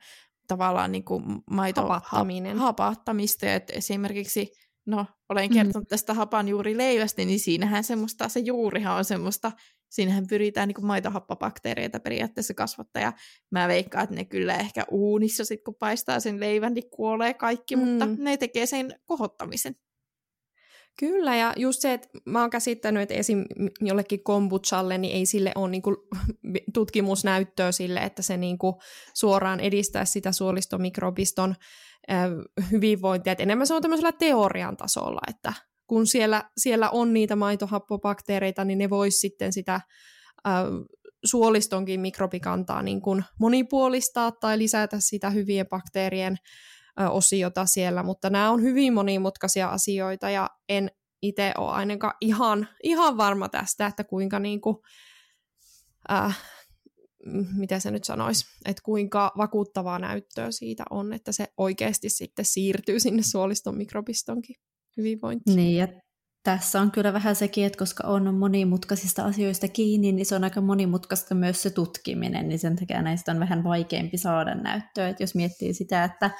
tavallaan 0.47 0.91
niinku 0.91 1.21
maito 1.49 1.81
Hapattaminen. 1.81 2.57
Ha, 2.57 2.65
hapattamista. 2.65 3.53
Et 3.53 3.69
esimerkiksi, 3.69 4.51
no 4.85 5.05
olen 5.29 5.49
kertonut 5.49 5.85
mm. 5.85 5.89
tästä 5.89 6.13
hapanjuurileivästä, 6.13 7.25
niin 7.25 7.39
siinähän 7.39 7.83
semmoista, 7.83 8.29
se 8.29 8.39
juurihan 8.39 8.97
on 8.97 9.05
semmoista 9.05 9.51
siinähän 9.93 10.27
pyritään 10.29 10.67
niin 10.67 10.85
maitohappobakteereita 10.85 11.99
periaatteessa 11.99 12.53
kasvattaa, 12.53 13.01
ja 13.01 13.13
mä 13.51 13.67
veikkaan, 13.67 14.03
että 14.03 14.15
ne 14.15 14.25
kyllä 14.25 14.55
ehkä 14.55 14.85
uunissa 14.91 15.45
sit 15.45 15.63
kun 15.63 15.75
paistaa 15.75 16.19
sen 16.19 16.39
leivän, 16.39 16.73
niin 16.73 16.89
kuolee 16.89 17.33
kaikki, 17.33 17.75
mm. 17.75 17.81
mutta 17.81 18.05
ne 18.17 18.37
tekee 18.37 18.65
sen 18.65 18.95
kohottamisen. 19.05 19.75
Kyllä, 20.99 21.35
ja 21.35 21.53
just 21.57 21.81
se, 21.81 21.93
että 21.93 22.07
mä 22.25 22.41
oon 22.41 22.49
käsittänyt, 22.49 23.03
että 23.03 23.13
esim. 23.13 23.45
jollekin 23.81 24.23
kombuchalle, 24.23 24.97
niin 24.97 25.15
ei 25.15 25.25
sille 25.25 25.51
ole 25.55 25.69
niinku 25.69 26.07
tutkimusnäyttöä 26.73 27.71
sille, 27.71 27.99
että 27.99 28.21
se 28.21 28.37
niinku 28.37 28.81
suoraan 29.13 29.59
edistää 29.59 30.05
sitä 30.05 30.31
suolistomikrobiston 30.31 31.55
äh, 32.11 32.29
hyvinvointia. 32.71 33.33
Et 33.33 33.39
enemmän 33.39 33.67
se 33.67 33.73
on 33.73 33.81
tämmöisellä 33.81 34.11
teorian 34.11 34.77
tasolla, 34.77 35.21
että 35.27 35.53
kun 35.87 36.07
siellä, 36.07 36.49
siellä 36.57 36.89
on 36.89 37.13
niitä 37.13 37.35
maitohappobakteereita, 37.35 38.65
niin 38.65 38.77
ne 38.77 38.89
vois 38.89 39.21
sitten 39.21 39.53
sitä 39.53 39.73
äh, 39.73 40.63
suolistonkin 41.25 41.99
mikrobikantaa 41.99 42.81
niin 42.81 43.01
kuin 43.01 43.23
monipuolistaa 43.39 44.31
tai 44.31 44.57
lisätä 44.57 44.97
sitä 44.99 45.29
hyvien 45.29 45.67
bakteerien 45.67 46.37
äh, 47.01 47.15
osiota 47.15 47.65
siellä, 47.65 48.03
mutta 48.03 48.29
nämä 48.29 48.51
on 48.51 48.61
hyvin 48.61 48.93
monimutkaisia 48.93 49.69
asioita 49.69 50.29
ja 50.29 50.49
en 50.69 50.91
itse 51.21 51.53
ole 51.57 51.71
ainakaan 51.71 52.13
ihan, 52.21 52.67
ihan 52.83 53.17
varma 53.17 53.49
tästä, 53.49 53.85
että 53.87 54.03
kuinka 54.03 54.39
niin 54.39 54.61
kuin, 54.61 54.77
äh, 56.11 56.39
mitä 57.55 57.79
se 57.79 57.91
nyt 57.91 58.03
sanoisi, 58.03 58.45
että 58.65 58.81
kuinka 58.85 59.31
vakuuttavaa 59.37 59.99
näyttöä 59.99 60.51
siitä 60.51 60.83
on, 60.89 61.13
että 61.13 61.31
se 61.31 61.47
oikeasti 61.57 62.09
sitten 62.09 62.45
siirtyy 62.45 62.99
sinne 62.99 63.23
suoliston 63.23 63.77
mikrobistonkin 63.77 64.55
hyvinvointi. 64.97 65.55
Niin, 65.55 65.77
ja 65.77 65.87
tässä 66.43 66.81
on 66.81 66.91
kyllä 66.91 67.13
vähän 67.13 67.35
sekin, 67.35 67.65
että 67.65 67.79
koska 67.79 68.07
on 68.07 68.35
monimutkaisista 68.35 69.25
asioista 69.25 69.67
kiinni, 69.67 70.11
niin 70.11 70.25
se 70.25 70.35
on 70.35 70.43
aika 70.43 70.61
monimutkaista 70.61 71.35
myös 71.35 71.61
se 71.61 71.69
tutkiminen, 71.69 72.49
niin 72.49 72.59
sen 72.59 72.75
takia 72.75 73.01
näistä 73.01 73.31
on 73.31 73.39
vähän 73.39 73.63
vaikeampi 73.63 74.17
saada 74.17 74.55
näyttöä. 74.55 75.09
Että 75.09 75.23
jos 75.23 75.35
miettii 75.35 75.73
sitä, 75.73 76.03
että 76.03 76.31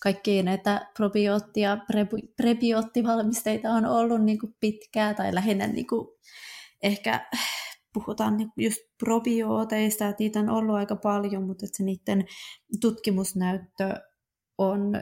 kaikki 0.00 0.42
näitä 0.42 0.90
probiootti- 0.98 1.60
ja 1.60 1.78
prebioottivalmisteita 2.36 3.70
on 3.70 3.86
ollut 3.86 4.24
niin 4.24 4.38
kuin 4.38 4.54
pitkää 4.60 5.14
tai 5.14 5.34
lähinnä 5.34 5.66
niin 5.66 5.86
kuin 5.86 6.08
ehkä 6.82 7.26
puhutaan 7.94 8.36
niin 8.36 8.48
just 8.56 8.78
probiooteista, 8.98 10.08
että 10.08 10.22
niitä 10.22 10.40
on 10.40 10.50
ollut 10.50 10.76
aika 10.76 10.96
paljon, 10.96 11.46
mutta 11.46 11.66
että 11.66 11.76
se 11.76 11.82
niiden 11.84 12.24
tutkimusnäyttö 12.80 13.94
on 14.58 14.92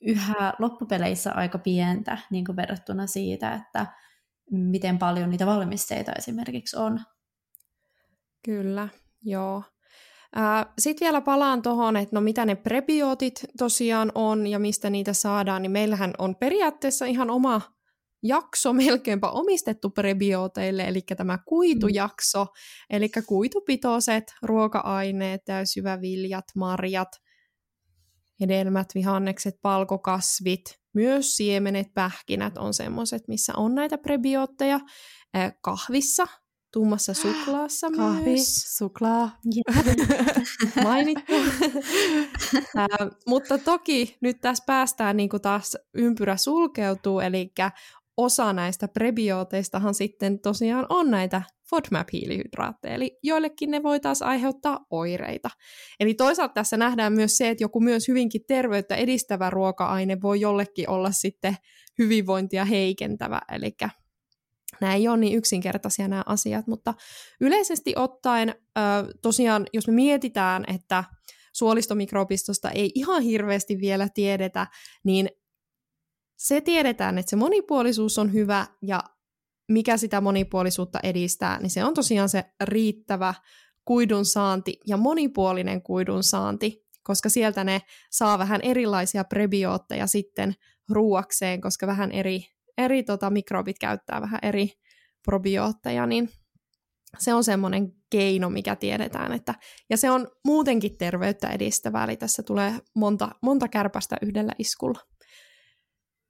yhä 0.00 0.54
loppupeleissä 0.58 1.32
aika 1.32 1.58
pientä 1.58 2.18
niin 2.30 2.44
kuin 2.44 2.56
verrattuna 2.56 3.06
siitä, 3.06 3.54
että 3.54 3.86
miten 4.50 4.98
paljon 4.98 5.30
niitä 5.30 5.46
valmisteita 5.46 6.12
esimerkiksi 6.18 6.76
on. 6.76 7.00
Kyllä, 8.44 8.88
joo. 9.22 9.62
Sitten 10.78 11.06
vielä 11.06 11.20
palaan 11.20 11.62
tuohon, 11.62 11.96
että 11.96 12.16
no 12.16 12.20
mitä 12.20 12.44
ne 12.44 12.54
prebiootit 12.54 13.44
tosiaan 13.58 14.12
on 14.14 14.46
ja 14.46 14.58
mistä 14.58 14.90
niitä 14.90 15.12
saadaan, 15.12 15.62
niin 15.62 15.70
meillähän 15.70 16.14
on 16.18 16.36
periaatteessa 16.36 17.06
ihan 17.06 17.30
oma 17.30 17.60
jakso 18.22 18.72
melkeinpä 18.84 19.30
omistettu 19.30 19.90
prebiooteille, 19.90 20.84
eli 20.84 21.00
tämä 21.16 21.38
kuitujakso, 21.38 22.44
mm. 22.44 22.96
eli 22.96 23.08
kuitupitoiset 23.26 24.34
ruoka-aineet, 24.42 25.44
täysyväviljat, 25.44 26.44
marjat– 26.54 27.08
hedelmät, 28.40 28.86
vihannekset, 28.94 29.54
palkokasvit, 29.62 30.80
myös 30.94 31.36
siemenet, 31.36 31.94
pähkinät 31.94 32.58
on 32.58 32.74
semmoiset, 32.74 33.28
missä 33.28 33.52
on 33.56 33.74
näitä 33.74 33.98
prebiootteja. 33.98 34.80
Kahvissa, 35.62 36.26
tummassa 36.72 37.14
suklaassa 37.22 37.90
Kahvi, 37.96 38.30
myös. 38.30 38.76
suklaa. 38.76 39.30
Mainittu. 40.84 41.32
mutta 43.28 43.58
toki 43.58 44.16
nyt 44.20 44.40
tässä 44.40 44.64
päästään 44.66 45.16
niin 45.16 45.28
kuin 45.28 45.42
taas 45.42 45.76
ympyrä 45.94 46.36
sulkeutuu, 46.36 47.20
eli 47.20 47.52
osa 48.16 48.52
näistä 48.52 48.88
prebiooteistahan 48.88 49.94
sitten 49.94 50.40
tosiaan 50.40 50.86
on 50.88 51.10
näitä 51.10 51.42
FODMAP-hiilihydraatteja, 51.70 52.94
eli 52.94 53.18
joillekin 53.22 53.70
ne 53.70 53.82
voi 53.82 54.00
taas 54.00 54.22
aiheuttaa 54.22 54.86
oireita. 54.90 55.50
Eli 56.00 56.14
toisaalta 56.14 56.54
tässä 56.54 56.76
nähdään 56.76 57.12
myös 57.12 57.36
se, 57.36 57.48
että 57.48 57.64
joku 57.64 57.80
myös 57.80 58.08
hyvinkin 58.08 58.44
terveyttä 58.46 58.94
edistävä 58.94 59.50
ruoka-aine 59.50 60.22
voi 60.22 60.40
jollekin 60.40 60.90
olla 60.90 61.10
sitten 61.10 61.56
hyvinvointia 61.98 62.64
heikentävä, 62.64 63.40
eli 63.52 63.76
nämä 64.80 64.94
ei 64.94 65.08
ole 65.08 65.16
niin 65.16 65.36
yksinkertaisia 65.38 66.08
nämä 66.08 66.22
asiat, 66.26 66.66
mutta 66.66 66.94
yleisesti 67.40 67.92
ottaen 67.96 68.54
tosiaan, 69.22 69.66
jos 69.72 69.86
me 69.86 69.92
mietitään, 69.92 70.64
että 70.74 71.04
suolistomikrobistosta 71.52 72.70
ei 72.70 72.92
ihan 72.94 73.22
hirveästi 73.22 73.80
vielä 73.80 74.08
tiedetä, 74.14 74.66
niin 75.04 75.28
se 76.36 76.60
tiedetään, 76.60 77.18
että 77.18 77.30
se 77.30 77.36
monipuolisuus 77.36 78.18
on 78.18 78.32
hyvä 78.32 78.66
ja 78.82 79.00
mikä 79.68 79.96
sitä 79.96 80.20
monipuolisuutta 80.20 80.98
edistää, 81.02 81.58
niin 81.58 81.70
se 81.70 81.84
on 81.84 81.94
tosiaan 81.94 82.28
se 82.28 82.44
riittävä 82.60 83.34
kuidun 83.84 84.24
saanti 84.24 84.80
ja 84.86 84.96
monipuolinen 84.96 85.82
kuidun 85.82 86.22
saanti, 86.22 86.86
koska 87.02 87.28
sieltä 87.28 87.64
ne 87.64 87.82
saa 88.10 88.38
vähän 88.38 88.60
erilaisia 88.62 89.24
prebiootteja 89.24 90.06
sitten 90.06 90.54
ruuakseen, 90.90 91.60
koska 91.60 91.86
vähän 91.86 92.12
eri, 92.12 92.46
eri 92.78 93.02
tota, 93.02 93.30
mikrobit 93.30 93.78
käyttää 93.78 94.20
vähän 94.20 94.40
eri 94.42 94.72
probiootteja, 95.24 96.06
niin 96.06 96.30
se 97.18 97.34
on 97.34 97.44
semmoinen 97.44 97.92
keino, 98.10 98.50
mikä 98.50 98.76
tiedetään, 98.76 99.32
että, 99.32 99.54
ja 99.90 99.96
se 99.96 100.10
on 100.10 100.28
muutenkin 100.44 100.98
terveyttä 100.98 101.48
edistävää, 101.48 102.04
eli 102.04 102.16
tässä 102.16 102.42
tulee 102.42 102.74
monta, 102.94 103.28
monta 103.42 103.68
kärpästä 103.68 104.16
yhdellä 104.22 104.52
iskulla. 104.58 105.07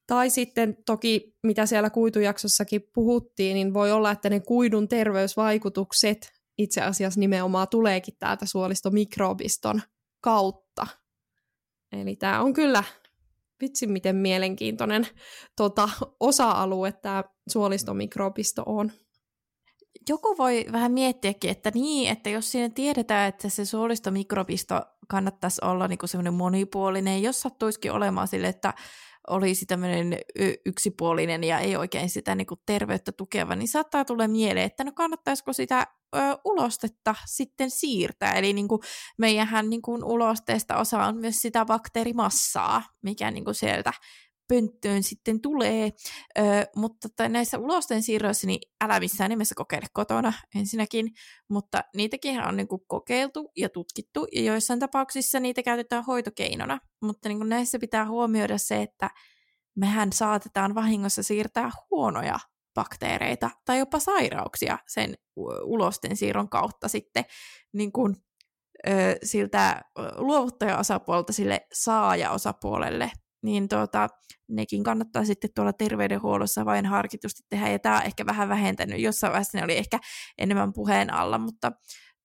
Tai 0.09 0.31
sitten 0.31 0.77
toki, 0.87 1.37
mitä 1.43 1.67
siellä 1.67 1.91
kuitujaksossakin 1.91 2.83
puhuttiin, 2.95 3.55
niin 3.55 3.75
voi 3.75 3.93
olla, 3.93 4.11
että 4.11 4.31
ne 4.31 4.41
kuidun 4.41 4.89
terveysvaikutukset 4.89 6.33
itse 6.59 6.81
asiassa 6.81 7.21
nimenomaan 7.21 7.69
tuleekin 7.69 8.15
täältä 8.19 8.47
suolistomikrobiston 8.47 9.83
kautta. 10.21 10.87
Eli 11.93 12.17
tämä 12.17 12.41
on 12.41 12.53
kyllä 12.53 12.85
vitsi 13.61 13.87
miten 13.87 14.17
mielenkiintoinen 14.17 15.07
tota, 15.57 15.89
osa-alue 16.21 16.93
tämä 16.93 17.25
suolistomikrobisto 17.49 18.63
on. 18.67 18.93
Joku 20.09 20.35
voi 20.39 20.67
vähän 20.73 20.93
miettiäkin, 20.93 21.51
että 21.51 21.71
niin, 21.75 22.11
että 22.13 22.31
jos 22.31 22.53
siinä 22.53 22.69
tiedetään, 22.69 23.29
että 23.29 23.49
se 23.49 23.65
suolistomikrobisto 23.65 24.81
kannattaisi 25.09 25.61
olla 25.65 25.89
niin 25.89 25.99
semmoinen 26.05 26.35
monipuolinen, 26.35 27.23
jos 27.23 27.41
sattuisikin 27.41 27.93
olemaan 27.93 28.29
sille, 28.29 28.49
että 28.49 28.75
olisi 29.29 29.67
tämmöinen 29.67 30.19
yksipuolinen 30.67 31.45
ja 31.45 31.59
ei 31.59 31.77
oikein 31.77 32.11
sitä 32.11 32.35
niin 32.35 32.47
kuin 32.47 32.61
terveyttä 32.67 33.13
tukeva, 33.13 33.57
niin 33.57 33.69
saattaa 33.69 34.05
tulla 34.05 34.29
mieleen, 34.29 34.67
että 34.67 34.85
no 34.85 34.93
kannattaisiko 34.93 35.53
sitä 35.53 35.87
ö, 36.17 36.19
ulostetta 36.45 37.15
sitten 37.27 37.71
siirtää. 37.71 38.33
Eli 38.33 38.53
niin 38.53 38.69
kuin 38.69 38.81
meidänhän 39.19 39.71
niin 39.71 39.83
kuin 39.83 40.05
ulosteesta 40.05 40.77
osa 40.77 41.05
on 41.05 41.17
myös 41.17 41.43
sitä 41.43 41.65
bakteerimassaa, 41.65 42.83
mikä 43.03 43.31
niin 43.31 43.45
kuin 43.45 43.55
sieltä 43.55 43.93
pönttöön 44.49 45.03
sitten 45.03 45.41
tulee. 45.41 45.93
Ö, 46.39 46.43
mutta 46.77 47.09
tota, 47.09 47.29
näissä 47.29 47.59
ulosten 47.59 48.03
siirroissa 48.03 48.47
niin 48.47 48.61
älä 48.81 49.01
missään 49.01 49.31
nimessä 49.31 49.55
kokeile 49.55 49.87
kotona 49.93 50.33
ensinnäkin, 50.55 51.11
mutta 51.49 51.83
niitäkin 51.97 52.43
on 52.45 52.57
niin 52.57 52.69
kuin 52.69 52.83
kokeiltu 52.87 53.53
ja 53.57 53.69
tutkittu, 53.69 54.27
ja 54.33 54.43
joissain 54.43 54.81
tapauksissa 54.81 55.41
niitä 55.41 55.63
käytetään 55.63 56.05
hoitokeinona, 56.05 56.79
mutta 57.03 57.29
niin 57.29 57.39
kuin 57.39 57.49
näissä 57.49 57.79
pitää 57.79 58.09
huomioida 58.09 58.59
se, 58.59 58.83
että 58.83 59.11
mehän 59.77 60.13
saatetaan 60.13 60.75
vahingossa 60.75 61.23
siirtää 61.23 61.71
huonoja 61.91 62.39
bakteereita 62.75 63.51
tai 63.65 63.79
jopa 63.79 63.99
sairauksia 63.99 64.79
sen 64.89 65.15
ulosten 65.63 66.17
siirron 66.17 66.49
kautta 66.49 66.89
sitten 66.89 67.25
niin 67.73 67.93
kuin, 67.93 68.17
ö, 68.89 68.91
siltä 69.23 69.83
luovuttaja-osapuolta 70.17 71.33
sille 71.33 71.67
saaja-osapuolelle, 71.73 73.11
niin 73.43 73.69
tuota, 73.69 74.09
nekin 74.49 74.83
kannattaa 74.83 75.25
sitten 75.25 75.51
tuolla 75.55 75.73
terveydenhuollossa 75.73 76.65
vain 76.65 76.87
harkitusti 76.87 77.43
tehdä, 77.49 77.69
ja 77.69 77.79
tämä 77.79 77.97
on 77.97 78.03
ehkä 78.03 78.27
vähän 78.27 78.49
vähentänyt, 78.49 79.01
jossain 79.01 79.31
vaiheessa 79.31 79.59
ne 79.59 79.65
oli 79.65 79.77
ehkä 79.77 79.99
enemmän 80.39 80.73
puheen 80.73 81.15
alla, 81.15 81.39
mutta 81.39 81.73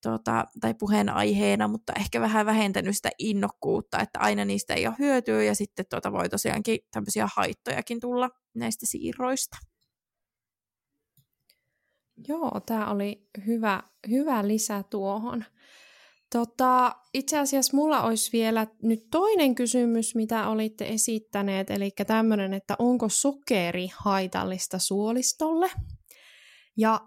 tuota, 0.03 0.45
tai 0.61 0.73
puheenaiheena, 0.73 1.67
mutta 1.67 1.93
ehkä 1.99 2.21
vähän 2.21 2.45
vähentänyt 2.45 2.95
sitä 2.95 3.09
innokkuutta, 3.19 3.99
että 3.99 4.19
aina 4.19 4.45
niistä 4.45 4.73
ei 4.73 4.87
ole 4.87 4.95
hyötyä, 4.99 5.43
ja 5.43 5.55
sitten 5.55 5.85
tuota 5.89 6.11
voi 6.11 6.29
tosiaankin 6.29 6.79
tämmöisiä 6.91 7.27
haittojakin 7.35 7.99
tulla 7.99 8.29
näistä 8.55 8.85
siirroista. 8.85 9.57
Joo, 12.27 12.59
tämä 12.65 12.91
oli 12.91 13.29
hyvä, 13.47 13.83
hyvä 14.09 14.47
lisä 14.47 14.83
tuohon. 14.89 15.45
Tota, 16.33 16.95
itse 17.13 17.39
asiassa 17.39 17.77
mulla 17.77 18.03
olisi 18.03 18.31
vielä 18.33 18.67
nyt 18.83 18.99
toinen 19.11 19.55
kysymys, 19.55 20.15
mitä 20.15 20.47
olitte 20.47 20.85
esittäneet, 20.85 21.71
eli 21.71 21.91
tämmöinen, 22.07 22.53
että 22.53 22.75
onko 22.79 23.09
sokeri 23.09 23.89
haitallista 23.95 24.79
suolistolle? 24.79 25.71
Ja 26.77 27.01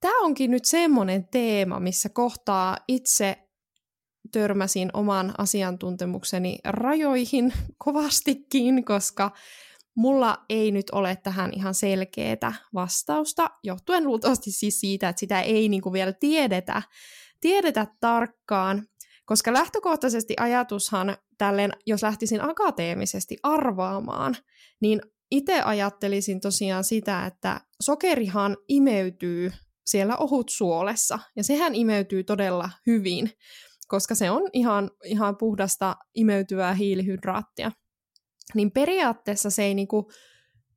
tämä 0.00 0.20
onkin 0.20 0.50
nyt 0.50 0.64
semmoinen 0.64 1.28
teema, 1.28 1.80
missä 1.80 2.08
kohtaa 2.08 2.76
itse 2.88 3.36
törmäsin 4.32 4.90
oman 4.92 5.34
asiantuntemukseni 5.38 6.58
rajoihin 6.64 7.52
kovastikin, 7.84 8.84
koska 8.84 9.30
mulla 9.96 10.44
ei 10.48 10.70
nyt 10.70 10.90
ole 10.90 11.16
tähän 11.22 11.50
ihan 11.52 11.74
selkeää 11.74 12.54
vastausta, 12.74 13.50
johtuen 13.62 14.04
luultavasti 14.04 14.50
siis 14.50 14.80
siitä, 14.80 15.08
että 15.08 15.20
sitä 15.20 15.40
ei 15.40 15.68
niinku 15.68 15.92
vielä 15.92 16.12
tiedetä, 16.12 16.82
tiedetä 17.40 17.86
tarkkaan, 18.00 18.86
koska 19.24 19.52
lähtökohtaisesti 19.52 20.34
ajatushan 20.40 21.16
tälleen, 21.38 21.70
jos 21.86 22.02
lähtisin 22.02 22.40
akateemisesti 22.40 23.36
arvaamaan, 23.42 24.36
niin 24.80 25.00
itse 25.30 25.62
ajattelisin 25.62 26.40
tosiaan 26.40 26.84
sitä, 26.84 27.26
että 27.26 27.60
sokerihan 27.82 28.56
imeytyy 28.68 29.52
siellä 29.86 30.16
ohutsuolessa, 30.16 31.18
ja 31.36 31.44
sehän 31.44 31.74
imeytyy 31.74 32.24
todella 32.24 32.70
hyvin, 32.86 33.30
koska 33.88 34.14
se 34.14 34.30
on 34.30 34.42
ihan, 34.52 34.90
ihan 35.04 35.36
puhdasta 35.36 35.96
imeytyvää 36.14 36.74
hiilihydraattia. 36.74 37.72
Niin 38.54 38.70
periaatteessa 38.70 39.50
se 39.50 39.64
ei 39.64 39.74
niinku 39.74 40.10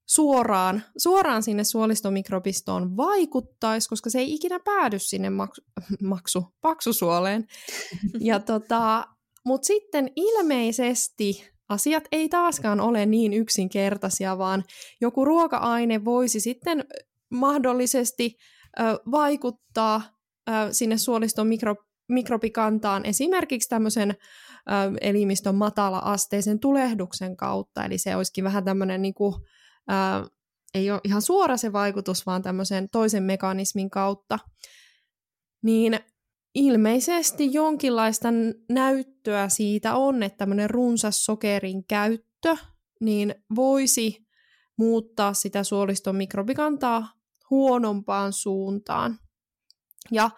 suoraan, 0.08 0.84
suoraan 0.98 1.44
sinne 1.44 1.64
suolistomikrobistoon 1.64 2.98
vaikuttaisi, 2.98 3.90
koska 3.90 4.10
se 4.10 4.20
ei 4.20 4.34
ikinä 4.34 4.60
päädy 4.60 5.00
sinne 5.00 5.30
maksu, 5.30 5.62
maksu 6.04 6.46
paksusuoleen. 6.62 7.48
Ja 8.20 8.40
tota, 8.52 9.08
Mutta 9.46 9.66
sitten 9.68 10.12
ilmeisesti 10.16 11.50
asiat 11.70 12.04
ei 12.12 12.30
taaskaan 12.30 12.82
ole 12.82 13.06
niin 13.06 13.34
yksinkertaisia, 13.34 14.38
vaan 14.38 14.64
joku 15.02 15.26
ruoka-aine 15.26 16.06
voisi 16.06 16.40
sitten 16.40 16.86
mahdollisesti 17.30 18.38
ö, 18.80 18.84
vaikuttaa 19.12 20.02
ö, 20.50 20.52
sinne 20.72 20.98
suoliston 20.98 21.48
mikro, 21.48 21.76
mikrobikantaan 22.10 23.06
esimerkiksi 23.06 23.70
tämmöisen 23.70 24.10
ö, 24.12 24.74
elimistön 25.02 25.56
matala-asteisen 25.56 26.60
tulehduksen 26.60 27.38
kautta, 27.38 27.86
eli 27.86 27.98
se 27.98 28.16
olisikin 28.16 28.44
vähän 28.44 28.64
tämmöinen 28.66 29.02
niin 29.02 29.14
kuin, 29.14 29.34
ää, 29.88 30.26
ei 30.74 30.92
ole 30.92 31.02
ihan 31.04 31.22
suora 31.22 31.58
se 31.58 31.74
vaikutus, 31.74 32.26
vaan 32.26 32.42
tämmöisen 32.42 32.90
toisen 32.90 33.24
mekanismin 33.24 33.90
kautta, 33.90 34.40
niin 35.64 36.00
ilmeisesti 36.56 37.54
jonkinlaista 37.54 38.28
näyttöä 38.70 39.50
siitä 39.50 39.96
on, 39.96 40.24
että 40.24 40.38
tämmöinen 40.38 40.70
runsas 40.70 41.26
sokerin 41.26 41.86
käyttö 41.88 42.58
niin 43.02 43.36
voisi 43.56 44.28
muuttaa 44.78 45.34
sitä 45.34 45.64
suoliston 45.64 46.16
mikrobikantaa 46.16 47.08
huonompaan 47.50 48.34
suuntaan. 48.34 49.20
Ja 50.12 50.30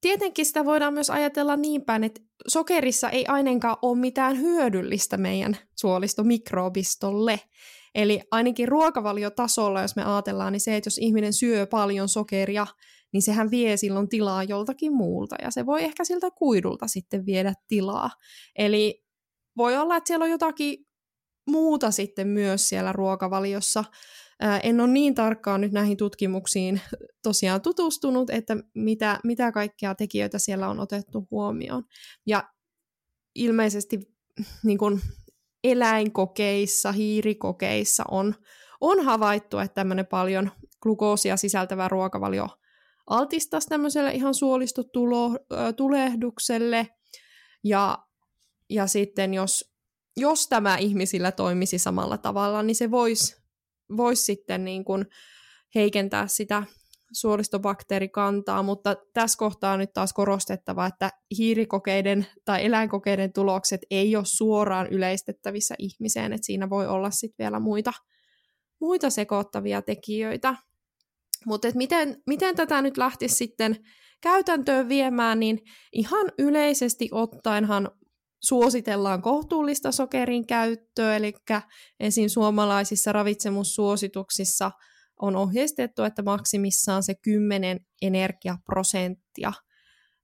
tietenkin 0.00 0.46
sitä 0.46 0.64
voidaan 0.64 0.94
myös 0.94 1.10
ajatella 1.10 1.56
niin 1.56 1.82
päin, 1.84 2.04
että 2.04 2.20
sokerissa 2.48 3.10
ei 3.10 3.26
ainakaan 3.26 3.76
ole 3.82 3.98
mitään 3.98 4.38
hyödyllistä 4.38 5.16
meidän 5.16 5.56
suolistomikrobistolle. 5.80 7.40
Eli 7.94 8.20
ainakin 8.30 8.68
ruokavaliotasolla, 8.68 9.82
jos 9.82 9.96
me 9.96 10.04
ajatellaan, 10.04 10.52
niin 10.52 10.60
se, 10.60 10.76
että 10.76 10.88
jos 10.88 10.98
ihminen 10.98 11.32
syö 11.32 11.66
paljon 11.66 12.08
sokeria, 12.08 12.66
niin 13.12 13.22
sehän 13.22 13.50
vie 13.50 13.76
silloin 13.76 14.08
tilaa 14.08 14.42
joltakin 14.44 14.92
muulta, 14.92 15.36
ja 15.42 15.50
se 15.50 15.66
voi 15.66 15.84
ehkä 15.84 16.04
siltä 16.04 16.30
kuidulta 16.30 16.86
sitten 16.86 17.26
viedä 17.26 17.54
tilaa. 17.68 18.10
Eli 18.58 19.04
voi 19.56 19.76
olla, 19.76 19.96
että 19.96 20.08
siellä 20.08 20.24
on 20.24 20.30
jotakin 20.30 20.86
muuta 21.50 21.90
sitten 21.90 22.28
myös 22.28 22.68
siellä 22.68 22.92
ruokavaliossa. 22.92 23.84
En 24.62 24.80
ole 24.80 24.88
niin 24.88 25.14
tarkkaan 25.14 25.60
nyt 25.60 25.72
näihin 25.72 25.96
tutkimuksiin 25.96 26.80
tosiaan 27.22 27.62
tutustunut, 27.62 28.30
että 28.30 28.56
mitä, 28.74 29.20
mitä 29.24 29.52
kaikkia 29.52 29.94
tekijöitä 29.94 30.38
siellä 30.38 30.68
on 30.68 30.80
otettu 30.80 31.26
huomioon. 31.30 31.84
Ja 32.26 32.50
ilmeisesti 33.34 34.00
niin 34.64 34.78
kun, 34.78 35.00
eläinkokeissa, 35.64 36.92
hiirikokeissa 36.92 38.04
on, 38.10 38.34
on 38.80 39.04
havaittu, 39.04 39.58
että 39.58 39.74
tämmöinen 39.74 40.06
paljon 40.06 40.50
glukoosia 40.80 41.36
sisältävä 41.36 41.88
ruokavalio 41.88 42.48
altistaisi 43.06 43.68
tämmöiselle 43.68 44.12
ihan 44.12 44.34
suolistotulehdukselle. 44.34 46.88
Ja, 47.64 47.98
ja 48.70 48.86
sitten 48.86 49.34
jos, 49.34 49.74
jos 50.16 50.48
tämä 50.48 50.76
ihmisillä 50.76 51.32
toimisi 51.32 51.78
samalla 51.78 52.18
tavalla, 52.18 52.62
niin 52.62 52.76
se 52.76 52.90
voisi 52.90 53.36
vois 53.96 54.26
sitten 54.26 54.64
niin 54.64 54.84
kuin 54.84 55.06
heikentää 55.74 56.26
sitä 56.26 56.62
suolistobakteerikantaa, 57.12 58.62
mutta 58.62 58.96
tässä 59.14 59.38
kohtaa 59.38 59.72
on 59.72 59.78
nyt 59.78 59.92
taas 59.92 60.12
korostettava, 60.12 60.86
että 60.86 61.10
hiirikokeiden 61.38 62.26
tai 62.44 62.64
eläinkokeiden 62.64 63.32
tulokset 63.32 63.80
ei 63.90 64.16
ole 64.16 64.24
suoraan 64.24 64.86
yleistettävissä 64.86 65.74
ihmiseen, 65.78 66.32
että 66.32 66.46
siinä 66.46 66.70
voi 66.70 66.86
olla 66.86 67.10
sitten 67.10 67.44
vielä 67.44 67.60
muita, 67.60 67.92
muita 68.80 69.10
sekoittavia 69.10 69.82
tekijöitä. 69.82 70.54
Mutta 71.46 71.68
miten, 71.74 72.22
miten 72.26 72.56
tätä 72.56 72.82
nyt 72.82 72.96
lähtisi 72.96 73.34
sitten 73.34 73.76
käytäntöön 74.20 74.88
viemään, 74.88 75.40
niin 75.40 75.58
ihan 75.92 76.32
yleisesti 76.38 77.08
ottaenhan 77.12 77.90
suositellaan 78.42 79.22
kohtuullista 79.22 79.92
sokerin 79.92 80.46
käyttöä, 80.46 81.16
eli 81.16 81.32
esim. 82.00 82.28
suomalaisissa 82.28 83.12
ravitsemussuosituksissa– 83.12 84.70
on 85.22 85.36
ohjeistettu, 85.36 86.02
että 86.02 86.22
maksimissaan 86.22 87.02
se 87.02 87.14
10 87.14 87.80
energiaprosenttia 88.02 89.52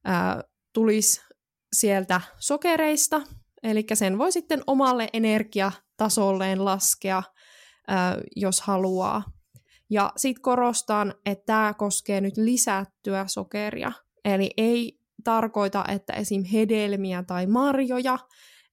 ää, 0.04 0.42
tulisi 0.72 1.20
sieltä 1.72 2.20
sokereista, 2.38 3.22
eli 3.62 3.86
sen 3.94 4.18
voi 4.18 4.32
sitten 4.32 4.62
omalle 4.66 5.08
energiatasolleen 5.12 6.64
laskea, 6.64 7.22
ää, 7.88 8.18
jos 8.36 8.60
haluaa. 8.60 9.22
Ja 9.90 10.12
sitten 10.16 10.42
korostan, 10.42 11.14
että 11.26 11.44
tämä 11.46 11.74
koskee 11.74 12.20
nyt 12.20 12.36
lisättyä 12.36 13.24
sokeria, 13.28 13.92
eli 14.24 14.50
ei 14.56 14.98
tarkoita, 15.24 15.84
että 15.88 16.12
esim. 16.12 16.44
hedelmiä 16.44 17.22
tai 17.22 17.46
marjoja, 17.46 18.18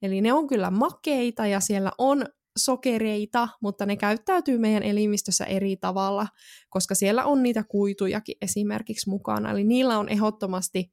eli 0.01 0.21
ne 0.21 0.34
on 0.34 0.47
kyllä 0.47 0.71
makeita 0.71 1.47
ja 1.47 1.59
siellä 1.59 1.91
on 1.97 2.26
sokereita, 2.58 3.47
mutta 3.62 3.86
ne 3.86 3.95
käyttäytyy 3.95 4.58
meidän 4.58 4.84
elimistössä 4.84 5.45
eri 5.45 5.78
tavalla, 5.78 6.28
koska 6.70 6.95
siellä 6.95 7.26
on 7.26 7.43
niitä 7.43 7.64
kuitujakin 7.64 8.36
esimerkiksi 8.41 9.10
mukana. 9.10 9.51
Eli 9.51 9.64
niillä 9.64 9.99
on 9.99 10.10
ehdottomasti 10.10 10.91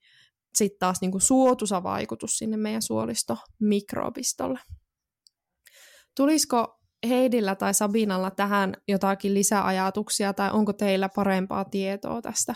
sitten 0.55 0.79
taas 0.79 1.01
niinku 1.01 1.21
suotuisa 1.21 1.83
vaikutus 1.83 2.39
sinne 2.39 2.57
meidän 2.57 2.83
suolistomikrobistolle. 2.83 4.59
Tulisiko 6.17 6.79
Heidillä 7.09 7.55
tai 7.55 7.75
Sabinalla 7.75 8.31
tähän 8.31 8.77
jotakin 8.89 9.35
lisäajatuksia 9.35 10.33
tai 10.33 10.51
onko 10.51 10.73
teillä 10.73 11.09
parempaa 11.09 11.65
tietoa 11.65 12.23
tästä 12.23 12.55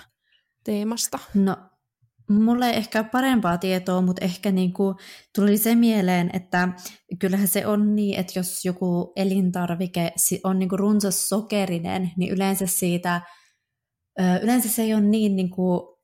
teemasta? 0.65 1.19
No 1.35 1.57
Mulle 2.29 2.71
ehkä 2.71 3.05
parempaa 3.05 3.59
tietoa, 3.59 4.01
mutta 4.01 4.25
ehkä 4.25 4.51
niinku 4.53 4.95
tuli 5.35 5.59
se 5.59 5.75
mieleen, 5.75 6.31
että 6.33 6.69
kyllähän 7.19 7.49
se 7.49 7.67
on 7.67 7.97
niin, 7.97 8.21
että 8.21 8.39
jos 8.39 8.65
joku 8.65 9.13
elintarvike 9.17 10.13
on 10.45 10.59
niinku 10.59 10.77
runsas 10.77 11.29
sokerinen, 11.29 12.11
niin 12.17 12.33
yleensä 12.33 12.67
siitä, 12.67 13.21
yleensä 14.43 14.69
se 14.69 14.83
ei 14.83 14.95
ole 14.95 15.03
niin 15.03 15.37
niinku, 15.37 15.99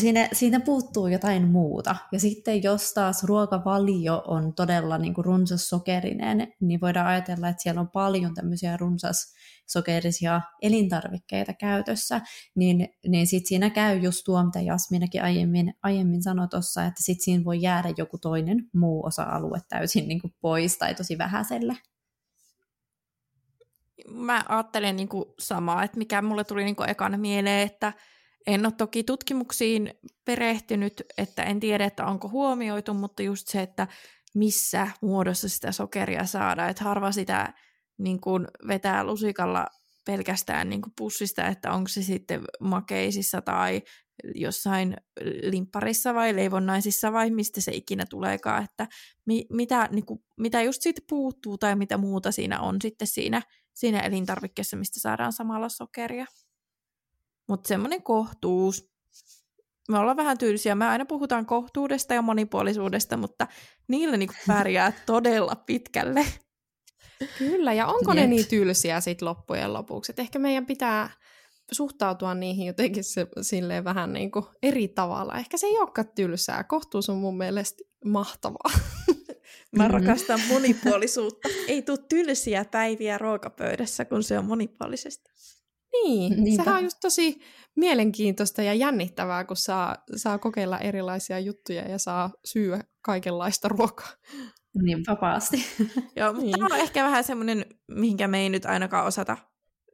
siinä, 0.00 0.28
siinä 0.32 0.60
puuttuu 0.60 1.06
jotain 1.06 1.48
muuta. 1.48 1.96
Ja 2.12 2.20
sitten 2.20 2.62
jos 2.62 2.92
taas 2.92 3.24
ruokavalio 3.24 4.22
on 4.26 4.54
todella 4.54 4.98
niin 4.98 5.14
kuin 5.14 5.24
runsas 5.24 5.68
sokerinen, 5.68 6.52
niin 6.60 6.80
voidaan 6.80 7.06
ajatella, 7.06 7.48
että 7.48 7.62
siellä 7.62 7.80
on 7.80 7.90
paljon 7.90 8.34
tämmöisiä 8.34 8.76
runsas 8.76 9.34
sokerisia 9.66 10.40
elintarvikkeita 10.62 11.52
käytössä, 11.54 12.20
niin, 12.54 12.88
niin 13.08 13.26
sitten 13.26 13.48
siinä 13.48 13.70
käy 13.70 13.98
just 13.98 14.22
tuo, 14.24 14.44
mitä 14.44 14.60
Jasminakin 14.60 15.22
aiemmin, 15.22 15.74
aiemmin 15.82 16.22
sanoi 16.22 16.48
tuossa, 16.48 16.84
että 16.84 17.02
sitten 17.02 17.24
siinä 17.24 17.44
voi 17.44 17.62
jäädä 17.62 17.88
joku 17.96 18.18
toinen 18.18 18.70
muu 18.74 19.06
osa-alue 19.06 19.58
täysin 19.68 20.08
niin 20.08 20.20
kuin 20.20 20.34
pois 20.40 20.78
tai 20.78 20.94
tosi 20.94 21.18
vähäiselle. 21.18 21.76
Mä 24.08 24.44
ajattelen 24.48 24.96
niin 24.96 25.08
kuin 25.08 25.24
samaa, 25.38 25.84
että 25.84 25.98
mikä 25.98 26.22
mulle 26.22 26.44
tuli 26.44 26.64
niin 26.64 26.76
kuin 26.76 26.90
ekana 26.90 27.18
mieleen, 27.18 27.66
että 27.66 27.92
en 28.46 28.66
ole 28.66 28.72
toki 28.78 29.04
tutkimuksiin 29.04 29.94
perehtynyt, 30.24 31.02
että 31.18 31.42
en 31.42 31.60
tiedä, 31.60 31.84
että 31.84 32.06
onko 32.06 32.28
huomioitu, 32.28 32.94
mutta 32.94 33.22
just 33.22 33.48
se, 33.48 33.62
että 33.62 33.88
missä 34.34 34.88
muodossa 35.02 35.48
sitä 35.48 35.72
sokeria 35.72 36.26
saadaan, 36.26 36.70
että 36.70 36.84
harva 36.84 37.12
sitä 37.12 37.54
niin 37.98 38.20
kuin 38.20 38.48
vetää 38.68 39.04
lusikalla 39.04 39.66
pelkästään 40.06 40.68
niin 40.68 40.82
kuin 40.82 40.92
pussista, 40.98 41.46
että 41.46 41.72
onko 41.72 41.88
se 41.88 42.02
sitten 42.02 42.42
makeisissa 42.60 43.42
tai 43.42 43.82
jossain 44.34 44.96
limpparissa 45.42 46.14
vai 46.14 46.36
leivonnaisissa 46.36 47.12
vai 47.12 47.30
mistä 47.30 47.60
se 47.60 47.72
ikinä 47.72 48.04
tuleekaan, 48.10 48.64
että 48.64 48.88
mi, 49.26 49.46
mitä, 49.50 49.88
niin 49.92 50.06
kuin, 50.06 50.24
mitä 50.40 50.62
just 50.62 50.82
siitä 50.82 51.02
puuttuu 51.08 51.58
tai 51.58 51.76
mitä 51.76 51.96
muuta 51.98 52.32
siinä 52.32 52.60
on 52.60 52.76
sitten 52.82 53.08
siinä, 53.08 53.42
siinä 53.74 54.00
elintarvikkeessa, 54.00 54.76
mistä 54.76 55.00
saadaan 55.00 55.32
samalla 55.32 55.68
sokeria. 55.68 56.26
Mutta 57.52 57.68
semmoinen 57.68 58.02
kohtuus. 58.02 58.90
Me 59.88 59.98
ollaan 59.98 60.16
vähän 60.16 60.38
tyylisiä. 60.38 60.74
Me 60.74 60.86
aina 60.86 61.04
puhutaan 61.04 61.46
kohtuudesta 61.46 62.14
ja 62.14 62.22
monipuolisuudesta, 62.22 63.16
mutta 63.16 63.46
niillä 63.88 64.16
niinku 64.16 64.34
pärjää 64.46 64.92
todella 65.06 65.56
pitkälle. 65.56 66.26
Kyllä, 67.38 67.72
ja 67.72 67.86
onko 67.86 68.10
Jep. 68.10 68.14
ne 68.14 68.26
niin 68.26 68.46
tylsiä 68.46 69.00
sitten 69.00 69.28
loppujen 69.28 69.72
lopuksi? 69.72 70.12
Et 70.12 70.18
ehkä 70.18 70.38
meidän 70.38 70.66
pitää 70.66 71.10
suhtautua 71.72 72.34
niihin 72.34 72.66
jotenkin 72.66 73.04
se, 73.04 73.26
silleen 73.42 73.84
vähän 73.84 74.12
niin 74.12 74.30
kuin 74.30 74.44
eri 74.62 74.88
tavalla. 74.88 75.38
Ehkä 75.38 75.56
se 75.56 75.66
ei 75.66 75.78
olekaan 75.78 76.08
tylsää. 76.14 76.64
Kohtuus 76.64 77.10
on 77.10 77.16
mun 77.16 77.38
mielestä 77.38 77.84
mahtavaa. 78.04 78.72
Mä 79.76 79.88
mm-hmm. 79.88 79.90
rakastan 79.90 80.40
monipuolisuutta. 80.48 81.48
Ei 81.68 81.82
tule 81.82 81.98
tylsiä 82.08 82.64
päiviä 82.64 83.18
ruokapöydässä, 83.18 84.04
kun 84.04 84.22
se 84.22 84.38
on 84.38 84.44
monipuolisesti. 84.44 85.32
Niin, 85.92 86.32
Niinpä. 86.44 86.64
sehän 86.64 86.78
on 86.78 86.84
just 86.84 86.98
tosi 87.00 87.40
mielenkiintoista 87.76 88.62
ja 88.62 88.74
jännittävää, 88.74 89.44
kun 89.44 89.56
saa, 89.56 89.96
saa 90.16 90.38
kokeilla 90.38 90.78
erilaisia 90.78 91.38
juttuja 91.38 91.82
ja 91.82 91.98
saa 91.98 92.30
syödä 92.44 92.84
kaikenlaista 93.02 93.68
ruokaa. 93.68 94.12
Niin 94.82 94.98
vapaasti. 95.08 95.56
Joo, 96.16 96.32
mutta 96.32 96.46
niin. 96.46 96.52
tämä 96.52 96.74
on 96.74 96.80
ehkä 96.80 97.04
vähän 97.04 97.24
semmoinen, 97.24 97.66
mihinkä 97.88 98.28
me 98.28 98.40
ei 98.40 98.48
nyt 98.48 98.64
ainakaan 98.66 99.06
osata 99.06 99.36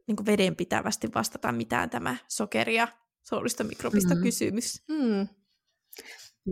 niin 0.07 0.25
vedenpitävästi 0.25 1.09
vastata 1.15 1.51
mitään 1.51 1.89
tämä 1.89 2.17
sokeri 2.27 2.75
ja 2.75 2.87
soolistomikrobista 3.23 4.15
mm. 4.15 4.21
kysymys. 4.21 4.83
Mm. 4.87 5.27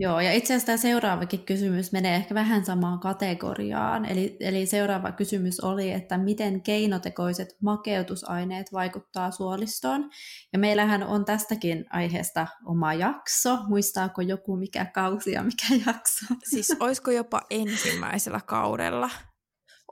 Joo, 0.00 0.20
ja 0.20 0.32
itse 0.32 0.52
asiassa 0.54 0.66
tämä 0.66 0.76
seuraavakin 0.76 1.44
kysymys 1.44 1.92
menee 1.92 2.16
ehkä 2.16 2.34
vähän 2.34 2.64
samaan 2.64 2.98
kategoriaan. 3.00 4.04
Eli, 4.04 4.36
eli 4.40 4.66
seuraava 4.66 5.12
kysymys 5.12 5.60
oli, 5.60 5.90
että 5.90 6.18
miten 6.18 6.62
keinotekoiset 6.62 7.56
makeutusaineet 7.62 8.72
vaikuttaa 8.72 9.30
suolistoon. 9.30 10.10
Ja 10.52 10.58
meillähän 10.58 11.02
on 11.02 11.24
tästäkin 11.24 11.84
aiheesta 11.90 12.46
oma 12.64 12.94
jakso. 12.94 13.58
Muistaako 13.68 14.22
joku 14.22 14.56
mikä 14.56 14.84
kausi 14.84 15.32
ja 15.32 15.42
mikä 15.42 15.66
jakso? 15.86 16.34
Siis 16.44 16.76
olisiko 16.80 17.10
jopa 17.10 17.40
ensimmäisellä 17.50 18.40
kaudella? 18.46 19.10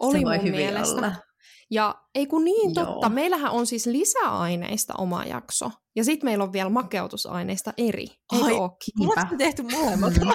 Oli 0.01 0.19
Se 0.19 0.25
voi 0.25 0.37
mun 0.37 0.47
hyvin 0.47 0.61
mielestä. 0.61 0.97
olla. 0.97 1.13
Ja 1.71 1.95
ei 2.15 2.27
kun 2.27 2.45
niin 2.45 2.75
totta, 2.75 3.07
Joo. 3.07 3.09
meillähän 3.09 3.53
on 3.53 3.67
siis 3.67 3.87
lisäaineista 3.87 4.95
oma 4.99 5.25
jakso. 5.25 5.71
Ja 5.97 6.05
sitten 6.05 6.27
meillä 6.27 6.45
on 6.45 6.53
vielä 6.53 6.71
makeutusaineista 6.71 7.73
eri. 7.79 8.07
Ai, 8.33 8.53
Oletko 8.53 9.37
tehty 9.39 9.63
molemmat? 9.63 10.15
Mm. 10.15 10.29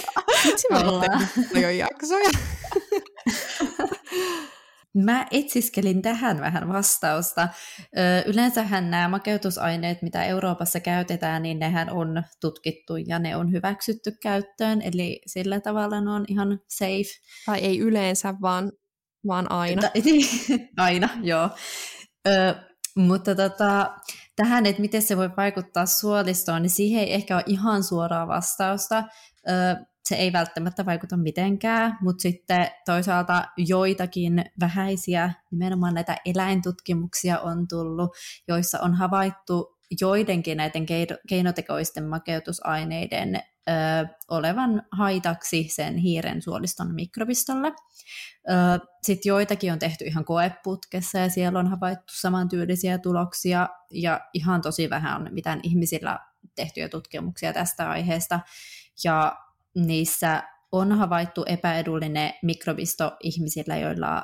Miksi 0.44 0.66
me 0.70 0.78
ollaan 0.78 1.28
tehty 1.36 1.60
jaksoja? 1.60 2.30
Mä 4.94 5.26
etsiskelin 5.30 6.02
tähän 6.02 6.40
vähän 6.40 6.68
vastausta. 6.68 7.48
yleensähän 8.26 8.90
nämä 8.90 9.08
makeutusaineet, 9.08 10.02
mitä 10.02 10.24
Euroopassa 10.24 10.80
käytetään, 10.80 11.42
niin 11.42 11.58
nehän 11.58 11.90
on 11.90 12.22
tutkittu 12.40 12.96
ja 12.96 13.18
ne 13.18 13.36
on 13.36 13.52
hyväksytty 13.52 14.12
käyttöön, 14.22 14.82
eli 14.82 15.20
sillä 15.26 15.60
tavalla 15.60 16.00
ne 16.00 16.10
on 16.10 16.24
ihan 16.28 16.60
safe. 16.68 17.20
Tai 17.46 17.58
ei 17.58 17.78
yleensä, 17.78 18.34
vaan 18.40 18.72
vaan 19.26 19.52
aina. 19.52 19.82
aina, 20.76 21.08
joo. 21.22 21.50
Ö, 22.28 22.54
mutta 22.96 23.34
tota, 23.34 23.94
tähän, 24.36 24.66
että 24.66 24.80
miten 24.80 25.02
se 25.02 25.16
voi 25.16 25.30
vaikuttaa 25.36 25.86
suolistoon, 25.86 26.62
niin 26.62 26.70
siihen 26.70 27.02
ei 27.02 27.14
ehkä 27.14 27.36
ole 27.36 27.44
ihan 27.46 27.84
suoraa 27.84 28.28
vastausta. 28.28 29.04
Ö, 29.48 29.52
se 30.08 30.16
ei 30.16 30.32
välttämättä 30.32 30.86
vaikuta 30.86 31.16
mitenkään, 31.16 31.98
mutta 32.02 32.22
sitten 32.22 32.66
toisaalta 32.86 33.44
joitakin 33.56 34.44
vähäisiä, 34.60 35.32
nimenomaan 35.50 35.94
näitä 35.94 36.16
eläintutkimuksia 36.24 37.40
on 37.40 37.68
tullut, 37.68 38.10
joissa 38.48 38.78
on 38.80 38.94
havaittu 38.94 39.78
joidenkin 40.00 40.56
näiden 40.56 40.86
keinotekoisten 41.28 42.08
makeutusaineiden 42.08 43.40
ö, 43.68 44.08
olevan 44.28 44.82
haitaksi 44.92 45.68
sen 45.68 45.96
hiiren 45.96 46.42
suoliston 46.42 46.94
mikrobistolle. 46.94 47.72
Sitten 49.02 49.30
joitakin 49.30 49.72
on 49.72 49.78
tehty 49.78 50.04
ihan 50.04 50.24
koeputkessa 50.24 51.18
ja 51.18 51.28
siellä 51.28 51.58
on 51.58 51.66
havaittu 51.66 52.12
samantyylisiä 52.16 52.98
tuloksia 52.98 53.68
ja 53.90 54.20
ihan 54.34 54.62
tosi 54.62 54.90
vähän 54.90 55.20
on 55.20 55.28
mitään 55.30 55.60
ihmisillä 55.62 56.18
tehtyjä 56.54 56.88
tutkimuksia 56.88 57.52
tästä 57.52 57.90
aiheesta. 57.90 58.40
Ja 59.04 59.36
niissä 59.74 60.42
on 60.72 60.92
havaittu 60.92 61.44
epäedullinen 61.46 62.32
mikrobisto 62.42 63.16
ihmisillä, 63.22 63.76
joilla 63.76 64.22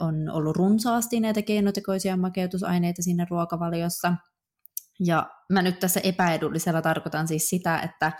on 0.00 0.30
ollut 0.30 0.56
runsaasti 0.56 1.20
näitä 1.20 1.42
keinotekoisia 1.42 2.16
makeutusaineita 2.16 3.02
siinä 3.02 3.26
ruokavaliossa– 3.30 4.12
ja 5.06 5.30
mä 5.48 5.62
nyt 5.62 5.78
tässä 5.78 6.00
epäedullisella 6.02 6.82
tarkoitan 6.82 7.28
siis 7.28 7.48
sitä, 7.48 7.78
että 7.78 8.12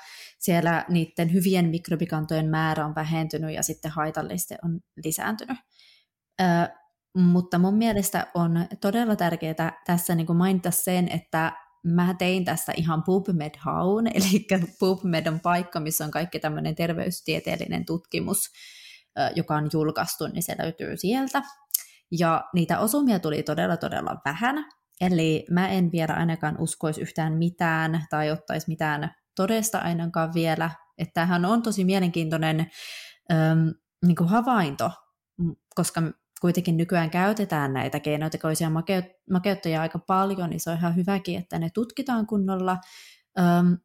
siellä 0.42 0.84
niiden 0.88 1.32
hyvien 1.32 1.68
mikrobikantojen 1.68 2.48
määrä 2.48 2.86
on 2.86 2.94
vähentynyt 2.94 3.54
ja 3.54 3.62
sitten 3.62 3.90
haitallisten 3.90 4.58
on 4.64 4.80
lisääntynyt. 5.04 5.58
Ö, 6.40 6.44
mutta 7.16 7.58
mun 7.58 7.74
mielestä 7.74 8.26
on 8.34 8.66
todella 8.80 9.16
tärkeää 9.16 9.82
tässä 9.86 10.14
niin 10.14 10.26
kuin 10.26 10.36
mainita 10.36 10.70
sen, 10.70 11.08
että 11.08 11.52
mä 11.84 12.14
tein 12.18 12.44
tästä 12.44 12.72
ihan 12.76 13.02
PubMed-haun, 13.02 14.06
eli 14.16 14.46
PubMed 14.78 15.26
on 15.26 15.40
paikka, 15.40 15.80
missä 15.80 16.04
on 16.04 16.10
kaikki 16.10 16.40
tämmöinen 16.40 16.74
terveystieteellinen 16.74 17.84
tutkimus, 17.84 18.50
joka 19.34 19.56
on 19.56 19.70
julkaistu, 19.72 20.26
niin 20.26 20.42
se 20.42 20.56
löytyy 20.58 20.96
sieltä. 20.96 21.42
Ja 22.18 22.44
niitä 22.54 22.78
osumia 22.78 23.18
tuli 23.18 23.42
todella 23.42 23.76
todella 23.76 24.16
vähän, 24.24 24.64
Eli 25.02 25.46
mä 25.50 25.68
en 25.68 25.92
vielä 25.92 26.14
ainakaan 26.14 26.56
uskoisi 26.58 27.00
yhtään 27.00 27.32
mitään 27.32 28.06
tai 28.10 28.30
ottaisi 28.30 28.68
mitään 28.68 29.14
todesta 29.36 29.78
ainakaan 29.78 30.34
vielä. 30.34 30.70
Että 30.98 31.12
tämähän 31.14 31.44
on 31.44 31.62
tosi 31.62 31.84
mielenkiintoinen 31.84 32.60
äm, 33.32 33.74
niin 34.06 34.16
kuin 34.16 34.28
havainto, 34.28 34.90
koska 35.74 36.02
kuitenkin 36.40 36.76
nykyään 36.76 37.10
käytetään 37.10 37.72
näitä 37.72 38.00
keinotekoisia 38.00 38.70
makeuttajia 39.30 39.82
aika 39.82 39.98
paljon, 39.98 40.50
niin 40.50 40.60
se 40.60 40.70
on 40.70 40.76
ihan 40.76 40.96
hyväkin, 40.96 41.38
että 41.38 41.58
ne 41.58 41.70
tutkitaan 41.74 42.26
kunnolla. 42.26 42.78
Äm, 43.38 43.78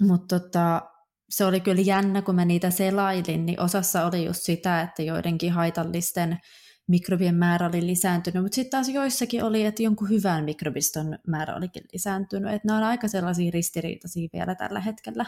mutta 0.00 0.40
tota, 0.40 0.82
se 1.30 1.44
oli 1.44 1.60
kyllä 1.60 1.82
jännä, 1.82 2.22
kun 2.22 2.34
mä 2.34 2.44
niitä 2.44 2.70
selailin, 2.70 3.46
niin 3.46 3.60
osassa 3.60 4.06
oli 4.06 4.24
just 4.24 4.42
sitä, 4.42 4.80
että 4.82 5.02
joidenkin 5.02 5.52
haitallisten 5.52 6.38
mikrobien 6.86 7.34
määrä 7.34 7.66
oli 7.66 7.86
lisääntynyt, 7.86 8.42
mutta 8.42 8.54
sitten 8.54 8.70
taas 8.70 8.88
joissakin 8.88 9.44
oli, 9.44 9.64
että 9.64 9.82
jonkun 9.82 10.08
hyvän 10.08 10.44
mikrobiston 10.44 11.18
määrä 11.26 11.54
olikin 11.54 11.82
lisääntynyt. 11.92 12.54
Että 12.54 12.68
nämä 12.68 12.78
on 12.78 12.84
aika 12.84 13.08
sellaisia 13.08 13.50
ristiriitaisia 13.54 14.28
vielä 14.32 14.54
tällä 14.54 14.80
hetkellä. 14.80 15.24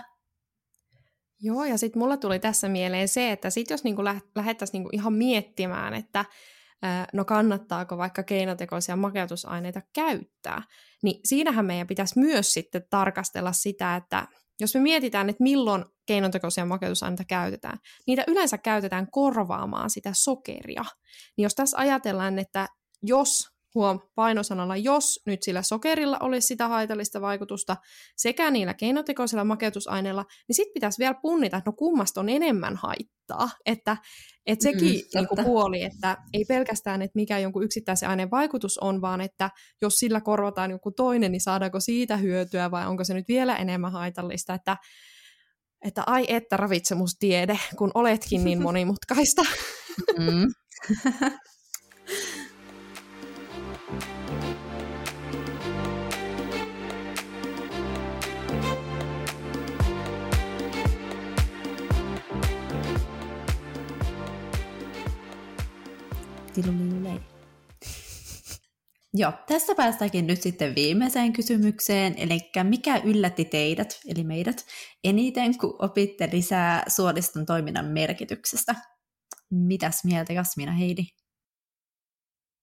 Joo, 1.41 1.65
ja 1.65 1.79
sitten 1.79 1.99
mulla 1.99 2.17
tuli 2.17 2.39
tässä 2.39 2.69
mieleen 2.69 3.09
se, 3.09 3.33
että 3.33 3.51
sit 3.51 3.71
jos 3.71 3.85
niinku 3.85 4.05
lähdettäisiin 4.05 4.73
niinku 4.73 4.91
ihan 4.93 5.13
miettimään, 5.13 5.95
että 5.95 6.25
no 7.13 7.25
kannattaako 7.25 7.99
vaikka 7.99 8.23
keinotekoisia 8.23 8.97
makeutusaineita 8.97 9.83
käyttää, 9.95 10.63
niin 11.03 11.21
siinähän 11.25 11.65
meidän 11.65 11.87
pitäisi 11.87 12.19
myös 12.19 12.53
sitten 12.53 12.85
tarkastella 12.91 13.53
sitä, 13.53 13.97
että 13.97 14.29
jos 14.61 14.75
me 14.75 14.81
mietitään, 14.81 15.29
että 15.29 15.43
milloin 15.43 15.85
keinotekoisia 16.07 16.67
makeutusaineita 16.67 17.25
käytetään, 17.25 17.79
niitä 18.07 18.25
yleensä 18.27 18.59
käytetään 18.59 19.11
korvaamaan 19.11 19.91
sitä 19.91 20.11
sokeria. 20.13 20.85
Niin 21.37 21.43
jos 21.43 21.55
tässä 21.55 21.79
ajatellaan, 21.79 22.39
että 22.39 22.69
jos 23.03 23.56
huom, 23.77 24.01
painosanalla, 24.15 24.77
jos 24.77 25.23
nyt 25.27 25.43
sillä 25.43 25.63
sokerilla 25.63 26.17
olisi 26.21 26.47
sitä 26.47 26.69
haitallista 26.69 27.21
vaikutusta 27.21 27.77
sekä 28.17 28.51
niillä 28.51 28.75
keinotekoisilla 28.75 29.45
makeutusaineilla, 29.45 30.25
niin 30.49 30.57
sitten 30.57 30.75
pitäisi 30.75 30.99
vielä 30.99 31.15
punnita, 31.23 31.57
että 31.57 31.71
no 31.71 31.75
kummasta 31.79 32.21
on 32.21 32.29
enemmän 32.29 32.77
haittaa. 32.77 33.51
Että, 33.67 33.97
että 34.47 34.63
sekin 34.63 34.95
mm, 34.95 35.09
niinku 35.15 35.37
puoli, 35.37 35.83
että 35.83 36.17
ei 36.33 36.45
pelkästään, 36.45 37.03
että 37.03 37.17
mikä 37.17 37.39
jonkun 37.39 37.65
yksittäisen 37.65 38.09
aineen 38.09 38.31
vaikutus 38.31 38.79
on, 38.79 39.01
vaan 39.01 39.21
että 39.21 39.51
jos 39.83 39.95
sillä 39.95 40.21
korvataan 40.21 40.71
joku 40.71 40.91
toinen, 40.91 41.33
niin 41.33 41.43
saadaanko 41.43 41.81
siitä 41.81 42.17
hyötyä 42.17 42.71
vai 42.71 42.87
onko 42.87 43.05
se 43.05 43.15
nyt 43.15 43.29
vielä 43.29 43.57
enemmän 43.57 43.93
haitallista, 43.93 44.55
että 44.55 44.77
että 45.85 46.03
ai 46.07 46.25
että 46.29 46.57
ravitsemustiede, 46.57 47.59
kun 47.79 47.91
oletkin 47.95 48.45
niin 48.45 48.63
monimutkaista. 48.69 49.43
Mm. 50.19 50.47
Tilulilei. 66.57 67.21
Joo, 69.15 69.33
tässä 69.49 69.75
päästäänkin 69.75 70.27
nyt 70.27 70.43
sitten 70.43 70.75
viimeiseen 70.75 71.33
kysymykseen, 71.33 72.15
eli 72.17 72.41
mikä 72.63 73.01
yllätti 73.05 73.45
teidät, 73.45 74.01
eli 74.09 74.25
meidät, 74.25 74.67
eniten, 75.05 75.59
kun 75.59 75.77
opitte 75.79 76.29
lisää 76.33 76.83
suoliston 76.89 77.47
toiminnan 77.47 77.85
merkityksestä? 77.85 78.75
Mitäs 79.51 80.05
mieltä 80.05 80.33
Jasmina 80.33 80.73
Heidi? 80.73 81.03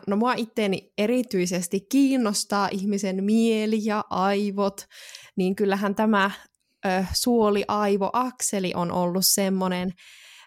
No 0.07 0.15
mua 0.15 0.33
itteeni 0.33 0.93
erityisesti 0.97 1.79
kiinnostaa 1.91 2.69
ihmisen 2.71 3.23
mieli 3.23 3.79
ja 3.85 4.03
aivot, 4.09 4.85
niin 5.35 5.55
kyllähän 5.55 5.95
tämä 5.95 6.31
ö, 6.85 7.05
suoli-aivo-akseli 7.13 8.73
on 8.75 8.91
ollut 8.91 9.25
semmoinen 9.25 9.89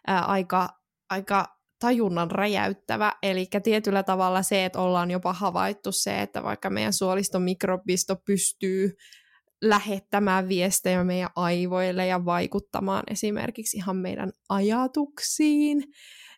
ö, 0.08 0.12
aika, 0.12 0.68
aika 1.10 1.55
tajunnan 1.78 2.30
räjäyttävä, 2.30 3.12
eli 3.22 3.46
tietyllä 3.62 4.02
tavalla 4.02 4.42
se, 4.42 4.64
että 4.64 4.80
ollaan 4.80 5.10
jopa 5.10 5.32
havaittu 5.32 5.92
se, 5.92 6.22
että 6.22 6.42
vaikka 6.42 6.70
meidän 6.70 6.92
suoliston 6.92 7.42
mikrobisto 7.42 8.16
pystyy 8.26 8.96
lähettämään 9.62 10.48
viestejä 10.48 11.04
meidän 11.04 11.30
aivoille 11.36 12.06
ja 12.06 12.24
vaikuttamaan 12.24 13.02
esimerkiksi 13.10 13.76
ihan 13.76 13.96
meidän 13.96 14.32
ajatuksiin, 14.48 15.84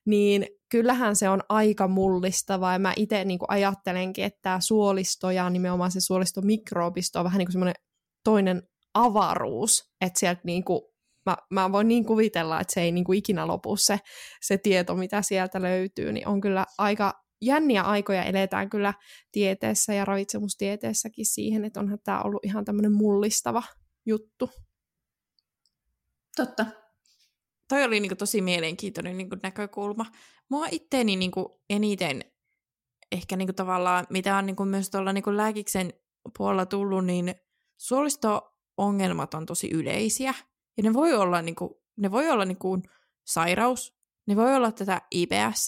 niin 0.07 0.47
kyllähän 0.69 1.17
se 1.17 1.29
on 1.29 1.43
aika 1.49 1.89
mullistavaa, 1.89 2.73
ja 2.73 2.79
mä 2.79 2.93
itse 2.97 3.25
niin 3.25 3.39
ajattelenkin, 3.49 4.25
että 4.25 4.39
tämä 4.43 4.61
suolisto 4.61 5.31
ja 5.31 5.51
nimenomaan 5.51 5.91
se 5.91 6.01
suolistomikrobisto 6.01 7.19
on 7.19 7.25
vähän 7.25 7.39
niin 7.39 7.47
kuin 7.47 7.53
semmoinen 7.53 7.75
toinen 8.25 8.63
avaruus, 8.95 9.93
että 10.01 10.21
sieltä 10.21 10.41
niin 10.45 10.65
kuin 10.65 10.81
mä, 11.29 11.37
mä 11.51 11.73
voin 11.73 11.89
niin 11.89 12.05
kuvitella, 12.05 12.61
että 12.61 12.75
se 12.75 12.81
ei 12.81 12.93
niin 12.93 13.05
kuin 13.05 13.19
ikinä 13.19 13.47
lopu 13.47 13.77
se, 13.77 14.01
se 14.43 14.59
tieto, 14.59 14.95
mitä 14.95 15.23
sieltä 15.23 15.63
löytyy, 15.63 16.13
niin 16.13 16.29
on 16.29 16.41
kyllä 16.41 16.67
aika 16.79 17.25
jänniä 17.43 17.83
aikoja 17.83 18.23
eletään 18.23 18.71
kyllä 18.71 18.95
tieteessä 19.33 19.95
ja 19.95 20.05
ravitsemustieteessäkin 20.05 21.27
siihen, 21.27 21.65
että 21.65 21.81
onhan 21.81 21.99
tämä 22.05 22.23
ollut 22.23 22.45
ihan 22.45 22.65
tämmöinen 22.65 22.93
mullistava 22.93 23.63
juttu. 24.07 24.51
Totta. 26.37 26.67
Toi 27.69 27.85
oli 27.85 28.01
niin 28.01 28.11
kuin 28.11 28.19
tosi 28.19 28.41
mielenkiintoinen 28.41 29.19
niin 29.19 29.29
kuin 29.29 29.41
näkökulma. 29.43 30.07
Mua 30.49 30.67
itteeni 30.71 31.17
niin 31.17 31.31
kuin 31.31 31.47
eniten 31.71 32.25
ehkä 33.13 33.37
niin 33.37 33.49
kuin 33.49 33.57
tavallaan, 33.57 34.07
mitä 34.11 34.37
on 34.37 34.47
niin 34.47 34.57
kuin 34.57 34.69
myös 34.69 34.91
tuolla 34.91 35.13
niin 35.13 35.25
kuin 35.25 35.37
lääkiksen 35.37 35.93
puolella 36.39 36.67
tullut, 36.67 37.05
niin 37.05 37.35
suolisto-ongelmat 37.77 39.35
on 39.35 39.47
tosi 39.47 39.71
yleisiä. 39.71 40.35
Ja 40.79 40.83
ne 40.83 40.95
voi 40.95 41.15
olla, 41.15 41.43
niin 41.43 41.55
kuin, 41.55 41.71
ne 41.97 42.11
voi 42.11 42.31
olla 42.31 42.45
niin 42.45 42.59
kuin 42.59 42.83
sairaus, 43.27 43.95
ne 44.27 44.37
voi 44.37 44.57
olla 44.57 44.73
tätä 44.73 45.03
IBS, 45.11 45.67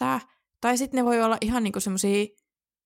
tai 0.61 0.79
sitten 0.79 0.99
ne 0.99 1.05
voi 1.05 1.23
olla 1.23 1.39
ihan 1.41 1.63
niin 1.63 1.81
semmoisia 1.81 2.27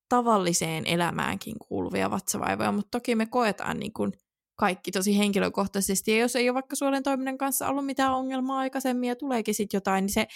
tavalliseen 0.09 0.87
elämäänkin 0.87 1.55
kuuluvia 1.69 2.11
vatsavaivoja, 2.11 2.73
mutta 2.73 2.91
toki 2.91 3.15
me 3.15 3.27
koetaan 3.27 3.79
niin 3.79 3.93
kuin 3.93 4.13
kaikki 4.57 4.91
tosi 4.91 5.19
henkilökohtaisesti, 5.19 6.11
ja 6.11 6.19
jos 6.19 6.37
ei 6.37 6.49
ole 6.49 6.55
vaikka 6.55 6.77
suolen 6.77 7.03
toiminnan 7.03 7.39
kanssa 7.39 7.69
ollut 7.69 7.87
mitään 7.87 8.15
ongelmaa 8.15 8.59
aikaisemmin 8.59 9.09
ja 9.09 9.17
tuleekin 9.17 9.55
sitten 9.55 9.77
jotain, 9.77 10.03
niin 10.03 10.13
se, 10.13 10.27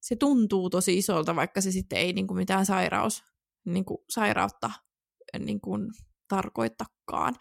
se 0.00 0.16
tuntuu 0.16 0.70
tosi 0.70 0.98
isolta, 0.98 1.36
vaikka 1.36 1.60
se 1.60 1.72
sitten 1.72 1.98
ei 1.98 2.12
niin 2.12 2.26
kuin 2.26 2.38
mitään 2.38 2.66
sairaus, 2.66 3.24
niin 3.64 3.84
kuin 3.84 3.98
sairautta 4.08 4.70
niin 5.38 5.60
kuin 5.60 5.88
tarkoittakaan. 6.28 7.34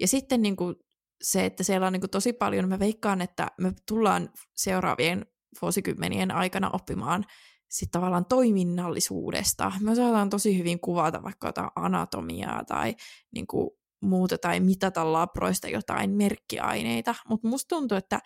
Ja 0.00 0.08
sitten 0.08 0.42
niin 0.42 0.56
kuin 0.56 0.76
se, 1.22 1.44
että 1.44 1.62
siellä 1.62 1.86
on 1.86 1.92
niin 1.92 2.00
kuin 2.00 2.10
tosi 2.10 2.32
paljon, 2.32 2.68
mä 2.68 2.78
veikkaan, 2.78 3.20
että 3.20 3.48
me 3.60 3.72
tullaan 3.88 4.28
seuraavien 4.56 5.26
vuosikymmenien 5.62 6.30
aikana 6.30 6.70
oppimaan 6.72 7.24
sitten 7.68 8.00
tavallaan 8.00 8.26
toiminnallisuudesta. 8.26 9.72
Me 9.80 9.90
osataan 9.90 10.30
tosi 10.30 10.58
hyvin 10.58 10.80
kuvata 10.80 11.22
vaikka 11.22 11.48
jotain 11.48 11.70
anatomiaa 11.76 12.64
tai 12.64 12.94
niin 13.34 13.46
kuin 13.46 13.70
muuta 14.02 14.38
tai 14.38 14.60
mitata 14.60 15.12
labroista 15.12 15.68
jotain 15.68 16.10
merkkiaineita, 16.10 17.14
mutta 17.28 17.48
musta 17.48 17.68
tuntuu, 17.68 17.98
että 17.98 18.20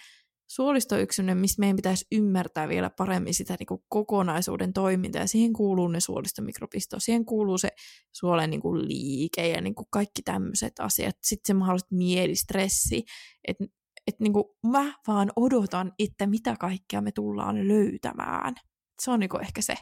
suolisto 0.50 0.94
on 0.94 1.00
yksi 1.00 1.22
missä 1.22 1.60
meidän 1.60 1.76
pitäisi 1.76 2.06
ymmärtää 2.12 2.68
vielä 2.68 2.90
paremmin 2.90 3.34
sitä 3.34 3.56
niin 3.58 3.66
kuin 3.66 3.82
kokonaisuuden 3.88 4.72
toimintaa, 4.72 5.22
ja 5.22 5.26
siihen 5.26 5.52
kuuluu 5.52 5.88
ne 5.88 6.00
suolistomikrobisto, 6.00 7.00
siihen 7.00 7.24
kuuluu 7.24 7.58
se 7.58 7.68
suolen 8.12 8.50
niin 8.50 8.60
kuin 8.60 8.88
liike 8.88 9.48
ja 9.48 9.60
niin 9.60 9.74
kuin 9.74 9.86
kaikki 9.90 10.22
tämmöiset 10.22 10.72
asiat, 10.80 11.16
sitten 11.22 11.48
se 11.48 11.54
mahdollisesti 11.54 11.94
mielistressi, 11.94 13.04
että 13.48 13.64
et 14.06 14.20
niin 14.20 14.32
kuin 14.32 14.44
mä 14.66 14.94
vaan 15.06 15.32
odotan, 15.36 15.92
että 15.98 16.26
mitä 16.26 16.56
kaikkea 16.60 17.00
me 17.00 17.12
tullaan 17.12 17.68
löytämään. 17.68 18.54
Se 19.02 19.10
on 19.10 19.20
niin 19.20 19.30
kuin 19.30 19.42
ehkä 19.42 19.62
se. 19.62 19.74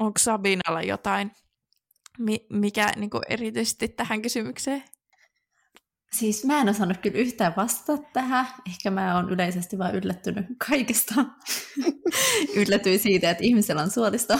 Onko 0.00 0.18
Sabinalla 0.18 0.82
jotain, 0.82 1.30
mikä 2.50 2.92
niin 2.96 3.10
kuin 3.10 3.22
erityisesti 3.28 3.88
tähän 3.88 4.22
kysymykseen? 4.22 4.84
Siis 6.18 6.44
mä 6.44 6.60
en 6.60 6.68
osannut 6.68 6.98
kyllä 6.98 7.18
yhtään 7.18 7.54
vastata 7.56 8.02
tähän. 8.12 8.46
Ehkä 8.66 8.90
mä 8.90 9.16
oon 9.16 9.30
yleisesti 9.30 9.78
vaan 9.78 9.94
yllättynyt 9.94 10.46
kaikesta. 10.68 11.14
Yllätyin 12.56 12.98
siitä, 12.98 13.30
että 13.30 13.44
ihmisellä 13.44 13.82
on 13.82 13.90
suolisto. 13.90 14.38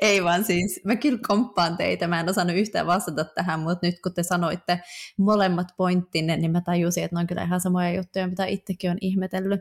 Ei 0.00 0.24
vaan 0.24 0.44
siis, 0.44 0.80
mä 0.84 0.96
kyllä 0.96 1.18
komppaan 1.28 1.76
teitä. 1.76 2.08
Mä 2.08 2.20
en 2.20 2.28
osannut 2.28 2.56
yhtään 2.56 2.86
vastata 2.86 3.24
tähän, 3.24 3.60
mutta 3.60 3.86
nyt 3.86 3.94
kun 4.02 4.14
te 4.14 4.22
sanoitte 4.22 4.80
molemmat 5.18 5.68
pointtinne, 5.76 6.36
niin 6.36 6.50
mä 6.50 6.60
tajusin, 6.60 7.04
että 7.04 7.16
ne 7.16 7.20
on 7.20 7.26
kyllä 7.26 7.42
ihan 7.42 7.60
samoja 7.60 7.92
juttuja, 7.92 8.28
mitä 8.28 8.46
itsekin 8.46 8.90
on 8.90 8.98
ihmetellyt. 9.00 9.60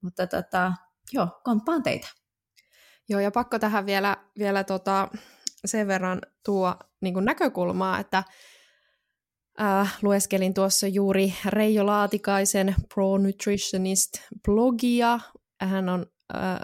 Mutta 0.00 0.26
tota, 0.26 0.72
joo, 1.12 1.28
komppaan 1.44 1.82
teitä. 1.82 2.08
Joo, 3.08 3.20
ja 3.20 3.30
pakko 3.30 3.58
tähän 3.58 3.86
vielä, 3.86 4.16
vielä 4.38 4.64
tota, 4.64 5.08
sen 5.64 5.86
verran 5.86 6.20
tuo 6.44 6.76
niin 7.00 7.24
näkökulmaa, 7.24 7.98
että 7.98 8.22
Äh, 9.60 9.96
lueskelin 10.02 10.54
tuossa 10.54 10.86
juuri 10.86 11.34
Reijo 11.46 11.86
Laatikaisen 11.86 12.74
Pro 12.94 13.18
Nutritionist 13.18 14.10
blogia. 14.44 15.20
Hän 15.60 15.88
on 15.88 16.06
äh, 16.34 16.60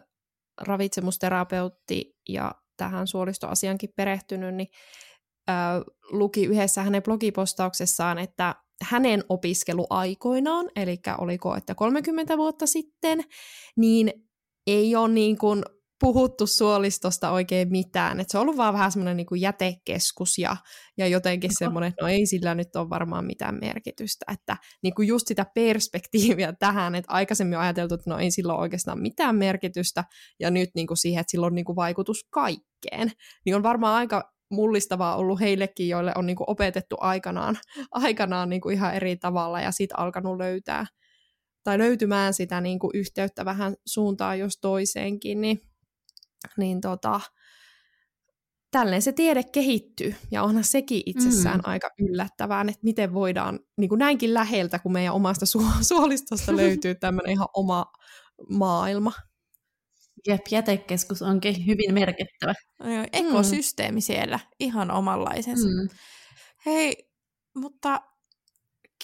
ravitsemusterapeutti 0.60 2.16
ja 2.28 2.54
tähän 2.76 3.06
suolistoasiankin 3.06 3.90
perehtynyt, 3.96 4.54
niin 4.54 4.68
äh, 5.50 5.56
luki 6.10 6.44
yhdessä 6.44 6.82
hänen 6.82 7.02
blogipostauksessaan, 7.02 8.18
että 8.18 8.54
hänen 8.82 9.24
opiskeluaikoinaan, 9.28 10.70
eli 10.76 10.98
oliko 11.18 11.56
että 11.56 11.74
30 11.74 12.36
vuotta 12.36 12.66
sitten, 12.66 13.24
niin 13.76 14.12
ei 14.66 14.96
ole 14.96 15.08
niin 15.08 15.38
kuin 15.38 15.62
puhuttu 16.02 16.46
suolistosta 16.46 17.30
oikein 17.30 17.70
mitään. 17.70 18.20
Et 18.20 18.30
se 18.30 18.38
on 18.38 18.42
ollut 18.42 18.56
vaan 18.56 18.74
vähän 18.74 18.92
semmoinen 18.92 19.16
niin 19.16 19.40
jätekeskus 19.40 20.38
ja, 20.38 20.56
ja 20.98 21.06
jotenkin 21.06 21.50
semmoinen, 21.58 21.88
että 21.88 22.04
no 22.04 22.08
ei 22.08 22.26
sillä 22.26 22.54
nyt 22.54 22.76
ole 22.76 22.90
varmaan 22.90 23.24
mitään 23.24 23.58
merkitystä. 23.60 24.24
Että 24.32 24.56
niin 24.82 24.94
kuin 24.94 25.08
just 25.08 25.26
sitä 25.26 25.46
perspektiiviä 25.54 26.52
tähän, 26.52 26.94
että 26.94 27.12
aikaisemmin 27.12 27.58
on 27.58 27.64
ajateltu, 27.64 27.94
että 27.94 28.10
no 28.10 28.18
ei 28.18 28.30
sillä 28.30 28.52
ole 28.52 28.60
oikeastaan 28.60 29.00
mitään 29.00 29.36
merkitystä 29.36 30.04
ja 30.40 30.50
nyt 30.50 30.70
niin 30.74 30.86
kuin 30.86 30.98
siihen, 30.98 31.20
että 31.20 31.30
sillä 31.30 31.46
on 31.46 31.54
niin 31.54 31.64
kuin 31.64 31.76
vaikutus 31.76 32.24
kaikkeen. 32.30 33.12
Niin 33.44 33.56
on 33.56 33.62
varmaan 33.62 33.94
aika 33.94 34.32
mullistavaa 34.50 35.16
ollut 35.16 35.40
heillekin, 35.40 35.88
joille 35.88 36.12
on 36.16 36.26
niin 36.26 36.36
kuin 36.36 36.50
opetettu 36.50 36.96
aikanaan, 37.00 37.58
aikanaan 37.90 38.48
niin 38.48 38.60
kuin 38.60 38.74
ihan 38.74 38.94
eri 38.94 39.16
tavalla 39.16 39.60
ja 39.60 39.70
sitten 39.72 39.98
alkanut 39.98 40.36
löytää 40.36 40.86
tai 41.64 41.78
löytymään 41.78 42.34
sitä 42.34 42.60
niin 42.60 42.78
kuin 42.78 42.90
yhteyttä 42.94 43.44
vähän 43.44 43.74
suuntaan 43.86 44.38
jos 44.38 44.58
toiseenkin, 44.60 45.40
niin 45.40 45.60
niin 46.56 46.80
tota, 46.80 47.20
tälleen 48.70 49.02
se 49.02 49.12
tiede 49.12 49.42
kehittyy, 49.42 50.14
ja 50.30 50.42
onhan 50.42 50.64
sekin 50.64 51.02
itsessään 51.06 51.58
mm. 51.58 51.70
aika 51.70 51.90
yllättävää, 51.98 52.60
että 52.60 52.80
miten 52.82 53.14
voidaan 53.14 53.60
niin 53.76 53.88
kuin 53.88 53.98
näinkin 53.98 54.34
läheltä, 54.34 54.78
kun 54.78 54.92
meidän 54.92 55.14
omasta 55.14 55.46
su- 55.46 55.82
suolistosta 55.88 56.56
löytyy 56.62 56.94
tämmöinen 56.94 57.32
ihan 57.32 57.48
oma 57.54 57.86
maailma. 58.50 59.12
Jep, 60.28 60.40
jätekeskus 60.50 61.22
onkin 61.22 61.66
hyvin 61.66 61.94
merkittävä. 61.94 62.54
Ekosysteemi 63.12 64.00
mm. 64.00 64.02
siellä, 64.02 64.40
ihan 64.60 64.90
omanlaisensa. 64.90 65.66
Mm. 65.68 65.88
Hei, 66.66 67.10
mutta 67.54 68.00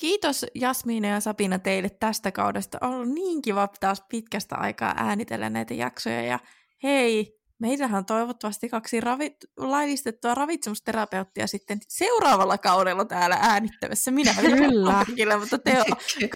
kiitos 0.00 0.46
Jasmiina 0.54 1.08
ja 1.08 1.20
Sabina 1.20 1.58
teille 1.58 1.90
tästä 1.90 2.32
kaudesta. 2.32 2.78
On 2.80 2.94
ollut 2.94 3.14
niin 3.14 3.42
kiva 3.42 3.68
taas 3.80 4.02
pitkästä 4.08 4.56
aikaa 4.56 4.94
äänitellä 4.96 5.50
näitä 5.50 5.74
jaksoja. 5.74 6.22
Ja 6.22 6.38
hei, 6.82 7.38
meillähän 7.58 7.98
on 7.98 8.04
toivottavasti 8.04 8.68
kaksi 8.68 9.00
ravi- 9.00 9.36
laillistettua 9.56 10.34
ravitsemusterapeuttia 10.34 11.46
sitten 11.46 11.78
seuraavalla 11.88 12.58
kaudella 12.58 13.04
täällä 13.04 13.38
äänittämässä. 13.40 14.10
Minä 14.10 14.34
kyllä, 14.40 15.04
kyllä 15.16 15.38
mutta 15.38 15.58
te 15.58 15.84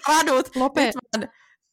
kadut. 0.06 0.56
Lopet. 0.56 0.94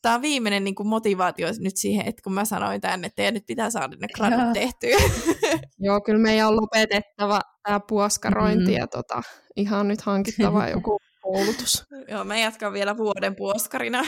Tämä 0.02 0.16
on 0.16 0.22
viimeinen 0.22 0.64
niin 0.64 0.76
kuin 0.76 0.88
motivaatio 0.88 1.48
nyt 1.60 1.78
siihen, 1.78 2.08
että 2.08 2.22
kun 2.24 2.34
mä 2.34 2.46
sanoin 2.46 2.82
tänne, 2.82 3.08
että 3.08 3.16
teidän 3.16 3.34
nyt 3.34 3.46
pitää 3.48 3.70
saada 3.70 3.96
ne 3.96 4.08
gradut 4.16 4.54
tehtyä. 4.54 4.98
Joo, 5.80 6.02
kyllä 6.02 6.20
meidän 6.20 6.48
on 6.48 6.56
lopetettava 6.56 7.40
tämä 7.64 7.80
puoskarointi 7.88 8.64
mm-hmm. 8.64 8.78
ja 8.78 8.88
tota, 8.88 9.22
ihan 9.56 9.88
nyt 9.88 10.02
hankittava 10.02 10.68
joku 10.76 11.00
koulutus. 11.22 11.86
Joo, 12.08 12.24
mä 12.24 12.38
jatkan 12.38 12.74
vielä 12.74 12.98
vuoden 12.98 13.36
puoskarina. 13.36 14.06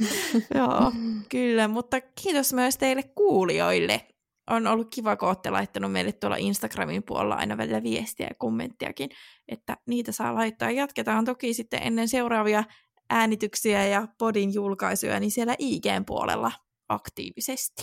Joo, 0.54 0.92
kyllä, 1.28 1.68
mutta 1.68 2.00
kiitos 2.00 2.52
myös 2.52 2.76
teille 2.76 3.02
kuulijoille. 3.02 4.00
On 4.50 4.66
ollut 4.66 4.94
kiva, 4.94 5.16
kun 5.16 5.28
olette 5.28 5.50
laittanut 5.50 5.92
meille 5.92 6.12
tuolla 6.12 6.36
Instagramin 6.36 7.02
puolella 7.02 7.34
aina 7.34 7.56
välillä 7.56 7.82
viestiä 7.82 8.26
ja 8.26 8.34
kommenttiakin, 8.38 9.10
että 9.48 9.76
niitä 9.86 10.12
saa 10.12 10.34
laittaa. 10.34 10.70
Jatketaan 10.70 11.24
toki 11.24 11.54
sitten 11.54 11.82
ennen 11.82 12.08
seuraavia 12.08 12.64
äänityksiä 13.10 13.86
ja 13.86 14.08
podin 14.18 14.54
julkaisuja, 14.54 15.20
niin 15.20 15.30
siellä 15.30 15.54
IGn 15.58 16.04
puolella 16.06 16.52
aktiivisesti. 16.88 17.82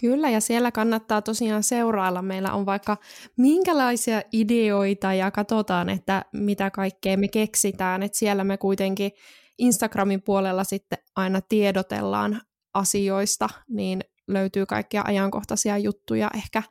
Kyllä, 0.00 0.30
ja 0.30 0.40
siellä 0.40 0.72
kannattaa 0.72 1.22
tosiaan 1.22 1.62
seurailla. 1.62 2.22
Meillä 2.22 2.52
on 2.52 2.66
vaikka 2.66 2.96
minkälaisia 3.36 4.22
ideoita 4.32 5.14
ja 5.14 5.30
katsotaan, 5.30 5.88
että 5.88 6.24
mitä 6.32 6.70
kaikkea 6.70 7.16
me 7.16 7.28
keksitään. 7.28 8.02
Että 8.02 8.18
siellä 8.18 8.44
me 8.44 8.56
kuitenkin 8.56 9.12
Instagramin 9.58 10.22
puolella 10.22 10.64
sitten 10.64 10.98
aina 11.16 11.40
tiedotellaan 11.40 12.40
asioista, 12.74 13.48
niin 13.68 14.00
löytyy 14.28 14.66
kaikkia 14.66 15.02
ajankohtaisia 15.06 15.78
juttuja, 15.78 16.30
ehkä 16.34 16.62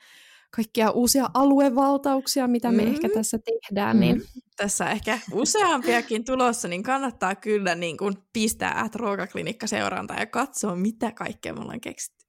kaikkia 0.55 0.91
uusia 0.91 1.29
aluevaltauksia, 1.33 2.47
mitä 2.47 2.71
me 2.71 2.81
mm. 2.81 2.87
ehkä 2.87 3.09
tässä 3.09 3.39
tehdään. 3.39 3.95
Mm. 3.95 3.99
Niin... 3.99 4.21
Tässä 4.57 4.89
ehkä 4.89 5.19
useampiakin 5.31 6.25
tulossa, 6.25 6.67
niin 6.67 6.83
kannattaa 6.83 7.35
kyllä 7.35 7.75
niin 7.75 7.97
kuin 7.97 8.13
pistää 8.33 8.81
at 8.81 8.95
ruokaklinikka 8.95 9.67
seurantaa 9.67 10.19
ja 10.19 10.25
katsoa, 10.25 10.75
mitä 10.75 11.11
kaikkea 11.11 11.53
me 11.53 11.61
ollaan 11.61 11.81
keksitty. 11.81 12.25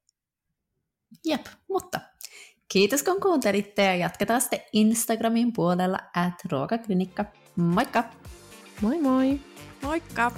Jep, 1.24 1.46
mutta 1.68 2.00
kiitos 2.72 3.02
kun 3.02 3.20
kuuntelitte 3.20 3.84
ja 3.84 3.96
jatketaan 3.96 4.40
sitten 4.40 4.61
Instagramin 4.72 5.52
puolella 5.52 5.98
at 6.14 6.34
ruokaklinikka. 6.50 7.24
Moikka! 7.56 8.04
Moi 8.80 8.98
moi! 8.98 9.40
Moikka! 9.83 10.33